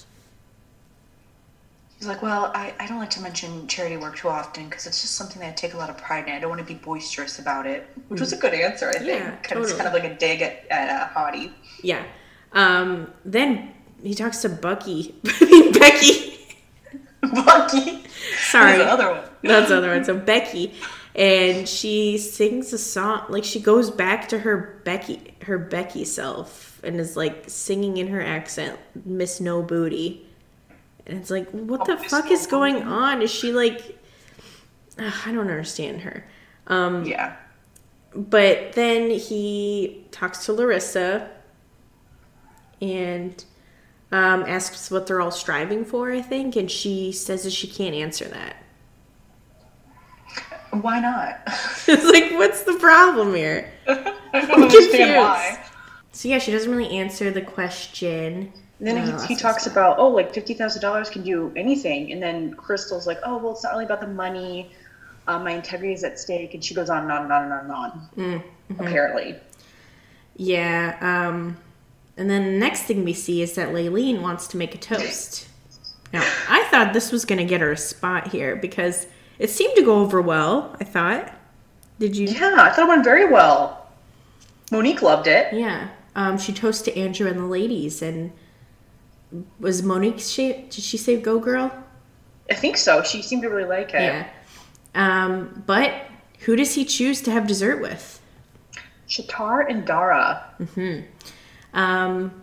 He's 1.98 2.07
like, 2.07 2.22
well, 2.22 2.52
I, 2.54 2.72
I 2.78 2.87
don't 2.87 2.98
like 2.98 3.11
to 3.11 3.20
mention 3.20 3.66
charity 3.66 3.96
work 3.96 4.16
too 4.16 4.28
often 4.28 4.68
because 4.68 4.87
it's 4.87 5.00
just 5.00 5.16
something 5.16 5.40
that 5.40 5.48
I 5.48 5.52
take 5.52 5.74
a 5.74 5.76
lot 5.76 5.90
of 5.90 5.98
pride 5.98 6.28
in. 6.28 6.33
I 6.33 6.38
don't 6.38 6.48
want 6.48 6.61
to 6.61 6.66
be 6.66 6.78
boisterous 6.78 7.40
about 7.40 7.66
it, 7.66 7.88
which 8.07 8.20
was 8.20 8.33
a 8.33 8.37
good 8.37 8.54
answer, 8.54 8.88
I 8.88 8.98
think. 8.98 9.09
Yeah, 9.09 9.57
of, 9.57 9.62
It's 9.64 9.72
kind 9.72 9.88
of 9.88 9.92
like 9.92 10.04
a 10.04 10.14
dig 10.14 10.40
at, 10.40 10.64
at 10.70 10.88
uh, 10.88 11.09
Hottie. 11.09 11.50
Yeah. 11.83 12.04
Um, 12.52 13.12
then 13.24 13.74
he 14.00 14.14
talks 14.14 14.42
to 14.42 14.48
Bucky. 14.48 15.16
I 15.26 15.44
mean, 15.44 15.72
Becky. 15.72 16.38
Bucky. 17.20 18.04
Sorry. 18.38 18.76
There's 18.76 18.83
another 18.83 19.11
one. 19.11 19.24
That's 19.42 19.68
the 19.68 19.78
other 19.78 19.88
one. 19.88 20.04
So 20.04 20.16
Becky, 20.16 20.74
and 21.14 21.68
she 21.68 22.18
sings 22.18 22.73
a 22.73 22.79
song. 22.79 23.25
Like 23.29 23.44
she 23.44 23.61
goes 23.61 23.90
back 23.90 24.29
to 24.29 24.38
her 24.40 24.81
Becky, 24.85 25.35
her 25.42 25.59
Becky 25.59 26.05
self, 26.05 26.81
and 26.85 27.01
is 27.01 27.16
like 27.16 27.44
singing 27.49 27.97
in 27.97 28.09
her 28.09 28.23
accent, 28.23 28.79
"Miss 29.05 29.40
No 29.40 29.62
Booty," 29.62 30.27
and 31.07 31.18
it's 31.18 31.31
like, 31.31 31.49
what 31.51 31.85
the 31.87 31.94
Oh, 31.94 31.97
fuck 32.03 32.27
No 32.27 32.33
is 32.33 32.47
going 32.47 32.75
Booty. 32.75 32.87
on? 32.87 33.23
Is 33.23 33.31
she 33.31 33.53
like? 33.53 33.99
Ugh, 34.99 35.12
I 35.27 35.33
don't 35.33 35.49
understand 35.49 36.01
her. 36.03 36.25
Um, 36.66 37.05
Yeah. 37.05 37.37
but 38.14 38.73
then 38.73 39.11
he 39.11 40.05
talks 40.11 40.44
to 40.47 40.53
Larissa 40.53 41.31
and 42.81 43.44
um, 44.11 44.42
asks 44.47 44.90
what 44.90 45.07
they're 45.07 45.21
all 45.21 45.31
striving 45.31 45.85
for, 45.85 46.11
I 46.11 46.21
think, 46.23 46.57
and 46.57 46.71
she 46.71 47.12
says 47.12 47.44
that 47.44 47.53
she 47.53 47.66
can't 47.68 47.94
answer 47.94 48.25
that. 48.27 48.57
Why 50.70 51.00
not? 51.00 51.40
it's 51.88 52.04
like, 52.04 52.33
what's 52.33 52.62
the 52.62 52.74
problem 52.74 53.35
here? 53.35 53.70
I 53.87 54.14
don't 54.46 54.62
understand 54.62 55.16
why. 55.16 55.64
So 56.12 56.28
yeah, 56.28 56.38
she 56.38 56.50
doesn't 56.50 56.70
really 56.70 56.96
answer 56.96 57.31
the 57.31 57.42
question. 57.42 58.52
And 58.78 58.87
then 58.87 59.07
No, 59.07 59.18
he, 59.18 59.35
he 59.35 59.37
talks 59.37 59.66
about, 59.66 59.98
oh, 59.98 60.09
like 60.09 60.33
$50,000 60.33 61.11
can 61.11 61.22
do 61.22 61.52
anything. 61.57 62.12
And 62.12 62.22
then 62.22 62.54
Crystal's 62.54 63.07
like, 63.07 63.18
oh, 63.24 63.38
well, 63.38 63.52
it's 63.52 63.64
not 63.64 63.72
really 63.72 63.85
about 63.85 64.00
the 64.00 64.09
money. 64.09 64.70
Uh, 65.26 65.38
my 65.38 65.52
integrity 65.52 65.92
is 65.92 66.04
at 66.04 66.18
stake. 66.18 66.54
And 66.54 66.64
she 66.64 66.74
goes 66.74 66.90
on 66.90 67.02
and 67.02 67.12
on 67.12 67.22
and 67.24 67.33
on 67.33 67.42
and 67.42 67.52
on 67.52 67.61
and 67.61 67.72
on. 67.72 68.09
Mm-hmm. 68.16 68.81
Apparently. 68.81 69.37
Yeah. 70.37 70.96
Um, 71.00 71.57
and 72.16 72.28
then 72.28 72.44
the 72.44 72.59
next 72.59 72.83
thing 72.83 73.04
we 73.04 73.12
see 73.12 73.42
is 73.42 73.54
that 73.54 73.68
Leilene 73.68 74.22
wants 74.22 74.48
to 74.48 74.57
make 74.57 74.74
a 74.74 74.78
toast. 74.78 75.48
Now, 76.12 76.28
I 76.48 76.64
thought 76.70 76.92
this 76.92 77.12
was 77.12 77.24
going 77.24 77.38
to 77.38 77.44
get 77.44 77.61
her 77.61 77.72
a 77.72 77.76
spot 77.76 78.28
here 78.28 78.57
because 78.57 79.07
it 79.38 79.51
seemed 79.51 79.77
to 79.77 79.83
go 79.83 80.01
over 80.01 80.20
well, 80.20 80.77
I 80.81 80.85
thought. 80.85 81.33
Did 81.98 82.16
you? 82.16 82.29
Yeah, 82.29 82.55
I 82.59 82.70
thought 82.70 82.87
it 82.87 82.88
went 82.88 83.05
very 83.05 83.27
well. 83.31 83.87
Mo'Nique 84.70 85.03
loved 85.03 85.27
it. 85.27 85.53
Yeah. 85.53 85.88
Um, 86.14 86.38
she 86.38 86.53
toasts 86.53 86.83
to 86.83 86.96
Andrew 86.98 87.29
and 87.29 87.38
the 87.38 87.44
ladies, 87.44 88.03
and 88.03 88.33
was 89.59 89.83
Mo'Nique? 89.83 90.20
She 90.20 90.53
did 90.53 90.74
she 90.74 90.96
say 90.96 91.20
"Go 91.20 91.38
girl"? 91.38 91.72
I 92.51 92.55
think 92.55 92.77
so. 92.77 93.03
She 93.03 93.22
seemed 93.22 93.42
to 93.42 93.48
really 93.48 93.68
like 93.68 93.94
it. 93.94 94.03
Yeah. 94.03 94.29
Um, 94.94 95.62
but 95.66 95.92
who 96.40 96.57
does 96.57 96.74
he 96.74 96.85
choose 96.85 97.20
to 97.22 97.31
have 97.31 97.46
dessert 97.46 97.81
with? 97.81 98.20
Shatar 99.09 99.68
and 99.68 99.87
Dara. 99.87 100.44
hmm 100.74 101.01
Um, 101.74 102.42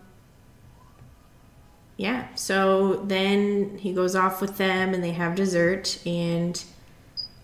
yeah. 1.96 2.26
So 2.34 2.96
then 3.06 3.78
he 3.78 3.92
goes 3.92 4.14
off 4.14 4.40
with 4.40 4.58
them, 4.58 4.94
and 4.94 5.02
they 5.02 5.12
have 5.12 5.34
dessert, 5.34 5.98
and 6.06 6.62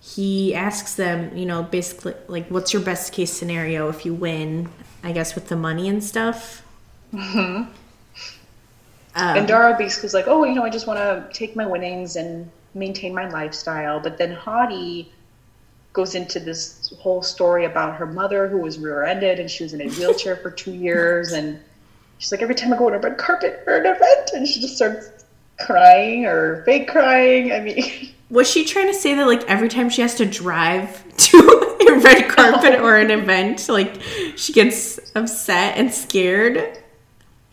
he 0.02 0.54
asks 0.54 0.96
them, 0.96 1.36
you 1.36 1.46
know, 1.46 1.62
basically 1.62 2.14
like, 2.26 2.48
"What's 2.48 2.72
your 2.72 2.82
best 2.82 3.12
case 3.12 3.32
scenario 3.32 3.88
if 3.88 4.04
you 4.04 4.12
win?" 4.12 4.68
I 5.04 5.12
guess 5.12 5.34
with 5.34 5.48
the 5.48 5.56
money 5.56 5.88
and 5.88 6.02
stuff. 6.02 6.62
and 7.12 7.68
Um, 9.14 9.46
Dara 9.46 9.76
basically 9.76 10.06
is 10.06 10.14
like, 10.14 10.26
oh, 10.28 10.44
you 10.44 10.54
know, 10.54 10.64
I 10.64 10.70
just 10.70 10.86
want 10.86 10.98
to 10.98 11.28
take 11.36 11.56
my 11.56 11.66
winnings 11.66 12.16
and 12.16 12.50
maintain 12.74 13.14
my 13.14 13.28
lifestyle. 13.28 14.00
But 14.00 14.16
then 14.18 14.34
Hottie 14.34 15.06
goes 15.92 16.14
into 16.14 16.40
this 16.40 16.94
whole 16.98 17.22
story 17.22 17.66
about 17.66 17.96
her 17.96 18.06
mother 18.06 18.48
who 18.48 18.58
was 18.58 18.78
rear-ended 18.78 19.38
and 19.38 19.50
she 19.50 19.62
was 19.62 19.74
in 19.74 19.82
a 19.82 19.88
wheelchair 19.90 20.36
for 20.36 20.50
two 20.50 20.72
years. 20.72 21.32
And 21.32 21.60
she's 22.18 22.32
like, 22.32 22.42
every 22.42 22.54
time 22.54 22.72
I 22.72 22.78
go 22.78 22.86
on 22.86 22.94
a 22.94 22.98
red 22.98 23.18
carpet 23.18 23.60
for 23.64 23.76
an 23.76 23.86
event, 23.86 24.30
and 24.32 24.48
she 24.48 24.60
just 24.60 24.76
starts 24.76 25.10
crying 25.60 26.24
or 26.24 26.64
fake 26.64 26.88
crying. 26.88 27.52
I 27.52 27.60
mean, 27.60 28.14
Was 28.32 28.50
she 28.50 28.64
trying 28.64 28.86
to 28.88 28.94
say 28.94 29.14
that 29.14 29.26
like 29.26 29.44
every 29.48 29.68
time 29.68 29.88
she 29.90 30.02
has 30.02 30.14
to 30.16 30.26
drive 30.26 31.04
to 31.16 31.38
a 31.88 31.98
red 32.00 32.28
carpet 32.30 32.80
or 32.80 32.96
an 32.96 33.10
event, 33.10 33.68
like 33.68 34.00
she 34.36 34.52
gets 34.52 34.98
upset 35.14 35.76
and 35.76 35.92
scared? 35.92 36.78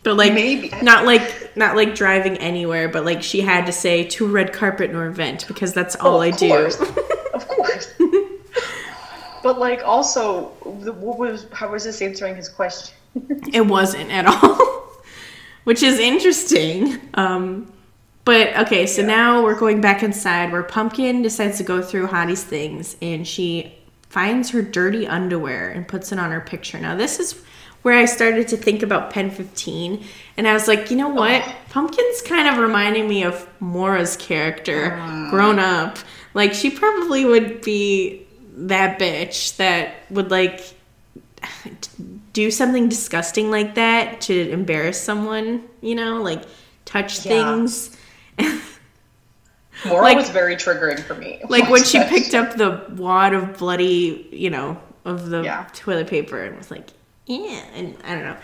But 0.02 0.16
like 0.16 0.32
Maybe. 0.32 0.72
not 0.82 1.04
like 1.04 1.54
not 1.56 1.76
like 1.76 1.94
driving 1.94 2.38
anywhere, 2.38 2.88
but 2.88 3.04
like 3.04 3.22
she 3.22 3.42
had 3.42 3.66
to 3.66 3.72
say 3.72 4.04
to 4.04 4.24
a 4.24 4.28
red 4.30 4.52
carpet 4.54 4.90
or 4.94 5.04
event 5.06 5.44
because 5.46 5.74
that's 5.74 5.94
all 5.96 6.16
Oh, 6.16 6.20
I 6.20 6.28
of 6.28 6.36
do. 6.38 6.48
course. 6.48 6.80
of 7.34 7.46
course. 7.46 7.92
but 9.42 9.58
like, 9.58 9.82
also, 9.84 10.44
what 10.64 11.18
was 11.18 11.46
how 11.52 11.70
was 11.70 11.84
this 11.84 12.00
answering 12.00 12.36
his 12.36 12.48
question? 12.48 12.94
It 13.52 13.66
wasn't 13.66 14.10
at 14.10 14.26
all, 14.26 14.92
which 15.64 15.82
is 15.82 15.98
interesting. 15.98 16.98
Um, 17.14 17.70
but 18.30 18.56
okay, 18.58 18.86
so 18.86 19.02
now 19.02 19.42
we're 19.42 19.58
going 19.58 19.80
back 19.80 20.04
inside 20.04 20.52
where 20.52 20.62
Pumpkin 20.62 21.20
decides 21.20 21.58
to 21.58 21.64
go 21.64 21.82
through 21.82 22.06
Hottie's 22.06 22.44
things 22.44 22.96
and 23.02 23.26
she 23.26 23.74
finds 24.08 24.50
her 24.50 24.62
dirty 24.62 25.04
underwear 25.04 25.68
and 25.70 25.88
puts 25.88 26.12
it 26.12 26.20
on 26.20 26.30
her 26.30 26.40
picture. 26.40 26.78
Now, 26.78 26.94
this 26.94 27.18
is 27.18 27.42
where 27.82 27.98
I 27.98 28.04
started 28.04 28.46
to 28.46 28.56
think 28.56 28.84
about 28.84 29.12
PEN15 29.12 30.04
and 30.36 30.46
I 30.46 30.52
was 30.52 30.68
like, 30.68 30.92
you 30.92 30.96
know 30.96 31.08
what? 31.08 31.42
Oh. 31.44 31.54
Pumpkin's 31.70 32.22
kind 32.22 32.46
of 32.46 32.58
reminding 32.58 33.08
me 33.08 33.24
of 33.24 33.48
Maura's 33.58 34.16
character 34.16 34.90
mm. 34.90 35.30
grown 35.30 35.58
up. 35.58 35.98
Like, 36.32 36.54
she 36.54 36.70
probably 36.70 37.24
would 37.24 37.62
be 37.62 38.28
that 38.58 39.00
bitch 39.00 39.56
that 39.56 39.94
would 40.08 40.30
like 40.30 40.72
do 42.32 42.52
something 42.52 42.88
disgusting 42.88 43.50
like 43.50 43.74
that 43.74 44.20
to 44.20 44.50
embarrass 44.50 45.00
someone, 45.00 45.64
you 45.80 45.96
know, 45.96 46.22
like 46.22 46.44
touch 46.84 47.26
Yeah. 47.26 47.56
things. 47.56 47.96
Maura 49.86 50.02
Like- 50.02 50.16
was 50.16 50.30
very 50.30 50.56
triggering 50.56 51.00
for 51.00 51.14
me. 51.14 51.40
Like 51.48 51.68
when 51.70 51.84
she 51.84 52.02
picked 52.04 52.34
up 52.34 52.56
the 52.56 52.84
wad 52.96 53.32
of 53.34 53.56
bloody, 53.58 54.28
you 54.32 54.50
know, 54.50 54.78
of 55.04 55.30
the 55.30 55.42
Yeah. 55.42 55.66
toilet 55.72 56.06
paper 56.08 56.42
and 56.42 56.56
was 56.56 56.70
like, 56.70 56.88
yeah, 57.26 57.62
and 57.74 57.96
I 58.04 58.14
don't 58.14 58.24
know. 58.24 58.36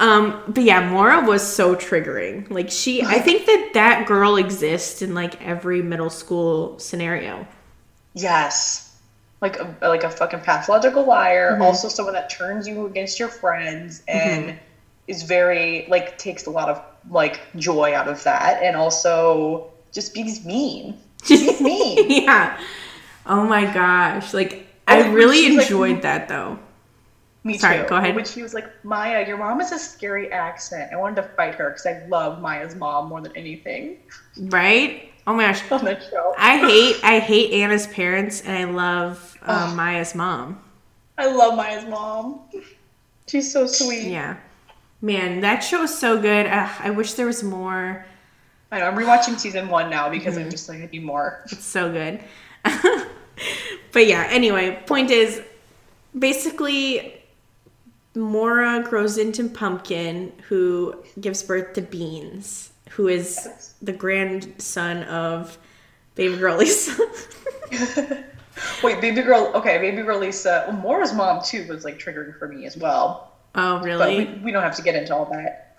Um, 0.00 0.42
but 0.48 0.64
yeah, 0.64 0.88
Maura 0.90 1.20
was 1.24 1.42
so 1.46 1.76
triggering. 1.76 2.50
Like 2.50 2.70
she, 2.70 3.02
I 3.02 3.18
think 3.20 3.46
that 3.46 3.70
that 3.74 4.06
girl 4.06 4.36
exists 4.36 5.00
in 5.00 5.14
like 5.14 5.40
every 5.46 5.80
middle 5.80 6.10
school 6.10 6.78
scenario. 6.78 7.46
Yes. 8.14 8.88
Like 9.40 9.58
a, 9.58 9.74
like 9.80 10.04
a 10.04 10.10
fucking 10.10 10.40
pathological 10.40 11.04
liar, 11.06 11.52
Mm-hmm. 11.52 11.62
also 11.62 11.88
someone 11.88 12.14
that 12.14 12.30
turns 12.30 12.66
you 12.68 12.86
against 12.86 13.18
your 13.18 13.28
friends 13.28 14.02
and 14.08 14.58
is 15.08 15.22
very 15.22 15.86
like 15.88 16.18
takes 16.18 16.46
a 16.46 16.50
lot 16.50 16.68
of 16.68 16.82
like 17.10 17.40
joy 17.56 17.94
out 17.94 18.08
of 18.08 18.22
that 18.24 18.62
and 18.62 18.76
also 18.76 19.70
just 19.92 20.14
being 20.14 20.34
mean. 20.44 20.98
She's 21.24 21.60
mean. 21.60 22.10
yeah. 22.24 22.60
Oh 23.26 23.46
my 23.46 23.64
gosh. 23.72 24.34
Like 24.34 24.66
I 24.88 25.08
really 25.10 25.42
she's, 25.42 25.56
like, 25.56 25.66
enjoyed 25.66 26.02
that 26.02 26.28
though. 26.28 26.58
Me 27.44 27.58
Sorry, 27.58 27.78
too. 27.78 27.88
go 27.88 27.96
ahead. 27.96 28.14
When 28.14 28.24
she 28.24 28.42
was 28.42 28.54
like, 28.54 28.84
Maya, 28.84 29.26
your 29.26 29.36
mom 29.36 29.58
has 29.58 29.72
a 29.72 29.78
scary 29.78 30.30
accent. 30.30 30.92
I 30.92 30.96
wanted 30.96 31.16
to 31.16 31.28
fight 31.30 31.56
her 31.56 31.70
because 31.70 31.86
I 31.86 32.06
love 32.06 32.40
Maya's 32.40 32.76
mom 32.76 33.08
more 33.08 33.20
than 33.20 33.36
anything 33.36 33.98
Right? 34.36 35.12
Oh 35.26 35.34
my 35.34 35.44
gosh. 35.44 35.62
on 35.72 35.84
that 35.84 36.02
show. 36.08 36.34
I 36.38 36.58
hate 36.58 36.96
I 37.02 37.18
hate 37.18 37.52
Anna's 37.52 37.86
parents 37.86 38.42
and 38.42 38.56
I 38.56 38.64
love 38.64 39.38
um, 39.42 39.76
Maya's 39.76 40.14
mom. 40.14 40.62
I 41.18 41.26
love 41.26 41.56
Maya's 41.56 41.84
mom. 41.84 42.40
She's 43.26 43.52
so 43.52 43.66
sweet. 43.66 44.04
Yeah. 44.04 44.36
Man, 45.02 45.40
that 45.40 45.58
show 45.60 45.82
is 45.82 45.98
so 45.98 46.18
good. 46.20 46.46
Ugh, 46.46 46.70
I 46.78 46.90
wish 46.90 47.14
there 47.14 47.26
was 47.26 47.42
more. 47.42 48.06
I 48.70 48.78
know. 48.78 48.86
I'm 48.86 48.94
rewatching 48.96 49.38
season 49.38 49.68
one 49.68 49.90
now 49.90 50.08
because 50.08 50.36
Mm-hmm. 50.36 50.44
I'm 50.44 50.50
just 50.50 50.68
like, 50.68 50.80
I 50.80 50.88
need 50.90 51.02
more. 51.04 51.42
It's 51.52 51.64
so 51.64 51.90
good. 51.92 52.20
but 53.92 54.06
yeah, 54.06 54.26
anyway, 54.30 54.80
point 54.86 55.10
is 55.10 55.42
basically 56.16 57.20
Maura 58.14 58.82
grows 58.82 59.18
into 59.18 59.48
Pumpkin 59.48 60.32
who 60.48 60.94
gives 61.20 61.42
birth 61.42 61.72
to 61.74 61.82
Beans, 61.82 62.70
who 62.90 63.08
is 63.08 63.74
the 63.82 63.92
grandson 63.92 65.02
of 65.04 65.58
baby 66.14 66.36
girl 66.36 66.56
Lisa. 66.58 66.96
Wait, 68.82 69.00
baby 69.00 69.22
girl. 69.22 69.50
Okay, 69.54 69.78
baby 69.78 70.02
girl 70.02 70.18
Lisa. 70.18 70.64
Well, 70.68 70.76
Maura's 70.76 71.12
mom 71.12 71.42
too 71.42 71.66
was 71.66 71.84
like 71.84 71.98
triggering 71.98 72.38
for 72.38 72.46
me 72.46 72.66
as 72.66 72.76
well. 72.76 73.31
Oh, 73.54 73.78
But 73.78 73.84
really? 73.84 74.24
we, 74.24 74.34
we 74.44 74.52
don't 74.52 74.62
have 74.62 74.76
to 74.76 74.82
get 74.82 74.94
into 74.94 75.14
all 75.14 75.26
that. 75.26 75.74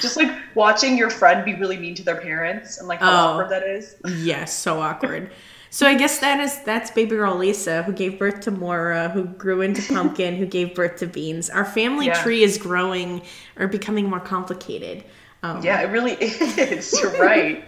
Just 0.00 0.16
like 0.16 0.30
watching 0.54 0.96
your 0.96 1.10
friend 1.10 1.44
be 1.44 1.54
really 1.54 1.76
mean 1.76 1.94
to 1.94 2.02
their 2.02 2.20
parents 2.20 2.78
and 2.78 2.88
like 2.88 3.00
how 3.00 3.10
Oh. 3.10 3.14
awkward 3.32 3.50
that 3.50 3.62
is. 3.62 3.96
Yes, 4.16 4.52
so 4.56 4.80
awkward. 4.80 5.30
So 5.68 5.86
I 5.86 5.94
guess 5.94 6.18
that 6.18 6.40
is 6.40 6.58
that's 6.64 6.90
baby 6.90 7.14
girl 7.16 7.36
Lisa 7.36 7.82
who 7.84 7.92
gave 7.92 8.18
birth 8.18 8.40
to 8.40 8.50
Maura, 8.50 9.08
who 9.10 9.24
grew 9.24 9.60
into 9.60 9.80
Pumpkin, 9.94 10.36
who 10.36 10.46
gave 10.46 10.74
birth 10.74 10.96
to 10.96 11.06
Beans. 11.06 11.48
Our 11.50 11.64
family 11.64 12.06
Yeah. 12.06 12.20
tree 12.22 12.42
is 12.42 12.58
growing 12.58 13.22
or 13.56 13.68
becoming 13.68 14.08
more 14.08 14.18
complicated. 14.20 15.04
Um, 15.42 15.62
Yeah, 15.62 15.80
it 15.82 15.90
really 15.92 16.12
is. 16.20 16.98
You're 17.00 17.12
right. 17.20 17.64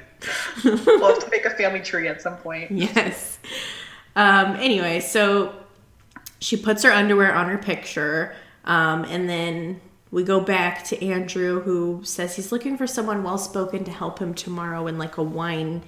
we'll 0.64 1.06
have 1.14 1.18
to 1.22 1.30
make 1.30 1.44
a 1.44 1.50
family 1.50 1.80
tree 1.80 2.08
at 2.08 2.20
some 2.22 2.36
point. 2.38 2.70
Yes. 2.72 3.38
Um, 4.16 4.56
anyway, 4.56 5.00
so 5.00 5.54
she 6.42 6.56
puts 6.56 6.82
her 6.82 6.90
underwear 6.92 7.34
on 7.34 7.48
her 7.48 7.56
picture, 7.58 8.34
um, 8.64 9.04
and 9.04 9.28
then 9.28 9.80
we 10.10 10.22
go 10.24 10.40
back 10.40 10.84
to 10.84 11.02
Andrew, 11.04 11.60
who 11.62 12.00
says 12.04 12.36
he's 12.36 12.52
looking 12.52 12.76
for 12.76 12.86
someone 12.86 13.22
well 13.22 13.38
spoken 13.38 13.84
to 13.84 13.90
help 13.90 14.18
him 14.18 14.34
tomorrow 14.34 14.86
in 14.86 14.98
like 14.98 15.16
a 15.16 15.22
wine 15.22 15.82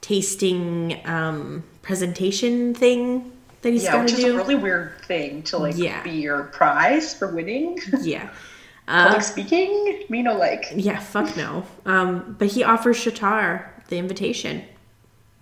tasting 0.00 1.00
um, 1.04 1.62
presentation 1.82 2.74
thing 2.74 3.32
that 3.62 3.72
he's 3.72 3.82
Yeah, 3.84 4.00
which 4.02 4.12
to 4.12 4.18
is 4.18 4.24
do. 4.24 4.34
a 4.34 4.36
really 4.36 4.54
weird 4.54 4.92
thing 5.04 5.42
to 5.44 5.58
like 5.58 5.76
Yeah. 5.76 6.02
be 6.02 6.10
your 6.12 6.44
prize 6.44 7.12
for 7.12 7.34
winning. 7.34 7.78
yeah. 8.02 8.30
Public 8.86 9.22
speaking, 9.22 10.04
me 10.08 10.22
no 10.22 10.36
like. 10.36 10.66
Yeah, 10.76 11.00
fuck 11.00 11.36
no. 11.36 11.64
Um, 11.84 12.36
but 12.38 12.46
he 12.48 12.62
offers 12.62 12.96
Shatar 12.96 13.64
the 13.88 13.98
invitation. 13.98 14.62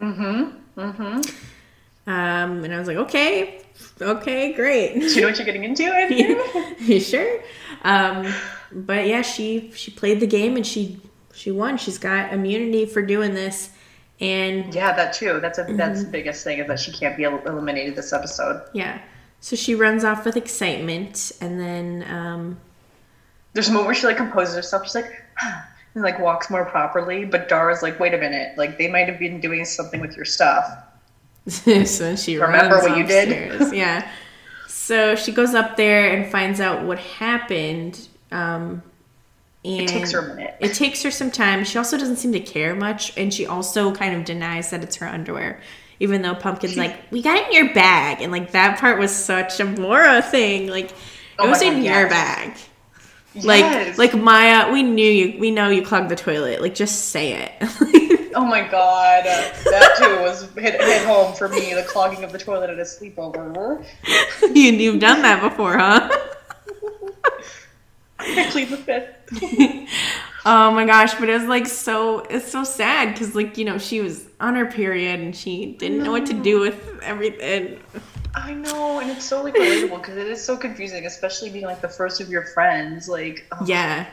Mm-hmm. 0.00 0.80
Mm-hmm. 0.80 2.10
Um, 2.10 2.64
and 2.64 2.74
I 2.74 2.78
was 2.78 2.88
like, 2.88 2.96
okay, 2.96 3.60
okay, 4.00 4.52
great. 4.52 4.94
Do 4.94 5.06
you 5.06 5.20
know 5.22 5.28
what 5.28 5.36
you're 5.36 5.44
getting 5.46 5.64
into? 5.64 5.84
Andrew? 5.84 6.74
you 6.80 7.00
sure? 7.00 7.40
Um, 7.82 8.32
but 8.72 9.06
yeah, 9.06 9.22
she 9.22 9.70
she 9.74 9.90
played 9.90 10.20
the 10.20 10.26
game 10.26 10.56
and 10.56 10.66
she 10.66 11.00
she 11.32 11.50
won. 11.50 11.76
She's 11.76 11.98
got 11.98 12.32
immunity 12.32 12.86
for 12.86 13.02
doing 13.02 13.34
this, 13.34 13.70
and 14.20 14.74
Yeah, 14.74 14.94
that 14.94 15.12
too. 15.12 15.40
That's 15.40 15.58
a 15.58 15.64
that's 15.64 15.98
Mm-hmm. 15.98 16.04
the 16.06 16.10
biggest 16.10 16.44
thing 16.44 16.58
is 16.58 16.68
that 16.68 16.78
she 16.80 16.92
can't 16.92 17.16
be 17.16 17.24
el- 17.24 17.46
eliminated 17.46 17.96
this 17.96 18.12
episode. 18.12 18.62
yeah. 18.72 19.00
So 19.40 19.56
she 19.56 19.74
runs 19.74 20.04
off 20.04 20.24
with 20.24 20.38
excitement, 20.38 21.30
and 21.42 21.60
then 21.60 22.04
um, 22.08 22.58
There's 23.52 23.68
a 23.68 23.72
moment 23.72 23.86
where 23.86 23.94
she 23.94 24.06
like 24.06 24.16
composes 24.16 24.54
herself. 24.54 24.84
She's 24.84 24.94
like, 24.94 25.22
and 25.94 26.02
like 26.02 26.18
walks 26.18 26.48
more 26.48 26.64
properly. 26.64 27.26
But 27.26 27.48
Dara's 27.50 27.82
like, 27.82 28.00
wait 28.00 28.14
a 28.14 28.18
minute, 28.18 28.56
like 28.56 28.78
they 28.78 28.88
might 28.88 29.06
have 29.08 29.18
been 29.18 29.40
doing 29.40 29.66
something 29.66 30.00
with 30.00 30.16
your 30.16 30.24
stuff. 30.24 30.64
so 31.84 32.16
she 32.16 32.38
Remember 32.38 32.76
runs 32.76 32.88
what 32.88 32.96
you 32.98 33.06
did? 33.06 33.72
yeah. 33.74 34.10
So 34.68 35.14
she 35.14 35.32
goes 35.32 35.54
up 35.54 35.76
there 35.76 36.10
and 36.14 36.30
finds 36.30 36.60
out 36.60 36.84
what 36.84 36.98
happened. 36.98 38.08
Um, 38.32 38.82
And 39.64 39.82
It 39.82 39.88
takes 39.88 40.12
her 40.12 40.18
a 40.20 40.34
minute. 40.34 40.56
It 40.60 40.74
takes 40.74 41.02
her 41.02 41.10
some 41.10 41.30
time. 41.30 41.64
She 41.64 41.78
also 41.78 41.96
doesn't 41.96 42.16
seem 42.16 42.32
to 42.32 42.40
care 42.40 42.74
much, 42.74 43.16
and 43.16 43.32
she 43.32 43.46
also 43.46 43.94
kind 43.94 44.14
of 44.16 44.24
denies 44.24 44.70
that 44.70 44.82
it's 44.82 44.96
her 44.96 45.06
underwear. 45.06 45.60
Even 46.00 46.22
though 46.22 46.34
Pumpkin's 46.34 46.76
like, 46.76 46.96
we 47.10 47.22
got 47.22 47.36
it 47.38 47.46
in 47.46 47.52
your 47.64 47.72
bag, 47.74 48.20
and 48.20 48.32
like 48.32 48.50
that 48.52 48.78
part 48.78 48.98
was 48.98 49.14
such 49.14 49.60
a 49.60 49.64
Maura 49.64 50.20
thing. 50.22 50.66
Like, 50.68 50.90
it 50.90 50.94
Oh 51.38 51.44
my 51.46 51.50
was 51.50 51.62
in 51.62 51.74
God, 51.74 51.82
your 51.84 52.02
yes. 52.02 52.10
bag. 52.10 52.56
Like, 53.44 53.60
Yes. 53.64 53.98
like 53.98 54.14
Maya, 54.14 54.72
we 54.72 54.82
knew 54.82 55.08
you. 55.10 55.40
We 55.40 55.50
know 55.50 55.68
you 55.68 55.82
clogged 55.82 56.08
the 56.10 56.16
toilet. 56.16 56.60
Like, 56.60 56.74
just 56.74 57.08
say 57.10 57.32
it. 57.32 57.52
Oh 58.34 58.44
my 58.44 58.62
god, 58.62 59.24
that 59.24 59.94
too 59.98 60.22
was 60.22 60.50
hit, 60.54 60.80
hit 60.80 61.06
home 61.06 61.34
for 61.34 61.48
me. 61.48 61.74
The 61.74 61.84
clogging 61.84 62.24
of 62.24 62.32
the 62.32 62.38
toilet 62.38 62.70
at 62.70 62.78
a 62.78 62.82
sleepover. 62.82 63.84
you, 64.54 64.72
you've 64.72 65.00
done 65.00 65.22
that 65.22 65.40
before, 65.42 65.78
huh? 65.78 66.08
I 68.18 68.48
plead 68.50 68.70
the 68.70 68.76
fifth. 68.76 69.88
Oh 70.46 70.70
my 70.72 70.84
gosh, 70.84 71.14
but 71.14 71.30
it 71.30 71.32
was 71.32 71.48
like 71.48 71.66
so 71.66 72.18
it's 72.18 72.50
so 72.52 72.64
sad 72.64 73.14
because 73.14 73.34
like 73.34 73.56
you 73.56 73.64
know 73.64 73.78
she 73.78 74.02
was 74.02 74.26
on 74.40 74.56
her 74.56 74.66
period 74.66 75.20
and 75.20 75.34
she 75.34 75.72
didn't 75.78 76.02
know 76.02 76.12
what 76.12 76.26
to 76.26 76.34
do 76.34 76.60
with 76.60 77.00
everything. 77.02 77.80
I 78.34 78.52
know, 78.52 79.00
and 79.00 79.10
it's 79.10 79.24
so 79.24 79.42
like 79.42 79.54
relatable 79.54 80.02
because 80.02 80.18
it 80.18 80.26
is 80.26 80.44
so 80.44 80.56
confusing, 80.56 81.06
especially 81.06 81.48
being 81.48 81.64
like 81.64 81.80
the 81.80 81.88
first 81.88 82.20
of 82.20 82.28
your 82.28 82.42
friends. 82.48 83.08
Like, 83.08 83.46
oh. 83.52 83.64
Yeah, 83.64 84.06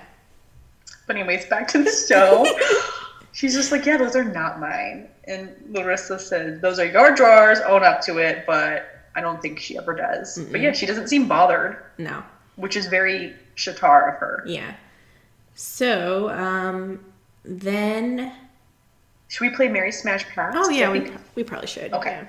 but 1.05 1.17
anyways, 1.17 1.47
back 1.47 1.67
to 1.69 1.83
the 1.83 1.91
show. 1.91 2.45
She's 3.33 3.53
just 3.53 3.71
like, 3.71 3.85
yeah, 3.85 3.97
those 3.97 4.15
are 4.15 4.23
not 4.23 4.59
mine. 4.59 5.07
And 5.25 5.49
Larissa 5.69 6.19
said, 6.19 6.61
those 6.61 6.79
are 6.79 6.85
your 6.85 7.15
drawers. 7.15 7.59
Own 7.61 7.83
up 7.83 8.01
to 8.01 8.17
it, 8.17 8.43
but 8.45 8.85
I 9.15 9.21
don't 9.21 9.41
think 9.41 9.59
she 9.59 9.77
ever 9.77 9.93
does. 9.95 10.37
But 10.51 10.59
yeah, 10.61 10.73
she 10.73 10.85
doesn't 10.85 11.07
seem 11.07 11.27
bothered, 11.27 11.77
no, 11.97 12.23
which 12.55 12.75
is 12.75 12.87
very 12.87 13.33
Shatar 13.55 14.13
of 14.13 14.19
her. 14.19 14.43
yeah. 14.45 14.73
So 15.53 16.29
um 16.29 17.03
then 17.43 18.31
Should 19.27 19.49
we 19.49 19.55
play 19.55 19.67
Marry 19.67 19.91
Smash 19.91 20.25
Pass? 20.25 20.53
oh 20.57 20.69
yeah 20.69 20.91
we 20.91 21.11
we 21.35 21.43
probably 21.43 21.67
should. 21.67 21.91
Okay. 21.93 22.25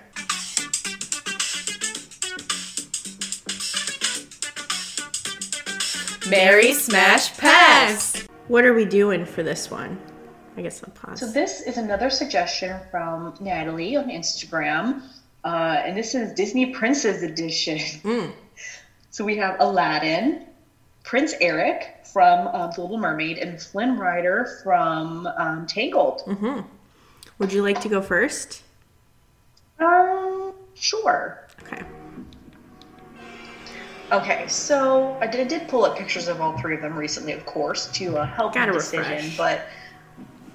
Marry 6.29 6.73
Smash 6.73 7.37
Pass. 7.37 8.27
What 8.49 8.65
are 8.65 8.75
we 8.75 8.85
doing 8.85 9.25
for 9.25 9.43
this 9.43 9.71
one? 9.71 9.99
I 10.57 10.63
guess 10.63 10.83
I'll 10.85 10.93
pause. 10.93 11.21
So 11.21 11.27
this 11.27 11.63
is 11.63 11.79
another 11.79 12.11
suggestion 12.11 12.79
from 12.91 13.35
Natalie 13.41 13.97
on 13.97 14.09
Instagram, 14.09 15.03
uh, 15.45 15.83
and 15.85 15.97
this 15.97 16.15
is 16.15 16.33
Disney 16.35 16.67
Princess 16.67 17.23
Edition. 17.23 17.79
Mm. 17.79 18.33
So 19.11 19.27
we 19.27 19.37
have 19.37 19.57
Aladdin, 19.61 20.47
Prince 21.05 21.35
Eric 21.39 21.99
from 22.11 22.49
um, 22.49 22.71
The 22.75 22.81
Little 22.81 22.97
Mermaid, 22.97 23.37
and 23.37 23.61
Flynn 23.61 23.99
Rider 23.99 24.59
from 24.63 25.27
um, 25.37 25.67
Tangled. 25.67 26.23
Mm-hmm. 26.27 26.61
Would 27.37 27.53
you 27.53 27.63
like 27.63 27.79
to 27.83 27.91
go 27.91 28.01
first? 28.01 28.63
Um, 29.79 30.55
sure. 30.73 31.47
Okay. 31.63 31.83
Okay, 34.13 34.47
so 34.49 35.19
I 35.21 35.27
did, 35.27 35.41
I 35.41 35.45
did 35.45 35.69
pull 35.69 35.85
up 35.85 35.99
pictures 35.99 36.27
of 36.29 36.41
all 36.41 36.57
three 36.57 36.75
of 36.75 36.81
them 36.81 36.97
recently, 36.97 37.33
of 37.33 37.45
course, 37.45 37.93
to 37.93 38.17
uh, 38.17 38.25
help 38.25 38.55
Gotta 38.55 38.73
my 38.73 38.79
decision. 38.79 39.13
refresh. 39.13 39.37
But 39.37 39.67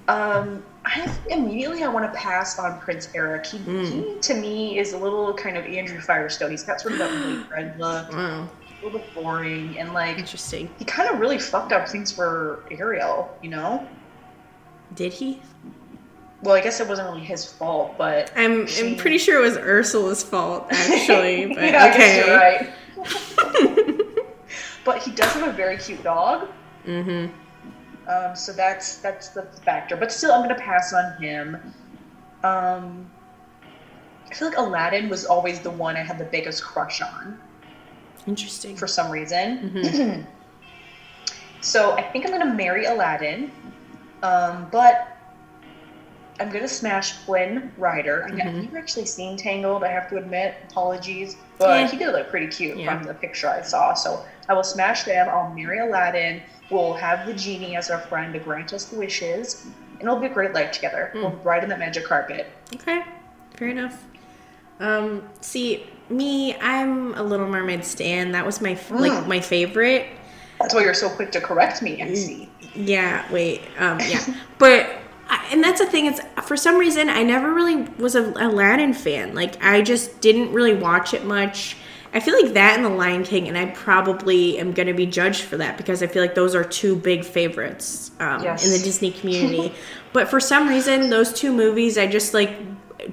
um, 0.08 0.62
I 0.84 1.06
think 1.06 1.38
immediately 1.38 1.82
I 1.84 1.88
want 1.88 2.10
to 2.12 2.18
pass 2.18 2.58
on 2.58 2.80
Prince 2.80 3.08
Eric. 3.14 3.46
He, 3.46 3.58
Hmm. 3.58 3.84
he, 3.84 4.18
to 4.22 4.34
me, 4.34 4.78
is 4.78 4.92
a 4.94 4.98
little 4.98 5.32
kind 5.34 5.56
of 5.56 5.64
Andrew 5.66 6.00
Firestone. 6.00 6.50
He's 6.50 6.64
got 6.64 6.80
sort 6.80 6.94
of 6.94 6.98
that 7.00 7.10
white 7.24 7.50
red 7.50 7.78
look, 7.78 8.10
Wow. 8.12 8.48
a 8.48 8.84
little 8.84 8.98
bit 8.98 9.14
boring, 9.14 9.78
and 9.78 9.92
like 9.92 10.18
Interesting. 10.18 10.70
he 10.78 10.84
kind 10.84 11.10
of 11.10 11.20
really 11.20 11.38
fucked 11.38 11.72
up 11.72 11.88
things 11.88 12.10
for 12.10 12.64
Ariel. 12.70 13.28
You 13.42 13.50
know? 13.50 13.86
Did 14.94 15.12
he? 15.12 15.42
Well, 16.42 16.54
I 16.54 16.60
guess 16.60 16.78
it 16.80 16.88
wasn't 16.88 17.08
really 17.10 17.24
his 17.24 17.44
fault, 17.44 17.98
but 17.98 18.32
I'm 18.36 18.66
I'm 18.78 18.96
pretty 18.96 19.18
sure 19.18 19.38
it 19.40 19.42
was 19.44 19.56
Ursula's 19.58 20.22
fault 20.22 20.66
actually, 20.70 21.46
but 21.54 21.56
yeah, 21.64 21.84
I 21.84 21.96
guess 21.96 21.96
okay. 21.96 22.26
you're 22.26 22.36
right. 22.36 24.16
but 24.84 24.98
he 25.02 25.10
does 25.10 25.30
have 25.32 25.48
a 25.48 25.52
very 25.52 25.76
cute 25.76 26.02
dog. 26.02 26.48
Mm-hmm. 26.86 27.32
Um, 28.08 28.34
so 28.34 28.52
that's 28.52 28.96
that's 28.98 29.28
the 29.28 29.42
factor. 29.64 29.96
But 29.96 30.10
still, 30.10 30.32
I'm 30.32 30.40
gonna 30.42 30.54
pass 30.54 30.92
on 30.94 31.20
him. 31.22 31.56
Um, 32.42 33.10
I 34.30 34.34
feel 34.34 34.48
like 34.48 34.58
Aladdin 34.58 35.08
was 35.08 35.24
always 35.26 35.60
the 35.60 35.70
one 35.70 35.96
I 35.96 36.02
had 36.02 36.18
the 36.18 36.24
biggest 36.24 36.62
crush 36.64 37.00
on 37.02 37.38
Interesting. 38.26 38.76
for 38.76 38.86
some 38.86 39.10
reason. 39.10 39.70
Mhm. 39.74 40.26
So 41.60 41.92
I 41.92 42.02
think 42.02 42.24
I'm 42.24 42.30
gonna 42.30 42.54
marry 42.54 42.84
Aladdin. 42.84 43.50
Um, 44.22 44.68
but 44.70 45.08
I'm 46.40 46.50
gonna 46.50 46.68
smash 46.68 47.12
Flynn 47.12 47.72
Rider. 47.78 48.24
I 48.30 48.32
I've 48.46 48.54
never 48.54 48.78
actually 48.78 49.06
seen 49.06 49.36
Tangled. 49.36 49.82
I 49.82 49.88
have 49.88 50.08
to 50.10 50.16
admit, 50.18 50.54
apologies, 50.70 51.36
but 51.58 51.80
Yeah. 51.80 51.86
he 51.88 51.96
did 51.96 52.12
look 52.12 52.30
pretty 52.30 52.46
cute 52.46 52.76
Yeah. 52.76 52.96
from 52.96 53.06
the 53.06 53.14
picture 53.14 53.48
I 53.48 53.62
saw. 53.62 53.94
So 53.94 54.24
I 54.48 54.52
will 54.54 54.62
smash 54.64 55.02
them. 55.02 55.28
I'll 55.28 55.50
marry 55.50 55.78
Aladdin. 55.80 56.42
We'll 56.70 56.94
have 56.94 57.26
the 57.26 57.32
genie 57.34 57.76
as 57.76 57.90
our 57.90 57.98
friend 57.98 58.32
to 58.34 58.38
grant 58.38 58.72
us 58.72 58.84
the 58.84 58.98
wishes, 58.98 59.64
and 59.98 60.02
it'll 60.02 60.20
be 60.20 60.26
a 60.26 60.30
great 60.30 60.54
life 60.54 60.70
together. 60.72 61.10
Mm. 61.14 61.20
We'll 61.22 61.30
ride 61.42 61.62
on 61.64 61.70
that 61.70 61.78
magic 61.78 62.04
carpet. 62.04 62.46
Okay, 62.74 63.02
fair 63.56 63.68
enough. 63.68 64.04
Um, 64.80 65.28
see, 65.40 65.86
me, 66.08 66.54
I'm 66.60 67.14
a 67.14 67.22
Little 67.22 67.48
Mermaid 67.48 67.84
stan. 67.84 68.30
That 68.32 68.46
was 68.46 68.60
my 68.60 68.72
f 68.72 68.90
like 68.90 69.10
Mm. 69.12 69.26
my 69.26 69.40
favorite. 69.40 70.06
That's 70.60 70.72
why 70.74 70.82
you're 70.82 70.94
so 70.94 71.08
quick 71.08 71.32
to 71.32 71.40
correct 71.40 71.82
me, 71.82 72.00
MC. 72.00 72.48
Yeah, 72.74 73.24
wait, 73.32 73.62
um, 73.78 73.98
yeah, 74.06 74.22
but 74.58 74.88
I, 75.28 75.48
and 75.52 75.62
that's 75.62 75.80
the 75.80 75.86
thing. 75.86 76.06
It's 76.06 76.20
for 76.46 76.56
some 76.56 76.78
reason 76.78 77.08
I 77.10 77.22
never 77.22 77.52
really 77.52 77.82
was 77.98 78.14
a 78.14 78.32
Aladdin 78.36 78.94
fan. 78.94 79.34
Like 79.34 79.62
I 79.62 79.82
just 79.82 80.20
didn't 80.20 80.52
really 80.52 80.74
watch 80.74 81.14
it 81.14 81.24
much. 81.24 81.76
I 82.14 82.20
feel 82.20 82.42
like 82.42 82.54
that 82.54 82.76
and 82.76 82.84
The 82.86 82.88
Lion 82.88 83.22
King, 83.22 83.48
and 83.48 83.58
I 83.58 83.66
probably 83.66 84.58
am 84.58 84.72
going 84.72 84.86
to 84.86 84.94
be 84.94 85.04
judged 85.04 85.42
for 85.42 85.58
that 85.58 85.76
because 85.76 86.02
I 86.02 86.06
feel 86.06 86.22
like 86.22 86.34
those 86.34 86.54
are 86.54 86.64
two 86.64 86.96
big 86.96 87.22
favorites 87.22 88.12
um, 88.18 88.42
Yes. 88.42 88.64
in 88.64 88.70
the 88.72 88.78
Disney 88.78 89.10
community. 89.10 89.74
but 90.14 90.26
for 90.28 90.40
some 90.40 90.68
reason, 90.68 91.10
those 91.10 91.34
two 91.34 91.52
movies, 91.52 91.98
I 91.98 92.06
just 92.06 92.32
like 92.32 92.56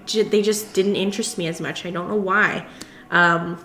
j- 0.05 0.21
they 0.23 0.41
just 0.41 0.73
didn't 0.73 0.95
interest 0.95 1.37
me 1.37 1.47
as 1.47 1.59
much. 1.59 1.85
I 1.85 1.89
don't 1.91 2.07
know 2.07 2.15
why. 2.15 2.65
Um, 3.11 3.63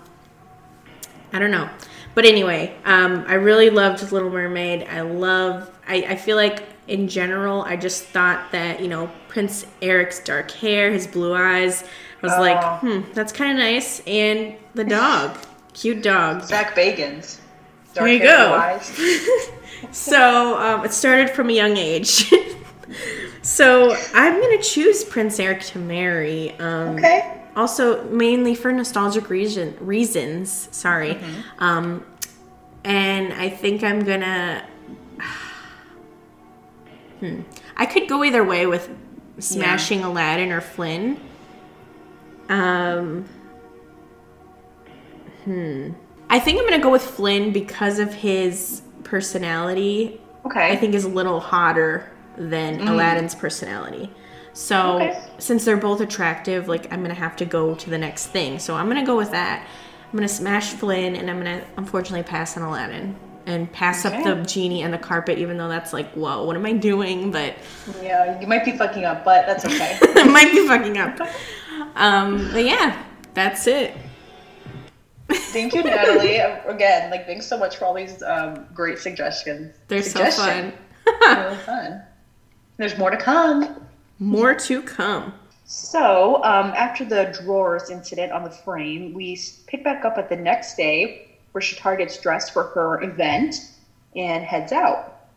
I 1.31 1.39
don't 1.39 1.51
know. 1.51 1.69
But 2.13 2.25
anyway, 2.25 2.75
um, 2.83 3.23
I 3.25 3.35
really 3.35 3.69
loved 3.69 4.11
Little 4.11 4.29
Mermaid. 4.29 4.83
I 4.89 4.99
love, 4.99 5.71
I, 5.87 5.95
I 6.09 6.15
feel 6.17 6.35
like 6.35 6.63
in 6.91 7.07
general, 7.07 7.61
I 7.63 7.75
just 7.77 8.03
thought 8.03 8.51
that, 8.51 8.81
you 8.81 8.87
know, 8.87 9.09
Prince 9.29 9.65
Eric's 9.81 10.19
dark 10.19 10.51
hair, 10.51 10.91
his 10.91 11.07
blue 11.07 11.33
eyes, 11.33 11.83
I 12.21 12.25
was 12.27 12.33
Oh. 12.35 12.41
like, 12.41 12.79
hmm, 12.81 13.01
that's 13.13 13.31
kind 13.31 13.51
of 13.53 13.57
nice. 13.57 14.01
And 14.05 14.55
the 14.75 14.83
dog, 14.83 15.37
cute 15.73 16.03
dog. 16.03 16.43
Zach 16.43 16.75
Bagans. 16.75 17.39
There 17.93 18.07
you 18.07 18.19
go. 18.19 18.53
eyes. 18.53 18.91
So 19.91 20.57
um, 20.61 20.85
it 20.85 20.93
started 20.93 21.31
from 21.31 21.49
a 21.49 21.53
young 21.53 21.75
age. 21.75 22.31
so 23.41 23.97
I'm 24.13 24.39
going 24.39 24.55
to 24.57 24.63
choose 24.63 25.03
Prince 25.03 25.39
Eric 25.39 25.61
to 25.63 25.79
marry. 25.79 26.51
Um, 26.59 26.89
Okay. 26.97 27.41
also 27.55 28.03
mainly 28.09 28.53
for 28.53 28.71
nostalgic 28.71 29.29
reason 29.29 29.75
reasons 29.81 30.69
sorry 30.71 31.17
um 31.59 32.05
and 32.85 33.33
i 33.33 33.49
think 33.49 33.83
i'm 33.83 33.99
gonna 34.05 34.63
hmm 37.21 37.41
i 37.77 37.85
could 37.85 38.07
go 38.09 38.23
either 38.23 38.43
way 38.43 38.67
with 38.67 38.89
smashing 39.39 40.03
aladdin 40.03 40.51
or 40.51 40.59
flynn 40.61 41.17
um 42.49 43.23
hmm 45.45 45.91
i 46.29 46.37
think 46.39 46.59
i'm 46.59 46.69
gonna 46.69 46.83
go 46.83 46.91
with 46.91 47.03
flynn 47.03 47.51
because 47.53 47.97
of 47.99 48.13
his 48.13 48.81
personality 49.03 50.19
Okay. 50.43 50.71
I 50.71 50.75
think 50.75 50.95
is 50.95 51.03
a 51.03 51.07
little 51.09 51.39
hotter 51.39 52.09
than 52.35 52.87
Aladdin's 52.87 53.35
personality. 53.35 54.09
So 54.53 54.95
Okay. 54.95 55.23
since 55.37 55.63
they're 55.65 55.77
both 55.77 56.01
attractive, 56.01 56.67
like 56.67 56.91
I'm 56.91 57.03
gonna 57.03 57.13
have 57.13 57.35
to 57.35 57.45
go 57.45 57.75
to 57.75 57.89
the 57.91 57.97
next 57.99 58.27
thing. 58.29 58.57
So 58.57 58.73
I'm 58.73 58.87
gonna 58.87 59.05
go 59.05 59.15
with 59.15 59.29
that. 59.29 59.63
I'm 60.05 60.17
gonna 60.17 60.27
smash 60.27 60.69
Flynn, 60.73 61.15
and 61.15 61.29
I'm 61.29 61.37
gonna 61.37 61.63
unfortunately 61.77 62.23
pass 62.23 62.57
on 62.57 62.63
Aladdin 62.63 63.15
and 63.45 63.71
pass 63.71 64.05
up 64.05 64.23
the 64.23 64.35
genie 64.43 64.83
and 64.83 64.93
the 64.93 64.97
carpet, 64.97 65.37
even 65.37 65.57
though 65.57 65.67
that's 65.67 65.93
like, 65.93 66.11
whoa, 66.13 66.43
what 66.45 66.55
am 66.55 66.65
I 66.65 66.73
doing? 66.73 67.31
But 67.31 67.55
Yeah, 68.01 68.39
you 68.39 68.47
might 68.47 68.65
be 68.65 68.71
fucking 68.71 69.05
up, 69.05 69.23
but 69.23 69.45
that's 69.45 69.65
okay. 69.65 69.97
I 70.01 70.23
might 70.23 70.51
be 70.51 70.67
fucking 70.67 70.97
up. 70.97 71.19
Um, 71.95 72.49
but 72.51 72.65
yeah, 72.65 73.03
that's 73.33 73.67
it. 73.67 73.95
Thank 75.29 75.73
you, 75.73 75.83
Natalie. 75.83 76.37
Again, 76.37 77.09
like 77.09 77.25
thanks 77.25 77.47
so 77.47 77.57
much 77.57 77.77
for 77.77 77.85
all 77.85 77.93
these 77.93 78.21
um, 78.23 78.67
great 78.73 78.99
suggestions. 78.99 79.75
They're 79.87 80.03
so 80.03 80.29
fun. 80.31 80.73
They're 81.05 81.45
really 81.45 81.57
fun. 81.57 82.01
There's 82.77 82.97
more 82.97 83.11
to 83.11 83.17
come. 83.17 83.85
More 84.19 84.53
to 84.55 84.81
come. 84.81 85.33
So, 85.65 86.43
um, 86.43 86.73
after 86.75 87.05
the 87.05 87.35
drawers 87.41 87.89
incident 87.89 88.33
on 88.33 88.43
the 88.43 88.49
frame, 88.49 89.13
we 89.13 89.39
pick 89.67 89.85
back 89.85 90.03
up 90.03 90.17
at 90.17 90.27
the 90.27 90.35
next 90.35 90.75
day 90.75 91.30
where 91.51 91.61
Shatar 91.61 91.97
gets 91.97 92.19
dressed 92.19 92.53
for 92.53 92.63
her 92.63 93.01
event 93.03 93.55
and 94.15 94.43
heads 94.43 94.71
out. 94.71 95.27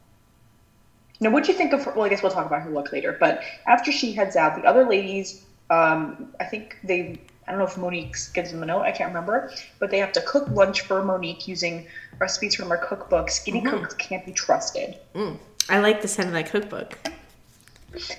Now, 1.21 1.31
what 1.31 1.45
do 1.45 1.53
you 1.53 1.59
think 1.59 1.73
of 1.73 1.85
her? 1.85 1.93
Well, 1.93 2.05
I 2.05 2.09
guess 2.09 2.23
we'll 2.23 2.33
talk 2.33 2.47
about 2.47 2.63
her 2.63 2.71
look 2.71 2.93
later. 2.93 3.17
But 3.19 3.43
after 3.67 3.93
she 3.93 4.13
heads 4.13 4.37
out, 4.37 4.57
the 4.57 4.69
other 4.69 4.85
ladies, 4.85 5.45
um, 5.71 6.35
I 6.41 6.45
think 6.45 6.77
they, 6.83 7.21
I 7.47 7.51
don't 7.51 7.59
know 7.59 7.67
if 7.67 7.77
Mo'Nique 7.77 8.33
gives 8.35 8.51
them 8.51 8.63
a 8.63 8.67
note, 8.67 8.83
I 8.83 8.91
can't 8.91 9.09
remember, 9.09 9.51
but 9.79 9.91
they 9.91 9.99
have 9.99 10.13
to 10.13 10.21
cook 10.23 10.49
lunch 10.49 10.83
for 10.83 11.03
Mo'Nique 11.03 11.47
using 11.47 11.87
recipes 12.19 12.55
from 12.55 12.69
her 12.71 12.77
cookbook. 12.77 13.31
Skinny 13.31 13.61
cooks 13.63 13.95
can't 13.95 14.27
be 14.27 14.33
trusted. 14.33 14.99
Mm. 15.15 15.39
I 15.69 15.79
like 15.79 16.03
the 16.03 16.09
scent 16.09 16.29
of 16.29 16.35
that 16.35 16.51
cookbook. 16.51 16.99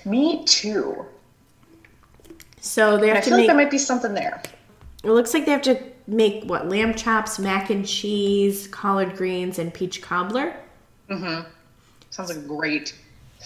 Me 0.04 0.44
too. 0.44 1.04
So 2.60 2.96
they 2.96 3.10
I 3.10 3.14
have 3.16 3.24
to 3.24 3.28
I 3.28 3.30
feel 3.30 3.32
like 3.32 3.40
make. 3.42 3.46
there 3.46 3.56
might 3.56 3.70
be 3.70 3.78
something 3.78 4.14
there. 4.14 4.42
It 5.04 5.10
looks 5.10 5.34
like 5.34 5.44
they 5.44 5.52
have 5.52 5.62
to 5.62 5.78
make 6.06 6.44
what 6.44 6.68
lamb 6.68 6.94
chops, 6.94 7.38
mac 7.38 7.70
and 7.70 7.86
cheese, 7.86 8.68
collard 8.68 9.16
greens, 9.16 9.58
and 9.58 9.72
peach 9.74 10.02
cobbler. 10.02 10.54
Mhm. 11.10 11.46
Sounds 12.10 12.28
like 12.28 12.38
a 12.38 12.48
great 12.48 12.94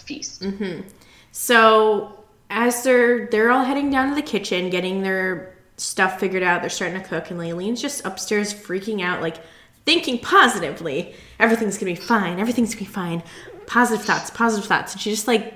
feast. 0.05 0.41
Mhm. 0.41 0.83
So 1.31 2.23
as 2.49 2.83
they're 2.83 3.27
they're 3.27 3.51
all 3.51 3.63
heading 3.63 3.89
down 3.89 4.09
to 4.09 4.15
the 4.15 4.21
kitchen, 4.21 4.69
getting 4.69 5.01
their 5.01 5.55
stuff 5.77 6.19
figured 6.19 6.43
out, 6.43 6.61
they're 6.61 6.69
starting 6.69 7.01
to 7.01 7.07
cook, 7.07 7.31
and 7.31 7.39
Leilene's 7.39 7.81
just 7.81 8.05
upstairs 8.05 8.53
freaking 8.53 9.01
out, 9.01 9.21
like 9.21 9.37
thinking 9.85 10.19
positively. 10.19 11.15
Everything's 11.39 11.77
gonna 11.77 11.91
be 11.91 11.95
fine. 11.95 12.39
Everything's 12.39 12.75
gonna 12.75 12.85
be 12.85 12.91
fine. 12.91 13.23
Positive 13.65 14.05
thoughts. 14.05 14.29
Positive 14.29 14.65
thoughts. 14.67 14.93
And 14.93 15.01
she's 15.01 15.15
just 15.15 15.27
like 15.27 15.53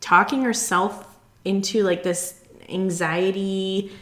talking 0.00 0.42
herself 0.42 1.06
into 1.44 1.82
like 1.84 2.02
this 2.02 2.34
anxiety 2.68 3.92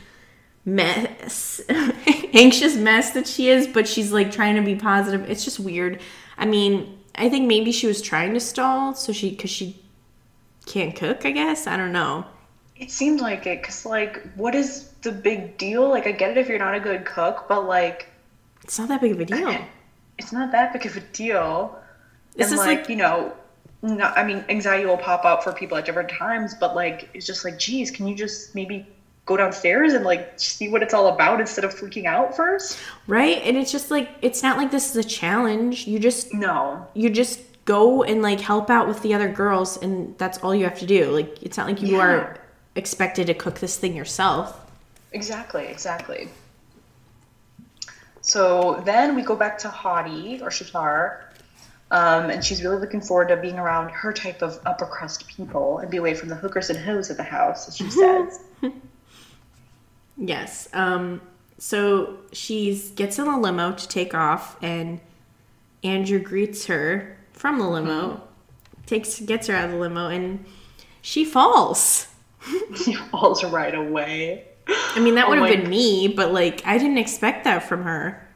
mess 0.66 1.60
anxious 2.34 2.76
mess 2.76 3.12
that 3.12 3.26
she 3.26 3.48
is 3.48 3.66
but 3.66 3.88
she's 3.88 4.12
like 4.12 4.30
trying 4.30 4.56
to 4.56 4.62
be 4.62 4.74
positive. 4.74 5.28
It's 5.30 5.44
just 5.44 5.58
weird. 5.60 6.00
I 6.36 6.44
mean 6.46 6.92
i 7.18 7.30
think 7.30 7.46
maybe 7.48 7.72
she 7.72 7.86
was 7.86 8.02
trying 8.02 8.34
to 8.34 8.40
stall 8.40 8.92
so 8.92 9.10
she 9.10 9.30
because 9.30 9.48
she 9.48 9.80
can't 10.66 10.94
cook 10.94 11.24
i 11.24 11.30
guess? 11.30 11.66
I 11.66 11.76
don't 11.78 11.92
know. 11.92 12.26
It 12.78 12.90
seemed 12.90 13.20
like 13.20 13.46
it, 13.46 13.62
because, 13.62 13.86
like, 13.86 14.22
what 14.34 14.54
is 14.54 14.90
the 15.02 15.10
big 15.10 15.56
deal? 15.56 15.88
Like, 15.88 16.06
I 16.06 16.12
get 16.12 16.32
it 16.32 16.36
if 16.36 16.48
you're 16.48 16.58
not 16.58 16.74
a 16.74 16.80
good 16.80 17.06
cook, 17.06 17.46
but, 17.48 17.66
like, 17.66 18.08
it's 18.62 18.78
not 18.78 18.88
that 18.88 19.00
big 19.00 19.12
of 19.12 19.20
a 19.20 19.24
deal. 19.24 19.56
It's 20.18 20.32
not 20.32 20.52
that 20.52 20.72
big 20.72 20.84
of 20.84 20.96
a 20.96 21.00
deal. 21.00 21.78
This 22.34 22.50
and 22.50 22.60
is 22.60 22.66
like, 22.66 22.80
like- 22.80 22.88
you 22.90 22.96
know, 22.96 23.32
no, 23.82 24.04
I 24.04 24.24
mean, 24.24 24.44
anxiety 24.48 24.84
will 24.84 24.98
pop 24.98 25.24
up 25.24 25.42
for 25.42 25.52
people 25.52 25.78
at 25.78 25.84
different 25.84 26.08
times, 26.08 26.54
but 26.54 26.74
like, 26.74 27.08
it's 27.14 27.26
just 27.26 27.44
like, 27.44 27.58
geez, 27.58 27.90
can 27.90 28.06
you 28.06 28.14
just 28.14 28.54
maybe 28.54 28.86
go 29.26 29.36
downstairs 29.36 29.92
and 29.92 30.04
like 30.04 30.32
see 30.40 30.68
what 30.68 30.82
it's 30.82 30.94
all 30.94 31.08
about 31.08 31.40
instead 31.40 31.64
of 31.64 31.74
freaking 31.74 32.06
out 32.06 32.34
first? 32.34 32.78
right 33.06 33.38
and 33.42 33.56
it's 33.56 33.70
just 33.72 33.90
like 33.90 34.08
it's 34.22 34.42
not 34.42 34.56
like 34.56 34.70
this 34.70 34.88
is 34.90 34.96
a 34.96 35.06
challenge 35.08 35.86
you 35.86 35.98
just 35.98 36.32
No. 36.32 36.86
you 36.94 37.10
just 37.10 37.40
go 37.64 38.02
and 38.04 38.22
like 38.22 38.40
help 38.40 38.70
out 38.70 38.86
with 38.86 39.02
the 39.02 39.12
other 39.14 39.28
girls 39.28 39.76
and 39.82 40.16
that's 40.18 40.38
all 40.38 40.54
you 40.54 40.64
have 40.64 40.78
to 40.78 40.86
do 40.86 41.10
like 41.10 41.42
it's 41.42 41.56
not 41.58 41.66
like 41.66 41.82
you 41.82 41.96
Yeah. 41.96 42.02
are 42.04 42.36
expected 42.76 43.26
to 43.26 43.34
cook 43.34 43.58
this 43.60 43.76
thing 43.76 43.94
yourself 43.96 44.60
Exactly, 45.12 45.66
exactly. 45.66 46.28
So 48.20 48.82
then 48.84 49.14
we 49.14 49.22
go 49.22 49.36
back 49.36 49.56
to 49.58 49.68
Hottie 49.68 50.42
or 50.42 50.48
Shatar, 50.50 51.20
um, 51.90 52.28
and 52.28 52.44
she's 52.44 52.62
really 52.62 52.76
looking 52.78 53.00
forward 53.00 53.28
to 53.28 53.36
being 53.36 53.58
around 53.58 53.90
her 53.90 54.12
type 54.12 54.42
of 54.42 54.58
upper 54.66 54.84
crust 54.84 55.26
people 55.28 55.78
and 55.78 55.90
be 55.90 55.96
away 55.96 56.12
from 56.14 56.28
the 56.28 56.34
hookers 56.34 56.68
and 56.70 56.78
hoes 56.78 57.08
at 57.10 57.16
the 57.16 57.22
house, 57.22 57.68
as 57.68 57.76
she 57.76 57.88
says. 58.02 58.40
Yes. 60.16 60.68
Um, 60.72 61.20
so 61.58 62.18
she's 62.32 62.90
gets 62.90 63.18
in 63.18 63.26
a 63.26 63.38
limo 63.38 63.72
to 63.72 63.88
take 63.88 64.14
off, 64.14 64.56
and 64.62 65.00
Andrew 65.82 66.18
greets 66.18 66.66
her 66.66 67.18
from 67.32 67.58
the 67.58 67.68
limo, 67.68 68.22
takes 68.86 69.20
gets 69.20 69.46
her 69.46 69.54
out 69.54 69.66
of 69.66 69.70
the 69.72 69.78
limo, 69.78 70.08
and 70.08 70.44
she 71.02 71.24
falls. 71.24 72.08
she 72.84 72.94
falls 72.94 73.44
right 73.44 73.74
away. 73.74 74.44
I 74.68 75.00
mean, 75.00 75.14
that 75.14 75.28
would 75.28 75.38
have 75.38 75.48
been 75.48 75.70
me, 75.70 76.08
but 76.08 76.32
like 76.32 76.62
I 76.66 76.78
didn't 76.78 76.98
expect 76.98 77.44
that 77.44 77.62
from 77.62 77.82
her. 77.84 78.26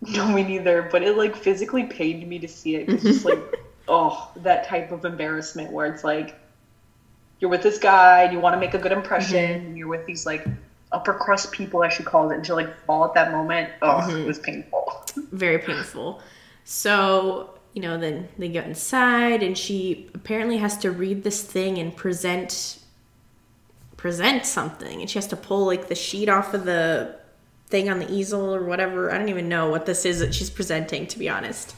No, 0.00 0.28
me 0.28 0.42
neither. 0.42 0.88
But 0.90 1.02
it 1.02 1.16
like 1.16 1.36
physically 1.36 1.84
pained 1.84 2.26
me 2.28 2.38
to 2.38 2.48
see 2.48 2.76
it. 2.76 2.88
it's 2.88 3.02
just 3.02 3.24
like, 3.24 3.38
oh, 3.88 4.30
that 4.36 4.66
type 4.66 4.92
of 4.92 5.04
embarrassment 5.04 5.72
where 5.72 5.86
it's 5.92 6.04
like, 6.04 6.38
you're 7.40 7.50
with 7.50 7.62
this 7.62 7.78
guy 7.78 8.24
and 8.24 8.32
you 8.32 8.40
want 8.40 8.54
to 8.54 8.60
make 8.60 8.74
a 8.74 8.78
good 8.78 8.92
impression. 8.92 9.66
And 9.66 9.78
you're 9.78 9.88
with 9.88 10.06
these 10.06 10.26
like 10.26 10.46
upper 10.92 11.14
crust 11.14 11.52
people, 11.52 11.82
I 11.82 11.88
should 11.88 12.06
call 12.06 12.30
it, 12.30 12.36
and 12.36 12.44
to 12.46 12.54
like 12.54 12.84
fall 12.84 13.04
at 13.04 13.14
that 13.14 13.32
moment. 13.32 13.70
Oh, 13.82 14.00
mm-hmm. 14.02 14.18
it 14.18 14.26
was 14.26 14.38
painful. 14.38 15.04
Very 15.32 15.58
painful. 15.58 16.20
So 16.64 17.58
you 17.74 17.82
know, 17.82 17.98
then 17.98 18.28
they 18.38 18.48
get 18.48 18.66
inside, 18.66 19.42
and 19.42 19.56
she 19.56 20.10
apparently 20.14 20.56
has 20.58 20.76
to 20.78 20.90
read 20.90 21.22
this 21.22 21.42
thing 21.42 21.78
and 21.78 21.96
present 21.96 22.78
present 23.96 24.46
something, 24.46 25.00
and 25.00 25.10
she 25.10 25.18
has 25.18 25.26
to 25.28 25.36
pull 25.36 25.66
like 25.66 25.88
the 25.88 25.94
sheet 25.94 26.28
off 26.28 26.54
of 26.54 26.64
the 26.64 27.18
thing 27.66 27.90
on 27.90 27.98
the 27.98 28.10
easel 28.10 28.54
or 28.54 28.64
whatever. 28.64 29.10
I 29.12 29.18
don't 29.18 29.28
even 29.28 29.48
know 29.48 29.70
what 29.70 29.86
this 29.86 30.04
is 30.04 30.20
that 30.20 30.34
she's 30.34 30.50
presenting, 30.50 31.06
to 31.08 31.18
be 31.18 31.28
honest. 31.28 31.74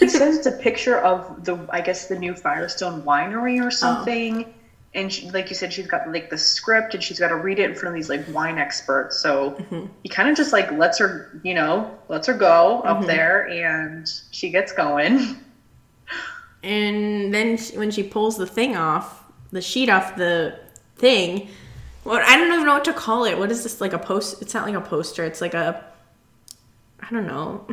It 0.00 0.10
says 0.10 0.38
it's 0.38 0.46
a 0.46 0.52
picture 0.52 0.98
of 0.98 1.44
the, 1.44 1.66
I 1.70 1.80
guess, 1.80 2.06
the 2.06 2.18
new 2.18 2.34
Firestone 2.34 3.02
Winery 3.02 3.62
or 3.62 3.66
oh. 3.66 3.70
something. 3.70 4.52
And 4.92 5.12
she, 5.12 5.30
like 5.30 5.48
you 5.50 5.54
said, 5.54 5.72
she's 5.72 5.86
got 5.86 6.10
like 6.12 6.30
the 6.30 6.38
script 6.38 6.94
and 6.94 7.02
she's 7.02 7.20
got 7.20 7.28
to 7.28 7.36
read 7.36 7.60
it 7.60 7.70
in 7.70 7.76
front 7.76 7.94
of 7.94 8.00
these 8.00 8.08
like 8.08 8.24
wine 8.34 8.58
experts. 8.58 9.20
So 9.20 9.52
mm-hmm. 9.52 9.86
he 10.02 10.08
kind 10.08 10.28
of 10.28 10.36
just 10.36 10.52
like 10.52 10.70
lets 10.72 10.98
her, 10.98 11.40
you 11.44 11.54
know, 11.54 11.96
lets 12.08 12.26
her 12.26 12.34
go 12.34 12.80
up 12.80 12.98
mm-hmm. 12.98 13.06
there 13.06 13.48
and 13.48 14.10
she 14.32 14.50
gets 14.50 14.72
going. 14.72 15.36
And 16.62 17.32
then 17.32 17.56
she, 17.56 17.78
when 17.78 17.90
she 17.90 18.02
pulls 18.02 18.36
the 18.36 18.46
thing 18.46 18.76
off, 18.76 19.24
the 19.50 19.62
sheet 19.62 19.88
off 19.88 20.16
the 20.16 20.58
thing, 20.96 21.48
well, 22.04 22.20
I 22.24 22.36
don't 22.36 22.52
even 22.52 22.66
know 22.66 22.74
what 22.74 22.84
to 22.84 22.92
call 22.92 23.24
it. 23.24 23.38
What 23.38 23.50
is 23.50 23.62
this 23.62 23.80
like 23.80 23.92
a 23.92 23.98
post? 23.98 24.42
It's 24.42 24.54
not 24.54 24.66
like 24.66 24.74
a 24.74 24.80
poster. 24.80 25.24
It's 25.24 25.40
like 25.40 25.54
a, 25.54 25.84
I 27.00 27.10
don't 27.10 27.26
know, 27.26 27.66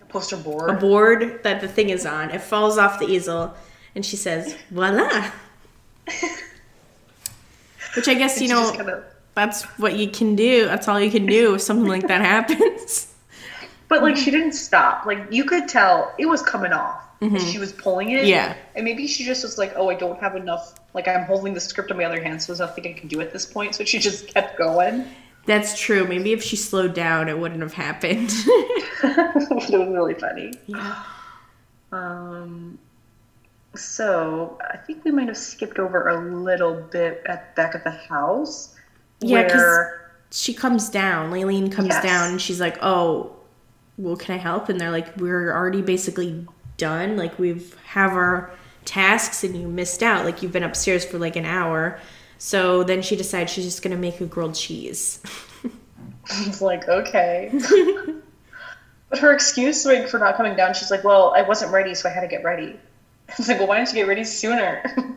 a 0.00 0.04
Poster 0.06 0.36
board. 0.36 0.70
a 0.70 0.74
board 0.74 1.42
that 1.42 1.60
the 1.60 1.68
thing 1.68 1.90
is 1.90 2.06
on. 2.06 2.30
It 2.30 2.42
falls 2.42 2.78
off 2.78 2.98
the 2.98 3.06
easel, 3.06 3.54
and 3.94 4.04
she 4.04 4.16
says, 4.16 4.56
"Voila." 4.70 5.30
Which 7.96 8.08
I 8.08 8.14
guess 8.14 8.40
you 8.40 8.48
know 8.48 8.72
kinda- 8.72 9.04
that's 9.34 9.62
what 9.78 9.96
you 9.96 10.08
can 10.08 10.34
do. 10.36 10.66
That's 10.66 10.88
all 10.88 11.00
you 11.00 11.10
can 11.10 11.26
do 11.26 11.54
if 11.54 11.62
something 11.62 11.86
like 11.88 12.08
that 12.08 12.20
happens. 12.32 13.12
but 13.88 14.02
like 14.02 14.16
she 14.16 14.30
didn't 14.30 14.52
stop. 14.52 15.04
Like 15.06 15.26
you 15.30 15.44
could 15.44 15.68
tell 15.68 16.12
it 16.18 16.26
was 16.26 16.42
coming 16.42 16.72
off. 16.72 17.02
as 17.22 17.50
She 17.50 17.58
was 17.58 17.72
pulling 17.72 18.10
it. 18.10 18.26
Yeah. 18.26 18.54
And 18.74 18.84
maybe 18.84 19.06
she 19.06 19.24
just 19.24 19.42
was 19.44 19.56
like, 19.58 19.72
oh, 19.76 19.88
I 19.90 19.94
don't 19.94 20.18
have 20.20 20.34
enough. 20.36 20.74
Like 20.94 21.06
I'm 21.08 21.24
holding 21.24 21.54
the 21.54 21.60
script 21.60 21.90
on 21.90 21.96
my 21.98 22.04
other 22.04 22.22
hand, 22.22 22.42
so 22.42 22.52
there's 22.52 22.58
nothing 22.60 22.86
I 22.86 22.92
can 22.98 23.08
do 23.08 23.20
at 23.20 23.32
this 23.32 23.46
point. 23.46 23.74
So 23.74 23.84
she 23.84 23.98
just 23.98 24.32
kept 24.34 24.58
going. 24.58 25.06
That's 25.46 25.78
true. 25.78 26.06
Maybe 26.06 26.32
if 26.32 26.42
she 26.42 26.56
slowed 26.56 26.94
down, 26.94 27.28
it 27.28 27.38
wouldn't 27.38 27.62
have 27.62 27.72
happened. 27.74 28.30
it 28.32 29.50
was 29.50 29.70
really 29.70 30.14
funny. 30.14 30.52
yeah. 30.66 31.02
Um, 31.90 32.78
so 33.74 34.58
I 34.70 34.76
think 34.76 35.04
we 35.04 35.10
might 35.10 35.28
have 35.28 35.36
skipped 35.36 35.78
over 35.78 36.08
a 36.08 36.20
little 36.34 36.74
bit 36.74 37.22
at 37.26 37.54
back 37.56 37.74
of 37.74 37.84
the 37.84 37.90
house. 37.90 38.74
Yeah, 39.20 39.44
'cause- 39.44 39.54
where 39.56 40.10
she 40.30 40.54
comes 40.54 40.88
down. 40.88 41.30
Leilene 41.30 41.70
comes 41.70 41.88
Yes. 41.88 42.02
down 42.02 42.30
and 42.30 42.40
she's 42.40 42.60
like, 42.60 42.78
"Oh, 42.82 43.32
well, 43.98 44.16
can 44.16 44.34
I 44.34 44.38
help?" 44.38 44.68
And 44.68 44.80
they're 44.80 44.90
like, 44.90 45.16
"We're 45.18 45.54
already 45.54 45.82
basically 45.82 46.46
done. 46.78 47.16
Like 47.16 47.38
we've 47.38 47.76
have 47.86 48.12
our 48.12 48.50
tasks, 48.84 49.44
and 49.44 49.54
you 49.54 49.68
missed 49.68 50.02
out. 50.02 50.24
Like 50.24 50.42
you've 50.42 50.52
been 50.52 50.62
upstairs 50.64 51.04
for 51.04 51.18
like 51.18 51.36
an 51.36 51.44
hour." 51.44 51.98
So 52.38 52.82
then 52.82 53.02
she 53.02 53.14
decides 53.14 53.52
she's 53.52 53.64
just 53.64 53.82
gonna 53.82 53.96
make 53.96 54.20
a 54.20 54.24
grilled 54.26 54.54
cheese. 54.54 55.20
it's 56.30 56.60
like 56.60 56.88
okay. 56.88 57.50
but 59.10 59.18
her 59.18 59.32
excuse 59.32 59.84
like 59.86 60.08
for 60.08 60.18
not 60.18 60.36
coming 60.36 60.56
down, 60.56 60.74
she's 60.74 60.90
like, 60.90 61.04
"Well, 61.04 61.32
I 61.36 61.42
wasn't 61.42 61.72
ready, 61.72 61.94
so 61.94 62.08
I 62.08 62.12
had 62.12 62.22
to 62.22 62.26
get 62.28 62.42
ready." 62.42 62.80
It's 63.38 63.48
like, 63.48 63.58
"Well, 63.58 63.68
why 63.68 63.78
didn't 63.78 63.88
you 63.90 63.94
get 63.96 64.08
ready 64.08 64.24
sooner?" 64.24 64.82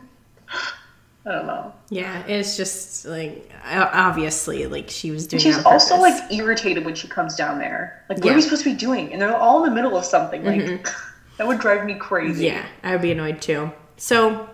I 1.26 1.32
don't 1.32 1.46
know. 1.48 1.74
yeah, 1.90 2.24
it's 2.28 2.56
just 2.56 3.04
like 3.04 3.50
obviously 3.64 4.66
like 4.66 4.88
she 4.90 5.10
was 5.10 5.26
doing. 5.26 5.40
She's 5.40 5.62
also 5.64 5.96
purpose. 5.96 6.20
like 6.20 6.32
irritated 6.32 6.84
when 6.84 6.94
she 6.94 7.08
comes 7.08 7.34
down 7.34 7.58
there. 7.58 8.04
Like, 8.08 8.18
what 8.18 8.26
Yeah. 8.26 8.32
are 8.32 8.36
we 8.36 8.42
supposed 8.42 8.62
to 8.62 8.70
be 8.70 8.76
doing? 8.76 9.12
And 9.12 9.20
they're 9.20 9.36
all 9.36 9.64
in 9.64 9.70
the 9.70 9.74
middle 9.74 9.96
of 9.96 10.04
something. 10.04 10.44
Like, 10.44 10.86
that 11.38 11.46
would 11.48 11.58
drive 11.58 11.84
me 11.84 11.94
crazy. 11.94 12.44
Yeah, 12.46 12.64
I 12.84 12.92
would 12.92 13.02
be 13.02 13.10
annoyed 13.10 13.42
too. 13.42 13.72
So 13.96 14.48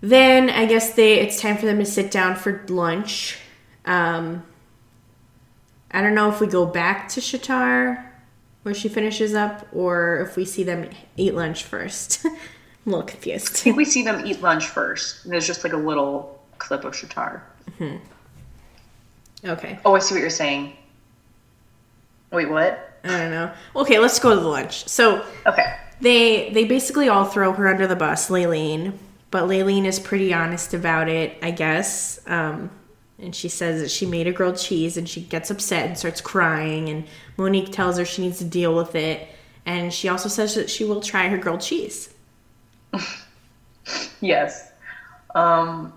then 0.00 0.48
I 0.48 0.66
guess 0.66 0.94
they 0.94 1.18
it's 1.18 1.40
time 1.40 1.56
for 1.56 1.66
them 1.66 1.78
to 1.80 1.84
sit 1.86 2.10
down 2.12 2.36
for 2.36 2.64
lunch. 2.68 3.38
Um 3.84 4.44
I 5.90 6.00
don't 6.02 6.14
know 6.14 6.28
if 6.30 6.40
we 6.40 6.46
go 6.46 6.66
back 6.66 7.08
to 7.10 7.20
Shatar 7.20 8.04
where 8.62 8.74
she 8.74 8.88
finishes 8.88 9.34
up 9.34 9.66
or 9.72 10.20
if 10.20 10.36
we 10.36 10.44
see 10.44 10.62
them 10.62 10.88
eat 11.16 11.34
lunch 11.34 11.64
first. 11.64 12.24
I'm 12.24 12.32
a 12.86 12.96
little 12.96 13.02
confused. 13.06 13.48
I 13.54 13.58
think 13.58 13.76
we 13.76 13.84
see 13.84 14.02
them 14.02 14.24
eat 14.26 14.40
lunch 14.40 14.66
first. 14.66 15.24
And 15.24 15.32
there's 15.32 15.46
just 15.46 15.64
like 15.64 15.72
a 15.72 15.76
little 15.78 16.40
clip 16.58 16.84
of 16.84 16.94
Shatar. 16.94 17.42
Okay. 19.44 19.78
Oh, 19.84 19.94
I 19.94 19.98
see 19.98 20.14
what 20.14 20.20
you're 20.20 20.30
saying. 20.30 20.76
Wait, 22.30 22.48
what? 22.48 22.98
I 23.04 23.08
don't 23.08 23.30
know. 23.30 23.52
Okay, 23.76 23.98
let's 23.98 24.18
go 24.18 24.34
to 24.34 24.40
the 24.40 24.46
lunch. 24.48 24.88
So 24.88 25.24
Okay. 25.46 25.76
they 26.00 26.50
they 26.50 26.64
basically 26.64 27.08
all 27.08 27.24
throw 27.24 27.52
her 27.52 27.68
under 27.68 27.86
the 27.86 27.96
bus, 27.96 28.30
Leilene. 28.30 28.96
But 29.30 29.44
Leilene 29.48 29.86
is 29.86 29.98
pretty 29.98 30.32
honest 30.32 30.74
about 30.74 31.08
it, 31.08 31.36
I 31.42 31.50
guess. 31.50 32.20
Um, 32.26 32.70
and 33.18 33.34
she 33.34 33.48
says 33.48 33.80
that 33.80 33.90
she 33.90 34.06
made 34.06 34.26
a 34.26 34.32
grilled 34.32 34.58
cheese 34.58 34.96
and 34.96 35.08
she 35.08 35.20
gets 35.22 35.50
upset 35.50 35.86
and 35.86 35.96
starts 35.98 36.20
crying 36.20 36.88
and 36.88 37.04
Mo'Nique 37.36 37.72
tells 37.72 37.98
her 37.98 38.04
she 38.04 38.22
needs 38.22 38.38
to 38.38 38.44
deal 38.44 38.74
with 38.74 38.94
it 38.94 39.28
and 39.66 39.92
she 39.92 40.08
also 40.08 40.28
says 40.28 40.54
that 40.56 40.68
she 40.68 40.84
will 40.84 41.00
try 41.00 41.28
her 41.28 41.38
grilled 41.38 41.60
cheese. 41.60 42.12
Yes. 44.20 44.70
Um, 45.34 45.92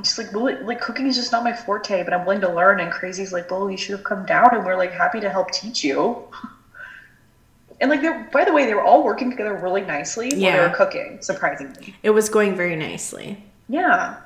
just 0.00 0.16
like 0.18 0.32
well, 0.32 0.56
like 0.64 0.80
cooking 0.80 1.06
is 1.08 1.16
just 1.16 1.32
not 1.32 1.42
my 1.42 1.52
forte, 1.52 2.04
but 2.04 2.12
I'm 2.14 2.24
willing 2.24 2.40
to 2.42 2.52
learn. 2.52 2.78
And 2.78 2.92
Crazy's 2.92 3.32
like, 3.32 3.50
well, 3.50 3.68
you 3.68 3.76
should 3.76 3.96
have 3.96 4.04
come 4.04 4.24
down, 4.24 4.54
and 4.54 4.64
we're 4.64 4.76
like 4.76 4.92
happy 4.92 5.18
to 5.20 5.28
help 5.28 5.50
teach 5.50 5.82
you. 5.82 6.22
And 7.80 7.90
like, 7.90 8.00
they're 8.00 8.28
by 8.32 8.44
the 8.44 8.52
way, 8.52 8.66
they 8.66 8.74
were 8.74 8.84
all 8.84 9.02
working 9.02 9.28
together 9.28 9.54
really 9.56 9.80
nicely 9.80 10.26
while 10.28 10.36
they 10.36 10.42
Yeah. 10.42 10.68
were 10.70 10.76
cooking. 10.76 11.18
Surprisingly, 11.20 11.96
It 12.04 12.10
was 12.10 12.28
going 12.28 12.54
very 12.54 12.76
nicely. 12.76 13.42
yeah. 13.68 14.18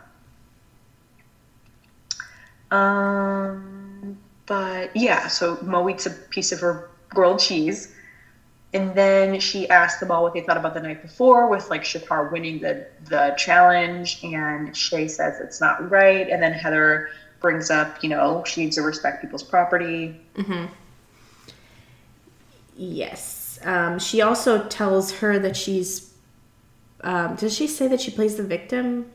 Um, 2.70 3.75
but 4.46 4.94
yeah, 4.96 5.28
so 5.28 5.58
Mo 5.62 5.88
eats 5.88 6.06
a 6.06 6.10
piece 6.10 6.52
of 6.52 6.60
her 6.60 6.90
grilled 7.08 7.38
cheese. 7.40 7.92
And 8.74 8.94
then 8.94 9.40
she 9.40 9.68
asked 9.70 10.00
them 10.00 10.10
all 10.10 10.22
what 10.22 10.34
they 10.34 10.42
thought 10.42 10.56
about 10.56 10.74
the 10.74 10.80
night 10.80 11.00
before, 11.00 11.48
with 11.48 11.70
like 11.70 11.82
Shatar 11.82 12.30
winning 12.30 12.60
the 12.60 12.86
the 13.04 13.34
challenge, 13.38 14.18
and 14.22 14.76
Shay 14.76 15.08
says 15.08 15.40
it's 15.40 15.60
not 15.60 15.88
right. 15.90 16.28
And 16.28 16.42
then 16.42 16.52
Heather 16.52 17.08
brings 17.40 17.70
up, 17.70 18.02
you 18.02 18.08
know, 18.10 18.42
she 18.44 18.62
needs 18.64 18.76
to 18.76 18.82
respect 18.82 19.22
people's 19.22 19.42
property. 19.42 20.20
Yes. 22.76 23.58
Um, 23.62 23.98
she 23.98 24.20
also 24.20 24.64
tells 24.68 25.12
her 25.12 25.38
that 25.38 25.56
she's. 25.56 26.12
Um, 27.02 27.36
does 27.36 27.54
she 27.54 27.66
say 27.66 27.88
that 27.88 28.00
she 28.00 28.10
plays 28.10 28.36
the 28.36 28.42
victim 28.42 29.12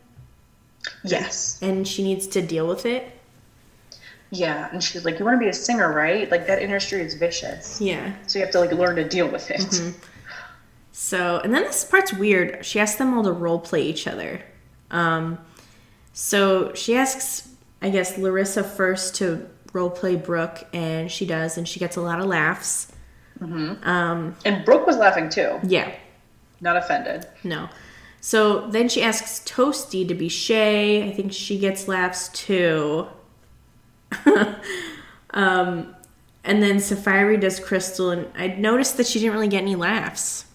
Yes. 1.03 1.59
and 1.61 1.85
she 1.87 2.03
needs 2.03 2.25
to 2.27 2.41
deal 2.41 2.67
with 2.67 2.85
it? 2.85 3.11
Yeah, 4.31 4.69
and 4.71 4.81
she's 4.81 5.03
like, 5.05 5.19
"You 5.19 5.25
want 5.25 5.35
to 5.35 5.39
be 5.39 5.49
a 5.49 5.53
singer, 5.53 5.91
right? 5.93 6.31
Like 6.31 6.47
that 6.47 6.61
industry 6.61 7.01
is 7.01 7.15
vicious, 7.15 7.79
Yeah. 7.81 8.13
so 8.27 8.39
you 8.39 8.45
have 8.45 8.51
to 8.53 8.59
like 8.61 8.71
learn 8.71 8.95
to 8.95 9.07
deal 9.07 9.27
with 9.27 9.51
it." 9.51 9.59
Mm-hmm. 9.59 9.97
So, 10.93 11.39
and 11.43 11.53
then 11.53 11.63
this 11.63 11.83
part's 11.85 12.13
weird. 12.13 12.65
She 12.65 12.79
asks 12.79 12.97
them 12.97 13.13
all 13.17 13.23
to 13.23 13.31
role 13.31 13.59
play 13.59 13.81
each 13.83 14.07
other. 14.07 14.41
Um, 14.89 15.37
so 16.13 16.73
she 16.73 16.95
asks, 16.95 17.49
I 17.81 17.89
guess, 17.89 18.17
Larissa 18.17 18.63
first 18.63 19.15
to 19.15 19.47
role 19.73 19.89
play 19.89 20.15
Brooke, 20.15 20.65
and 20.73 21.09
she 21.11 21.25
does, 21.25 21.57
and 21.57 21.67
she 21.67 21.79
gets 21.79 21.95
a 21.95 22.01
lot 22.01 22.19
of 22.19 22.25
laughs. 22.25 22.91
Mm-hmm. 23.39 23.87
Um, 23.87 24.35
and 24.45 24.63
Brooke 24.65 24.85
was 24.85 24.97
laughing 24.97 25.29
too, 25.29 25.59
Yeah, 25.63 25.91
not 26.59 26.77
offended. 26.77 27.25
no. 27.43 27.69
So 28.23 28.67
then 28.67 28.87
she 28.87 29.01
asks 29.01 29.39
Toastee 29.49 30.07
to 30.07 30.13
be 30.13 30.29
Shay. 30.29 31.09
I 31.09 31.11
think 31.11 31.33
she 31.33 31.57
gets 31.57 31.87
laughs 31.87 32.29
too. 32.29 33.07
um, 35.31 35.95
and 36.43 36.61
then 36.63 36.77
Saaphyri 36.77 37.39
does 37.39 37.59
Crystal, 37.59 38.11
and 38.11 38.27
I 38.35 38.47
noticed 38.47 38.97
that 38.97 39.07
she 39.07 39.19
didn't 39.19 39.33
really 39.33 39.47
get 39.47 39.61
any 39.61 39.75
laughs. 39.75 40.45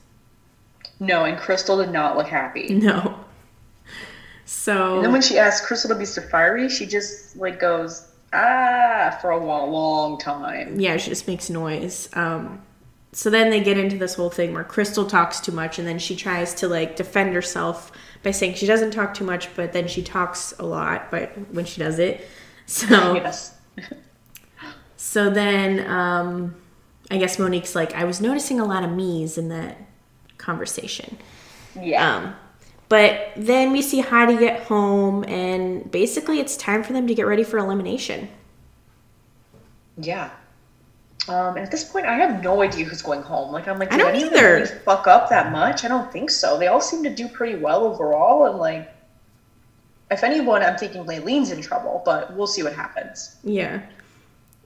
No, 0.99 1.25
and 1.25 1.39
Crystal 1.39 1.77
did 1.79 1.91
not 1.91 2.17
look 2.17 2.29
happy. 2.29 2.69
No. 2.83 3.21
So 4.49 4.97
And 4.97 5.05
then 5.05 5.13
when 5.13 5.23
she 5.23 5.39
asked 5.39 5.65
Crystal 5.65 5.89
to 5.91 5.97
be 5.97 6.05
Saaphyri, 6.05 6.71
she 6.71 6.87
just 6.87 7.37
like 7.37 7.59
goes 7.59 8.09
ah 8.33 9.19
for 9.21 9.31
a 9.31 9.45
long, 9.45 9.73
long 9.73 10.19
time. 10.19 10.79
yeah, 10.79 10.97
she 10.99 11.11
just 11.11 11.27
makes 11.27 11.51
noise. 11.51 12.09
Um, 12.13 12.63
so 13.13 13.29
then 13.29 13.51
they 13.51 13.61
get 13.61 13.77
into 13.77 13.97
this 13.99 14.15
whole 14.15 14.31
thing 14.31 14.55
where 14.55 14.63
Crystal 14.63 15.05
talks 15.05 15.41
too 15.41 15.51
much, 15.51 15.81
and 15.81 15.89
then 15.89 15.99
she 15.99 16.15
tries 16.15 16.55
to 16.55 16.69
like 16.69 16.95
defend 16.95 17.35
herself 17.35 17.91
by 18.23 18.31
saying 18.31 18.55
she 18.55 18.67
doesn't 18.67 18.93
talk 18.93 19.15
too 19.15 19.25
much, 19.25 19.53
but 19.57 19.73
then 19.73 19.89
she 19.89 20.03
talks 20.03 20.55
a 20.61 20.65
lot. 20.65 21.11
But 21.11 21.31
when 21.53 21.65
she 21.65 21.81
does 21.81 21.99
it, 21.99 22.25
so 22.89 23.15
Yes. 23.15 23.55
so 24.97 25.31
then 25.31 25.89
um, 25.91 26.57
I 27.11 27.19
guess 27.19 27.39
Mo'Nique's 27.39 27.75
like, 27.75 27.95
I 27.95 28.05
was 28.05 28.21
noticing 28.21 28.61
a 28.61 28.65
lot 28.65 28.85
of 28.85 28.91
me's 28.91 29.39
in 29.39 29.49
that 29.51 29.79
conversation. 30.39 31.19
Yeah. 31.81 32.17
Um, 32.17 32.37
but 32.89 33.33
then 33.37 33.73
we 33.73 33.83
see 33.83 34.01
Heidi 34.01 34.37
get 34.37 34.65
home, 34.65 35.25
and 35.25 35.91
basically 35.91 36.39
it's 36.41 36.57
time 36.57 36.83
for 36.85 36.93
them 36.93 37.07
to 37.09 37.15
get 37.15 37.27
ready 37.27 37.43
for 37.45 37.59
elimination. 37.59 38.29
yeah. 39.99 40.31
Um, 41.29 41.57
and 41.57 41.65
at 41.65 41.71
this 41.73 41.85
point, 41.85 42.07
I 42.07 42.15
have 42.17 42.43
no 42.43 42.63
idea 42.63 42.85
who's 42.85 43.03
going 43.03 43.23
home. 43.23 43.53
Like, 43.53 43.67
I'm 43.69 43.79
like, 43.81 43.93
I 43.93 43.97
don't 43.97 44.15
any 44.15 44.23
of 44.23 44.31
them 44.31 44.45
either. 44.45 44.47
really 44.47 44.67
fuck 44.85 45.09
up 45.09 45.29
that 45.31 45.51
much? 45.53 45.85
I 45.85 45.89
don't 45.89 46.13
think 46.13 46.31
so. 46.31 46.59
They 46.59 46.69
all 46.69 46.81
seem 46.81 47.03
to 47.05 47.11
do 47.15 47.29
pretty 47.29 47.57
well 47.59 47.85
overall, 47.85 48.47
and 48.47 48.59
like, 48.59 48.89
if 50.11 50.23
anyone, 50.23 50.63
I'm 50.63 50.77
thinking 50.77 51.05
Leilene's 51.05 51.51
in 51.51 51.61
trouble, 51.61 52.03
but 52.05 52.35
we'll 52.37 52.47
see 52.47 52.63
what 52.63 52.75
happens. 52.75 53.37
Yeah. 53.43 53.83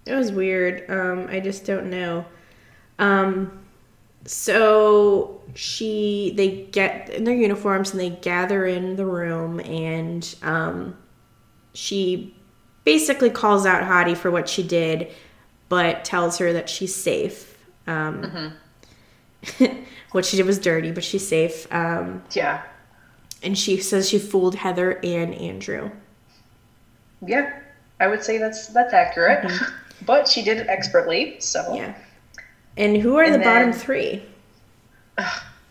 It 0.06 0.14
was 0.14 0.32
weird. 0.32 0.88
Um, 0.90 1.26
I 1.30 1.40
just 1.40 1.64
don't 1.64 1.88
know. 1.90 2.24
Um, 2.98 3.64
so 4.26 5.40
she 5.54 6.34
they 6.36 6.66
get 6.70 7.08
in 7.10 7.24
their 7.24 7.34
uniforms 7.34 7.92
and 7.92 8.00
they 8.00 8.10
gather 8.10 8.66
in 8.66 8.96
the 8.96 9.06
room 9.06 9.60
and 9.60 10.34
um, 10.42 10.96
she 11.72 12.34
basically 12.84 13.30
calls 13.30 13.64
out 13.64 13.82
Hottie 13.82 14.16
for 14.16 14.30
what 14.30 14.48
she 14.48 14.62
did, 14.62 15.10
but 15.68 16.04
tells 16.04 16.38
her 16.38 16.52
that 16.52 16.68
she's 16.68 16.94
safe. 16.94 17.58
Um, 17.86 18.52
what 20.12 20.26
she 20.26 20.36
did 20.36 20.46
was 20.46 20.58
dirty, 20.58 20.90
but 20.92 21.04
she's 21.04 21.26
safe. 21.26 21.66
Um, 21.72 22.22
Yeah. 22.32 22.62
And 23.42 23.56
she 23.58 23.78
says 23.78 24.08
she 24.08 24.18
fooled 24.18 24.54
Heather 24.56 25.00
and 25.02 25.34
Andrew. 25.34 25.90
Yeah. 27.26 27.58
I 27.98 28.06
would 28.06 28.22
say 28.22 28.38
that's 28.38 28.68
that's 28.68 28.92
accurate. 28.94 29.50
But 30.06 30.26
she 30.26 30.42
did 30.42 30.56
it 30.56 30.66
expertly, 30.68 31.38
so 31.40 31.60
Mm-hmm. 31.62 31.74
Yeah. 31.76 31.94
And 32.78 32.96
who 32.96 33.16
are 33.18 33.24
And 33.24 33.34
the 33.34 33.38
bottom 33.40 33.70
then- 33.72 33.78
three? 33.78 34.22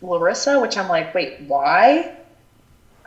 Larissa, 0.01 0.59
which 0.59 0.77
I'm 0.77 0.87
like, 0.87 1.13
wait, 1.13 1.41
why? 1.47 2.15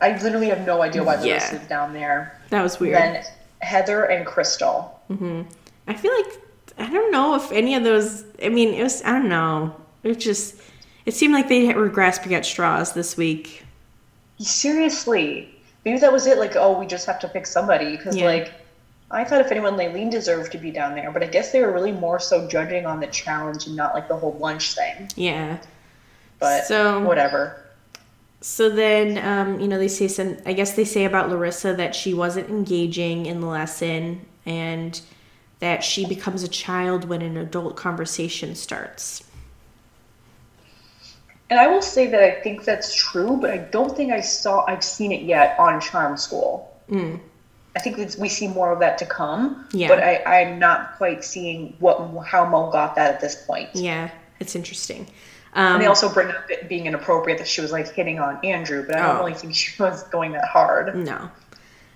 I 0.01 0.19
literally 0.21 0.49
have 0.49 0.67
no 0.67 0.83
idea 0.83 1.05
why 1.05 1.15
Yeah. 1.23 1.35
Larissa's 1.39 1.69
down 1.69 1.93
there. 1.93 2.37
That 2.51 2.63
was 2.63 2.81
weird. 2.81 2.97
Then 2.97 3.25
Heather 3.61 4.05
and 4.05 4.27
Crystal. 4.27 5.01
Hmm. 5.09 5.43
I 5.87 5.95
feel 5.95 6.13
like 6.13 6.41
I 6.79 6.91
don't 6.91 7.13
know 7.13 7.35
if 7.37 7.53
any 7.53 7.75
of 7.77 7.85
those. 7.85 8.25
I 8.43 8.49
mean, 8.49 8.75
it 8.75 8.83
was 8.83 9.03
I 9.05 9.13
don't 9.13 9.29
know. 9.29 9.77
It 10.03 10.17
just 10.19 10.57
it 11.07 11.15
seemed 11.15 11.35
like 11.35 11.49
they 11.49 11.73
were 11.73 11.89
grasping 11.89 12.35
at 12.35 12.45
straws 12.45 12.93
this 12.95 13.17
week. 13.17 13.62
Seriously. 14.43 15.55
Maybe 15.85 15.99
that 15.99 16.13
was 16.13 16.27
it, 16.27 16.39
like, 16.39 16.55
oh, 16.57 16.79
we 16.79 16.87
just 16.87 17.07
have 17.07 17.19
to 17.21 17.29
pick 17.29 17.47
somebody. 17.47 17.97
Because, 17.97 18.17
Yeah. 18.17 18.27
like, 18.27 18.53
I 19.11 19.25
thought 19.25 19.41
if 19.41 19.51
anyone, 19.51 19.77
Leilene 19.77 20.11
deserved 20.11 20.53
to 20.53 20.59
be 20.59 20.71
down 20.71 20.95
there. 20.95 21.11
But 21.11 21.23
I 21.23 21.27
guess 21.27 21.53
they 21.53 21.61
were 21.61 21.73
really 21.73 21.93
more 21.93 22.19
so 22.21 22.47
judging 22.49 22.87
on 22.87 23.01
the 23.01 23.07
challenge 23.09 23.67
and 23.67 23.77
not, 23.77 23.95
like, 23.95 24.09
the 24.09 24.17
whole 24.17 24.37
lunch 24.39 24.75
thing. 24.75 25.11
Yeah. 25.17 25.59
But 26.39 26.65
So- 26.67 27.01
whatever. 27.01 27.57
So 28.41 28.69
then, 28.69 29.19
um, 29.25 29.61
you 29.61 29.69
know, 29.69 29.79
they 29.79 29.87
say 29.87 30.09
some. 30.09 30.37
I 30.45 30.53
guess 30.53 30.73
they 30.73 30.85
say 30.85 31.05
about 31.05 31.31
Larissa 31.31 31.75
that 31.75 31.95
she 31.95 32.13
wasn't 32.13 32.49
engaging 32.49 33.27
in 33.27 33.41
the 33.41 33.47
lesson 33.47 34.27
and 34.45 35.01
that 35.61 35.85
she 35.85 36.05
becomes 36.05 36.43
a 36.43 36.49
child 36.49 37.09
when 37.09 37.23
an 37.23 37.37
adult 37.37 37.77
conversation 37.77 38.57
starts. 38.57 39.23
And 41.53 41.61
I 41.61 41.67
will 41.67 41.83
say 41.83 42.07
that 42.07 42.23
I 42.23 42.31
think 42.41 42.65
that's 42.65 42.95
true, 42.95 43.37
but 43.39 43.51
I 43.51 43.59
don't 43.59 43.95
think 43.95 44.11
I 44.11 44.23
saw, 44.23 44.65
I've 44.65 44.83
seen 44.83 45.13
it 45.13 45.21
yet 45.21 45.55
on 45.59 45.83
Charm 45.83 46.17
School. 46.17 46.67
I 46.91 47.79
think 47.79 47.99
we 48.19 48.31
see 48.31 48.49
more 48.49 48.73
of 48.73 48.79
that 48.81 48.97
to 48.99 49.05
come. 49.05 49.67
Yeah. 49.71 49.89
But 49.89 50.03
I, 50.03 50.23
I'm 50.25 50.59
not 50.59 50.97
quite 50.97 51.23
seeing 51.23 51.77
what 51.79 51.99
how 52.25 52.47
Mo 52.49 52.71
got 52.71 52.95
that 52.95 53.13
at 53.13 53.21
this 53.21 53.45
point. 53.45 53.69
Yeah, 53.75 54.11
it's 54.41 54.57
interesting. 54.57 55.07
And 55.55 55.75
Um, 55.75 55.79
they 55.79 55.85
also 55.89 56.09
bring 56.11 56.29
up 56.29 56.51
it 56.51 56.71
being 56.71 56.87
inappropriate 56.87 57.37
that 57.39 57.47
she 57.49 57.61
was 57.61 57.71
like 57.71 57.93
hitting 57.93 58.19
on 58.19 58.43
Andrew, 58.43 58.87
but 58.87 58.97
I 58.97 59.01
don't 59.07 59.17
Oh. 59.17 59.19
really 59.19 59.35
think 59.35 59.55
she 59.55 59.71
was 59.83 60.05
going 60.05 60.33
that 60.33 60.47
hard. 60.47 60.95
No. 60.97 61.31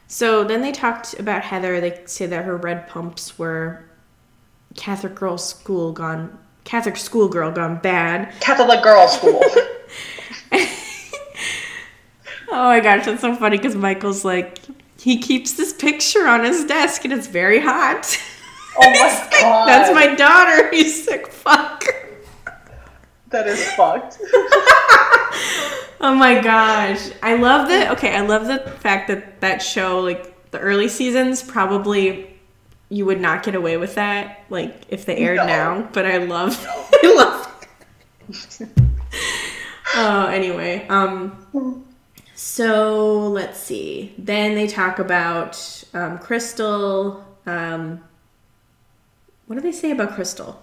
So 0.07 0.45
then 0.45 0.61
they 0.61 0.73
talked 0.73 1.19
about 1.19 1.41
Heather. 1.45 1.81
They 1.81 2.03
say 2.05 2.27
that 2.27 2.45
her 2.45 2.59
red 2.59 2.89
pumps 2.89 3.39
were 3.39 3.85
Catholic 4.77 5.15
girl 5.15 5.39
school 5.39 5.93
gone 5.93 6.39
Catholic 6.67 6.99
schoolgirl 6.99 7.53
gone 7.53 7.79
bad. 7.79 8.35
Catholic 8.41 8.83
girls' 8.83 9.17
school. 9.17 9.43
Oh 12.49 12.69
my 12.69 12.79
gosh, 12.79 13.05
that's 13.05 13.23
so 13.23 13.35
funny 13.35 13.57
because 13.57 13.75
Michael's 13.75 14.25
like 14.25 14.61
he 14.99 15.19
keeps 15.19 15.55
this 15.55 15.73
picture 15.73 16.29
on 16.29 16.45
his 16.45 16.65
desk 16.65 17.05
and 17.05 17.13
it's 17.13 17.27
very 17.27 17.61
hot. 17.61 18.19
Oh 18.79 18.91
my 18.91 19.29
god. 19.31 19.67
That's 19.67 19.95
my 19.95 20.15
daughter. 20.15 20.75
You 20.75 20.85
sick 20.85 21.29
fuck. 21.29 21.83
That 23.31 23.47
is 23.47 23.67
fucked. 23.73 24.19
Oh 25.99 26.15
my 26.15 26.41
gosh. 26.43 27.11
I 27.23 27.37
love 27.37 27.69
the 27.69 27.91
okay, 27.93 28.15
I 28.15 28.21
love 28.21 28.47
the 28.47 28.71
fact 28.81 29.09
that 29.09 29.41
that 29.41 29.63
show 29.63 30.01
like 30.01 30.51
the 30.51 30.59
early 30.59 30.89
seasons 30.89 31.43
probably 31.43 32.36
you 32.89 33.05
would 33.05 33.21
not 33.21 33.43
get 33.43 33.55
away 33.55 33.77
with 33.77 33.95
that 33.97 34.45
like 34.51 34.85
if 34.89 35.05
they 35.07 35.17
aired 35.17 35.39
No. 35.39 35.47
now, 35.47 35.89
but 35.93 36.07
I 36.07 36.19
love 36.19 36.57
I 37.03 37.15
love 37.17 38.71
Oh, 39.99 40.27
anyway. 40.27 40.87
Um. 40.89 41.85
So 42.35 43.29
let's 43.29 43.59
see. 43.59 44.15
Then 44.19 44.55
they 44.55 44.67
talk 44.67 44.99
about 44.99 45.85
um, 45.95 46.19
Crystal. 46.19 47.25
Um, 47.47 48.03
what 49.47 49.57
do 49.57 49.63
they 49.63 49.73
say 49.73 49.93
about 49.93 50.13
Crystal? 50.15 50.63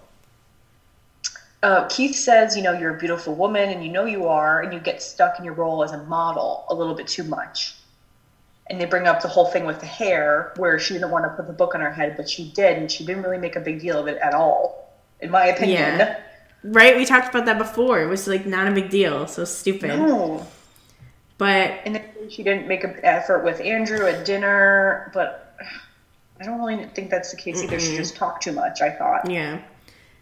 Uh, 1.64 1.88
Keith 1.88 2.16
says, 2.16 2.56
you 2.58 2.62
know, 2.62 2.74
you're 2.74 2.96
a 2.96 3.00
beautiful 3.00 3.34
woman 3.34 3.70
and 3.70 3.84
you 3.84 3.90
know 3.90 4.04
you 4.06 4.28
are, 4.28 4.62
and 4.62 4.74
you 4.74 4.80
get 4.80 5.02
stuck 5.02 5.40
in 5.40 5.46
your 5.46 5.54
role 5.54 5.84
as 5.84 5.94
a 5.94 6.04
model 6.04 6.66
a 6.70 6.76
little 6.76 6.94
bit 6.94 7.08
too 7.08 7.24
much. 7.24 7.76
And 8.70 8.80
they 8.80 8.86
bring 8.86 9.08
up 9.08 9.22
the 9.22 9.28
whole 9.28 9.48
thing 9.48 9.66
with 9.66 9.80
the 9.82 9.86
hair, 9.86 10.54
where 10.56 10.80
she 10.80 10.94
didn't 10.94 11.12
want 11.12 11.26
to 11.26 11.30
put 11.30 11.48
the 11.48 11.54
book 11.54 11.76
on 11.76 11.82
her 11.82 11.92
head, 11.92 12.16
but 12.16 12.30
she 12.30 12.50
did, 12.52 12.78
and 12.78 12.90
she 12.90 13.06
didn't 13.06 13.24
really 13.24 13.38
make 13.38 13.56
a 13.58 13.60
big 13.60 13.82
deal 13.82 14.00
of 14.00 14.08
it 14.08 14.18
at 14.24 14.34
all, 14.34 14.90
in 15.20 15.30
my 15.32 15.48
opinion. 15.48 16.00
Yeah. 16.00 16.20
Right? 16.64 16.96
We 16.96 17.06
talked 17.06 17.28
about 17.28 17.46
that 17.46 17.58
before. 17.58 18.02
It 18.02 18.08
was 18.08 18.26
like 18.26 18.46
not 18.46 18.68
a 18.68 18.72
big 18.72 18.90
deal. 18.90 19.28
So 19.28 19.44
stupid. 19.44 19.90
No. 19.90 20.48
But 21.38 21.82
And 21.86 21.96
then 21.96 22.30
she 22.30 22.42
didn't 22.42 22.68
make 22.68 22.86
an 22.86 23.00
effort 23.04 23.44
with 23.44 23.60
Andrew 23.60 24.08
at 24.08 24.26
dinner, 24.26 25.12
but 25.14 25.58
I 26.40 26.46
don't 26.46 26.60
really 26.60 26.86
think 26.96 27.10
that's 27.10 27.32
the 27.32 27.38
case 27.38 27.62
either. 27.62 27.80
She 27.80 27.98
just 27.98 28.16
talked 28.16 28.44
too 28.44 28.54
much, 28.54 28.82
I 28.82 28.92
thought. 28.92 29.30
yeah. 29.30 29.62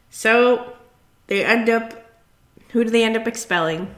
So 0.10 0.74
they 1.28 1.46
end 1.46 1.70
up. 1.70 1.94
Who 2.70 2.84
do 2.84 2.90
they 2.90 3.04
end 3.04 3.18
up 3.18 3.28
expelling? 3.28 3.94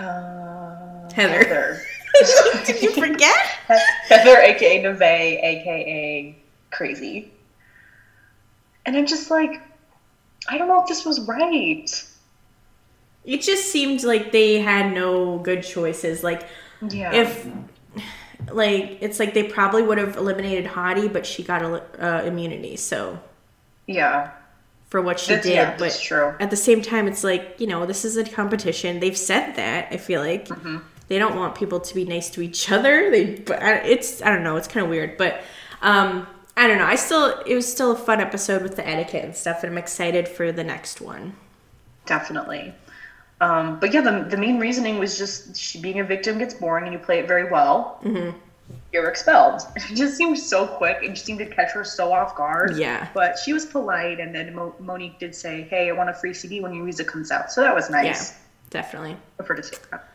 Uh, 0.00 1.10
Heather. 1.14 1.44
Heather. 1.44 1.82
Did 2.66 2.82
you 2.82 2.92
forget? 2.92 3.36
Heather, 4.08 4.38
aka 4.40 4.82
Neve, 4.82 5.02
aka 5.02 6.36
Crazy. 6.70 7.32
And 8.86 8.96
I'm 8.96 9.06
just 9.06 9.30
like, 9.30 9.60
I 10.48 10.56
don't 10.58 10.68
know 10.68 10.80
if 10.82 10.88
this 10.88 11.04
was 11.04 11.20
right. 11.28 11.86
It 13.24 13.42
just 13.42 13.70
seemed 13.70 14.02
like 14.02 14.32
they 14.32 14.58
had 14.60 14.94
no 14.94 15.38
good 15.38 15.62
choices. 15.62 16.24
Like 16.24 16.46
Yeah. 16.88 17.12
if 17.12 17.46
like 18.50 18.98
it's 19.00 19.18
like 19.20 19.34
they 19.34 19.44
probably 19.44 19.82
would 19.82 19.98
have 19.98 20.16
eliminated 20.16 20.64
Hottie, 20.64 21.12
but 21.12 21.26
she 21.26 21.42
got 21.42 21.62
uh, 21.62 22.22
immunity. 22.24 22.76
So 22.76 23.18
yeah. 23.86 24.30
For 24.90 25.00
what 25.00 25.18
she 25.18 25.28
That's- 25.28 25.46
did, 25.46 25.54
yeah, 25.54 25.76
but 25.78 25.98
true. 26.02 26.34
at 26.40 26.50
the 26.50 26.56
same 26.56 26.82
time, 26.82 27.08
it's 27.08 27.24
like 27.24 27.56
you 27.58 27.66
know 27.66 27.86
this 27.86 28.04
is 28.04 28.16
a 28.16 28.24
competition. 28.24 29.00
They've 29.00 29.16
said 29.16 29.54
that. 29.56 29.88
I 29.90 29.96
feel 29.96 30.20
like 30.20 30.48
Mm-hmm. 30.48 30.78
they 31.08 31.18
don't 31.18 31.36
want 31.36 31.54
people 31.54 31.80
to 31.80 31.94
be 31.94 32.04
nice 32.04 32.28
to 32.30 32.42
each 32.42 32.70
other. 32.70 33.10
They, 33.10 33.36
but 33.36 33.58
it's 33.86 34.20
I 34.22 34.28
don't 34.30 34.44
know. 34.44 34.56
It's 34.56 34.68
kind 34.68 34.84
of 34.84 34.90
weird, 34.90 35.16
but 35.16 35.40
um, 35.82 36.26
I 36.56 36.66
don't 36.68 36.78
know. 36.78 36.84
I 36.86 36.96
still 36.96 37.26
it 37.46 37.54
was 37.54 37.70
still 37.70 37.92
a 37.92 37.96
fun 37.96 38.20
episode 38.20 38.62
with 38.62 38.76
the 38.76 38.86
etiquette 38.86 39.24
and 39.24 39.34
stuff, 39.34 39.62
and 39.62 39.72
I'm 39.72 39.78
excited 39.78 40.28
for 40.28 40.52
the 40.52 40.64
next 40.64 41.00
one. 41.00 41.34
Definitely. 42.06 42.74
Um, 43.40 43.80
but 43.80 43.94
yeah, 43.94 44.02
the, 44.02 44.26
the 44.28 44.36
main 44.36 44.58
reasoning 44.58 44.98
was 44.98 45.16
just 45.16 45.56
she, 45.56 45.80
being 45.80 46.00
a 46.00 46.04
victim 46.04 46.36
gets 46.38 46.52
boring 46.52 46.84
and 46.84 46.92
you 46.92 46.98
play 46.98 47.20
it 47.20 47.26
very 47.28 47.50
well. 47.50 47.98
Mm-hmm. 48.04 48.36
You're 48.92 49.08
expelled. 49.08 49.62
It 49.76 49.94
just 49.94 50.16
seemed 50.16 50.38
so 50.38 50.66
quick 50.66 50.98
and 51.02 51.14
just 51.14 51.24
seemed 51.26 51.38
to 51.40 51.46
catch 51.46 51.72
her 51.72 51.84
so 51.84 52.12
off 52.12 52.34
guard. 52.36 52.76
Yeah. 52.76 53.08
But 53.14 53.38
she 53.38 53.52
was 53.52 53.64
polite, 53.66 54.20
and 54.20 54.34
then 54.34 54.54
Mo- 54.54 54.74
Mo'Nique 54.80 55.18
did 55.18 55.34
say, 55.34 55.62
"Hey, 55.70 55.88
I 55.88 55.92
want 55.92 56.10
a 56.10 56.14
free 56.14 56.34
CD 56.34 56.60
when 56.60 56.72
your 56.74 56.84
music 56.84 57.06
comes 57.06 57.30
out." 57.30 57.50
So 57.52 57.60
that 57.60 57.74
was 57.74 57.88
nice 57.90 58.30
Yeah, 58.32 58.36
definitely. 58.70 59.16
her 59.44 59.54
to 59.54 59.62
say 59.62 59.76
that. 59.90 60.08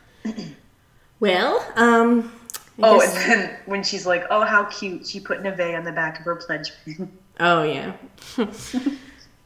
Well, 1.19 1.65
um, 1.75 2.31
I 2.77 2.87
Oh, 2.89 2.99
guess- 2.99 3.15
and 3.15 3.31
then 3.31 3.55
when 3.65 3.83
she's 3.83 4.05
like, 4.05 4.25
"Oh, 4.29 4.43
how 4.43 4.65
cute!" 4.65 5.07
She 5.07 5.19
put 5.19 5.41
Neve 5.41 5.59
on 5.75 5.83
the 5.85 5.91
back 5.93 6.19
of 6.19 6.25
her 6.25 6.35
pledge. 6.35 6.71
Oh 7.37 7.63
yeah. 7.63 7.91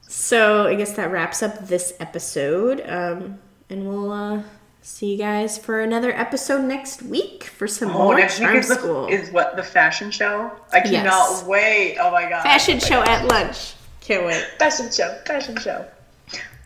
so 0.01 0.67
I 0.67 0.75
guess 0.75 0.93
that 0.93 1.11
wraps 1.11 1.41
up 1.43 1.67
this 1.67 1.93
episode. 1.99 2.81
Um, 2.87 3.39
and 3.69 3.87
we'll 3.87 4.11
uh, 4.11 4.43
see 4.81 5.11
you 5.13 5.17
guys 5.17 5.57
for 5.57 5.81
another 5.81 6.11
episode 6.13 6.63
next 6.63 7.01
week 7.03 7.43
for 7.45 7.67
some 7.67 7.89
Oh, 7.91 7.93
more 8.05 8.15
next 8.17 8.39
week 8.39 8.49
is, 8.55 8.67
the, 8.67 8.75
School 8.75 9.07
is 9.07 9.29
what 9.31 9.55
the 9.55 9.63
fashion 9.63 10.11
show. 10.11 10.51
I 10.71 10.81
cannot 10.81 11.29
Yes. 11.29 11.43
wait. 11.45 11.97
Oh 11.99 12.11
my 12.11 12.29
god! 12.29 12.43
fashion 12.43 12.77
Oh 12.77 12.81
my 12.83 12.87
show 12.87 12.99
God. 13.03 13.07
at 13.09 13.25
lunch. 13.27 13.73
Can't 14.01 14.25
wait. 14.25 14.43
Fashion 14.57 14.91
show. 14.91 15.17
Fashion 15.25 15.55
show. 15.57 15.85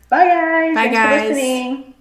Bye 0.09 0.25
guys. 0.27 0.75
Bye, 0.75 0.81
Thanks 0.83 0.95
guys. 0.97 1.21
for 1.21 1.27
listening. 1.33 1.92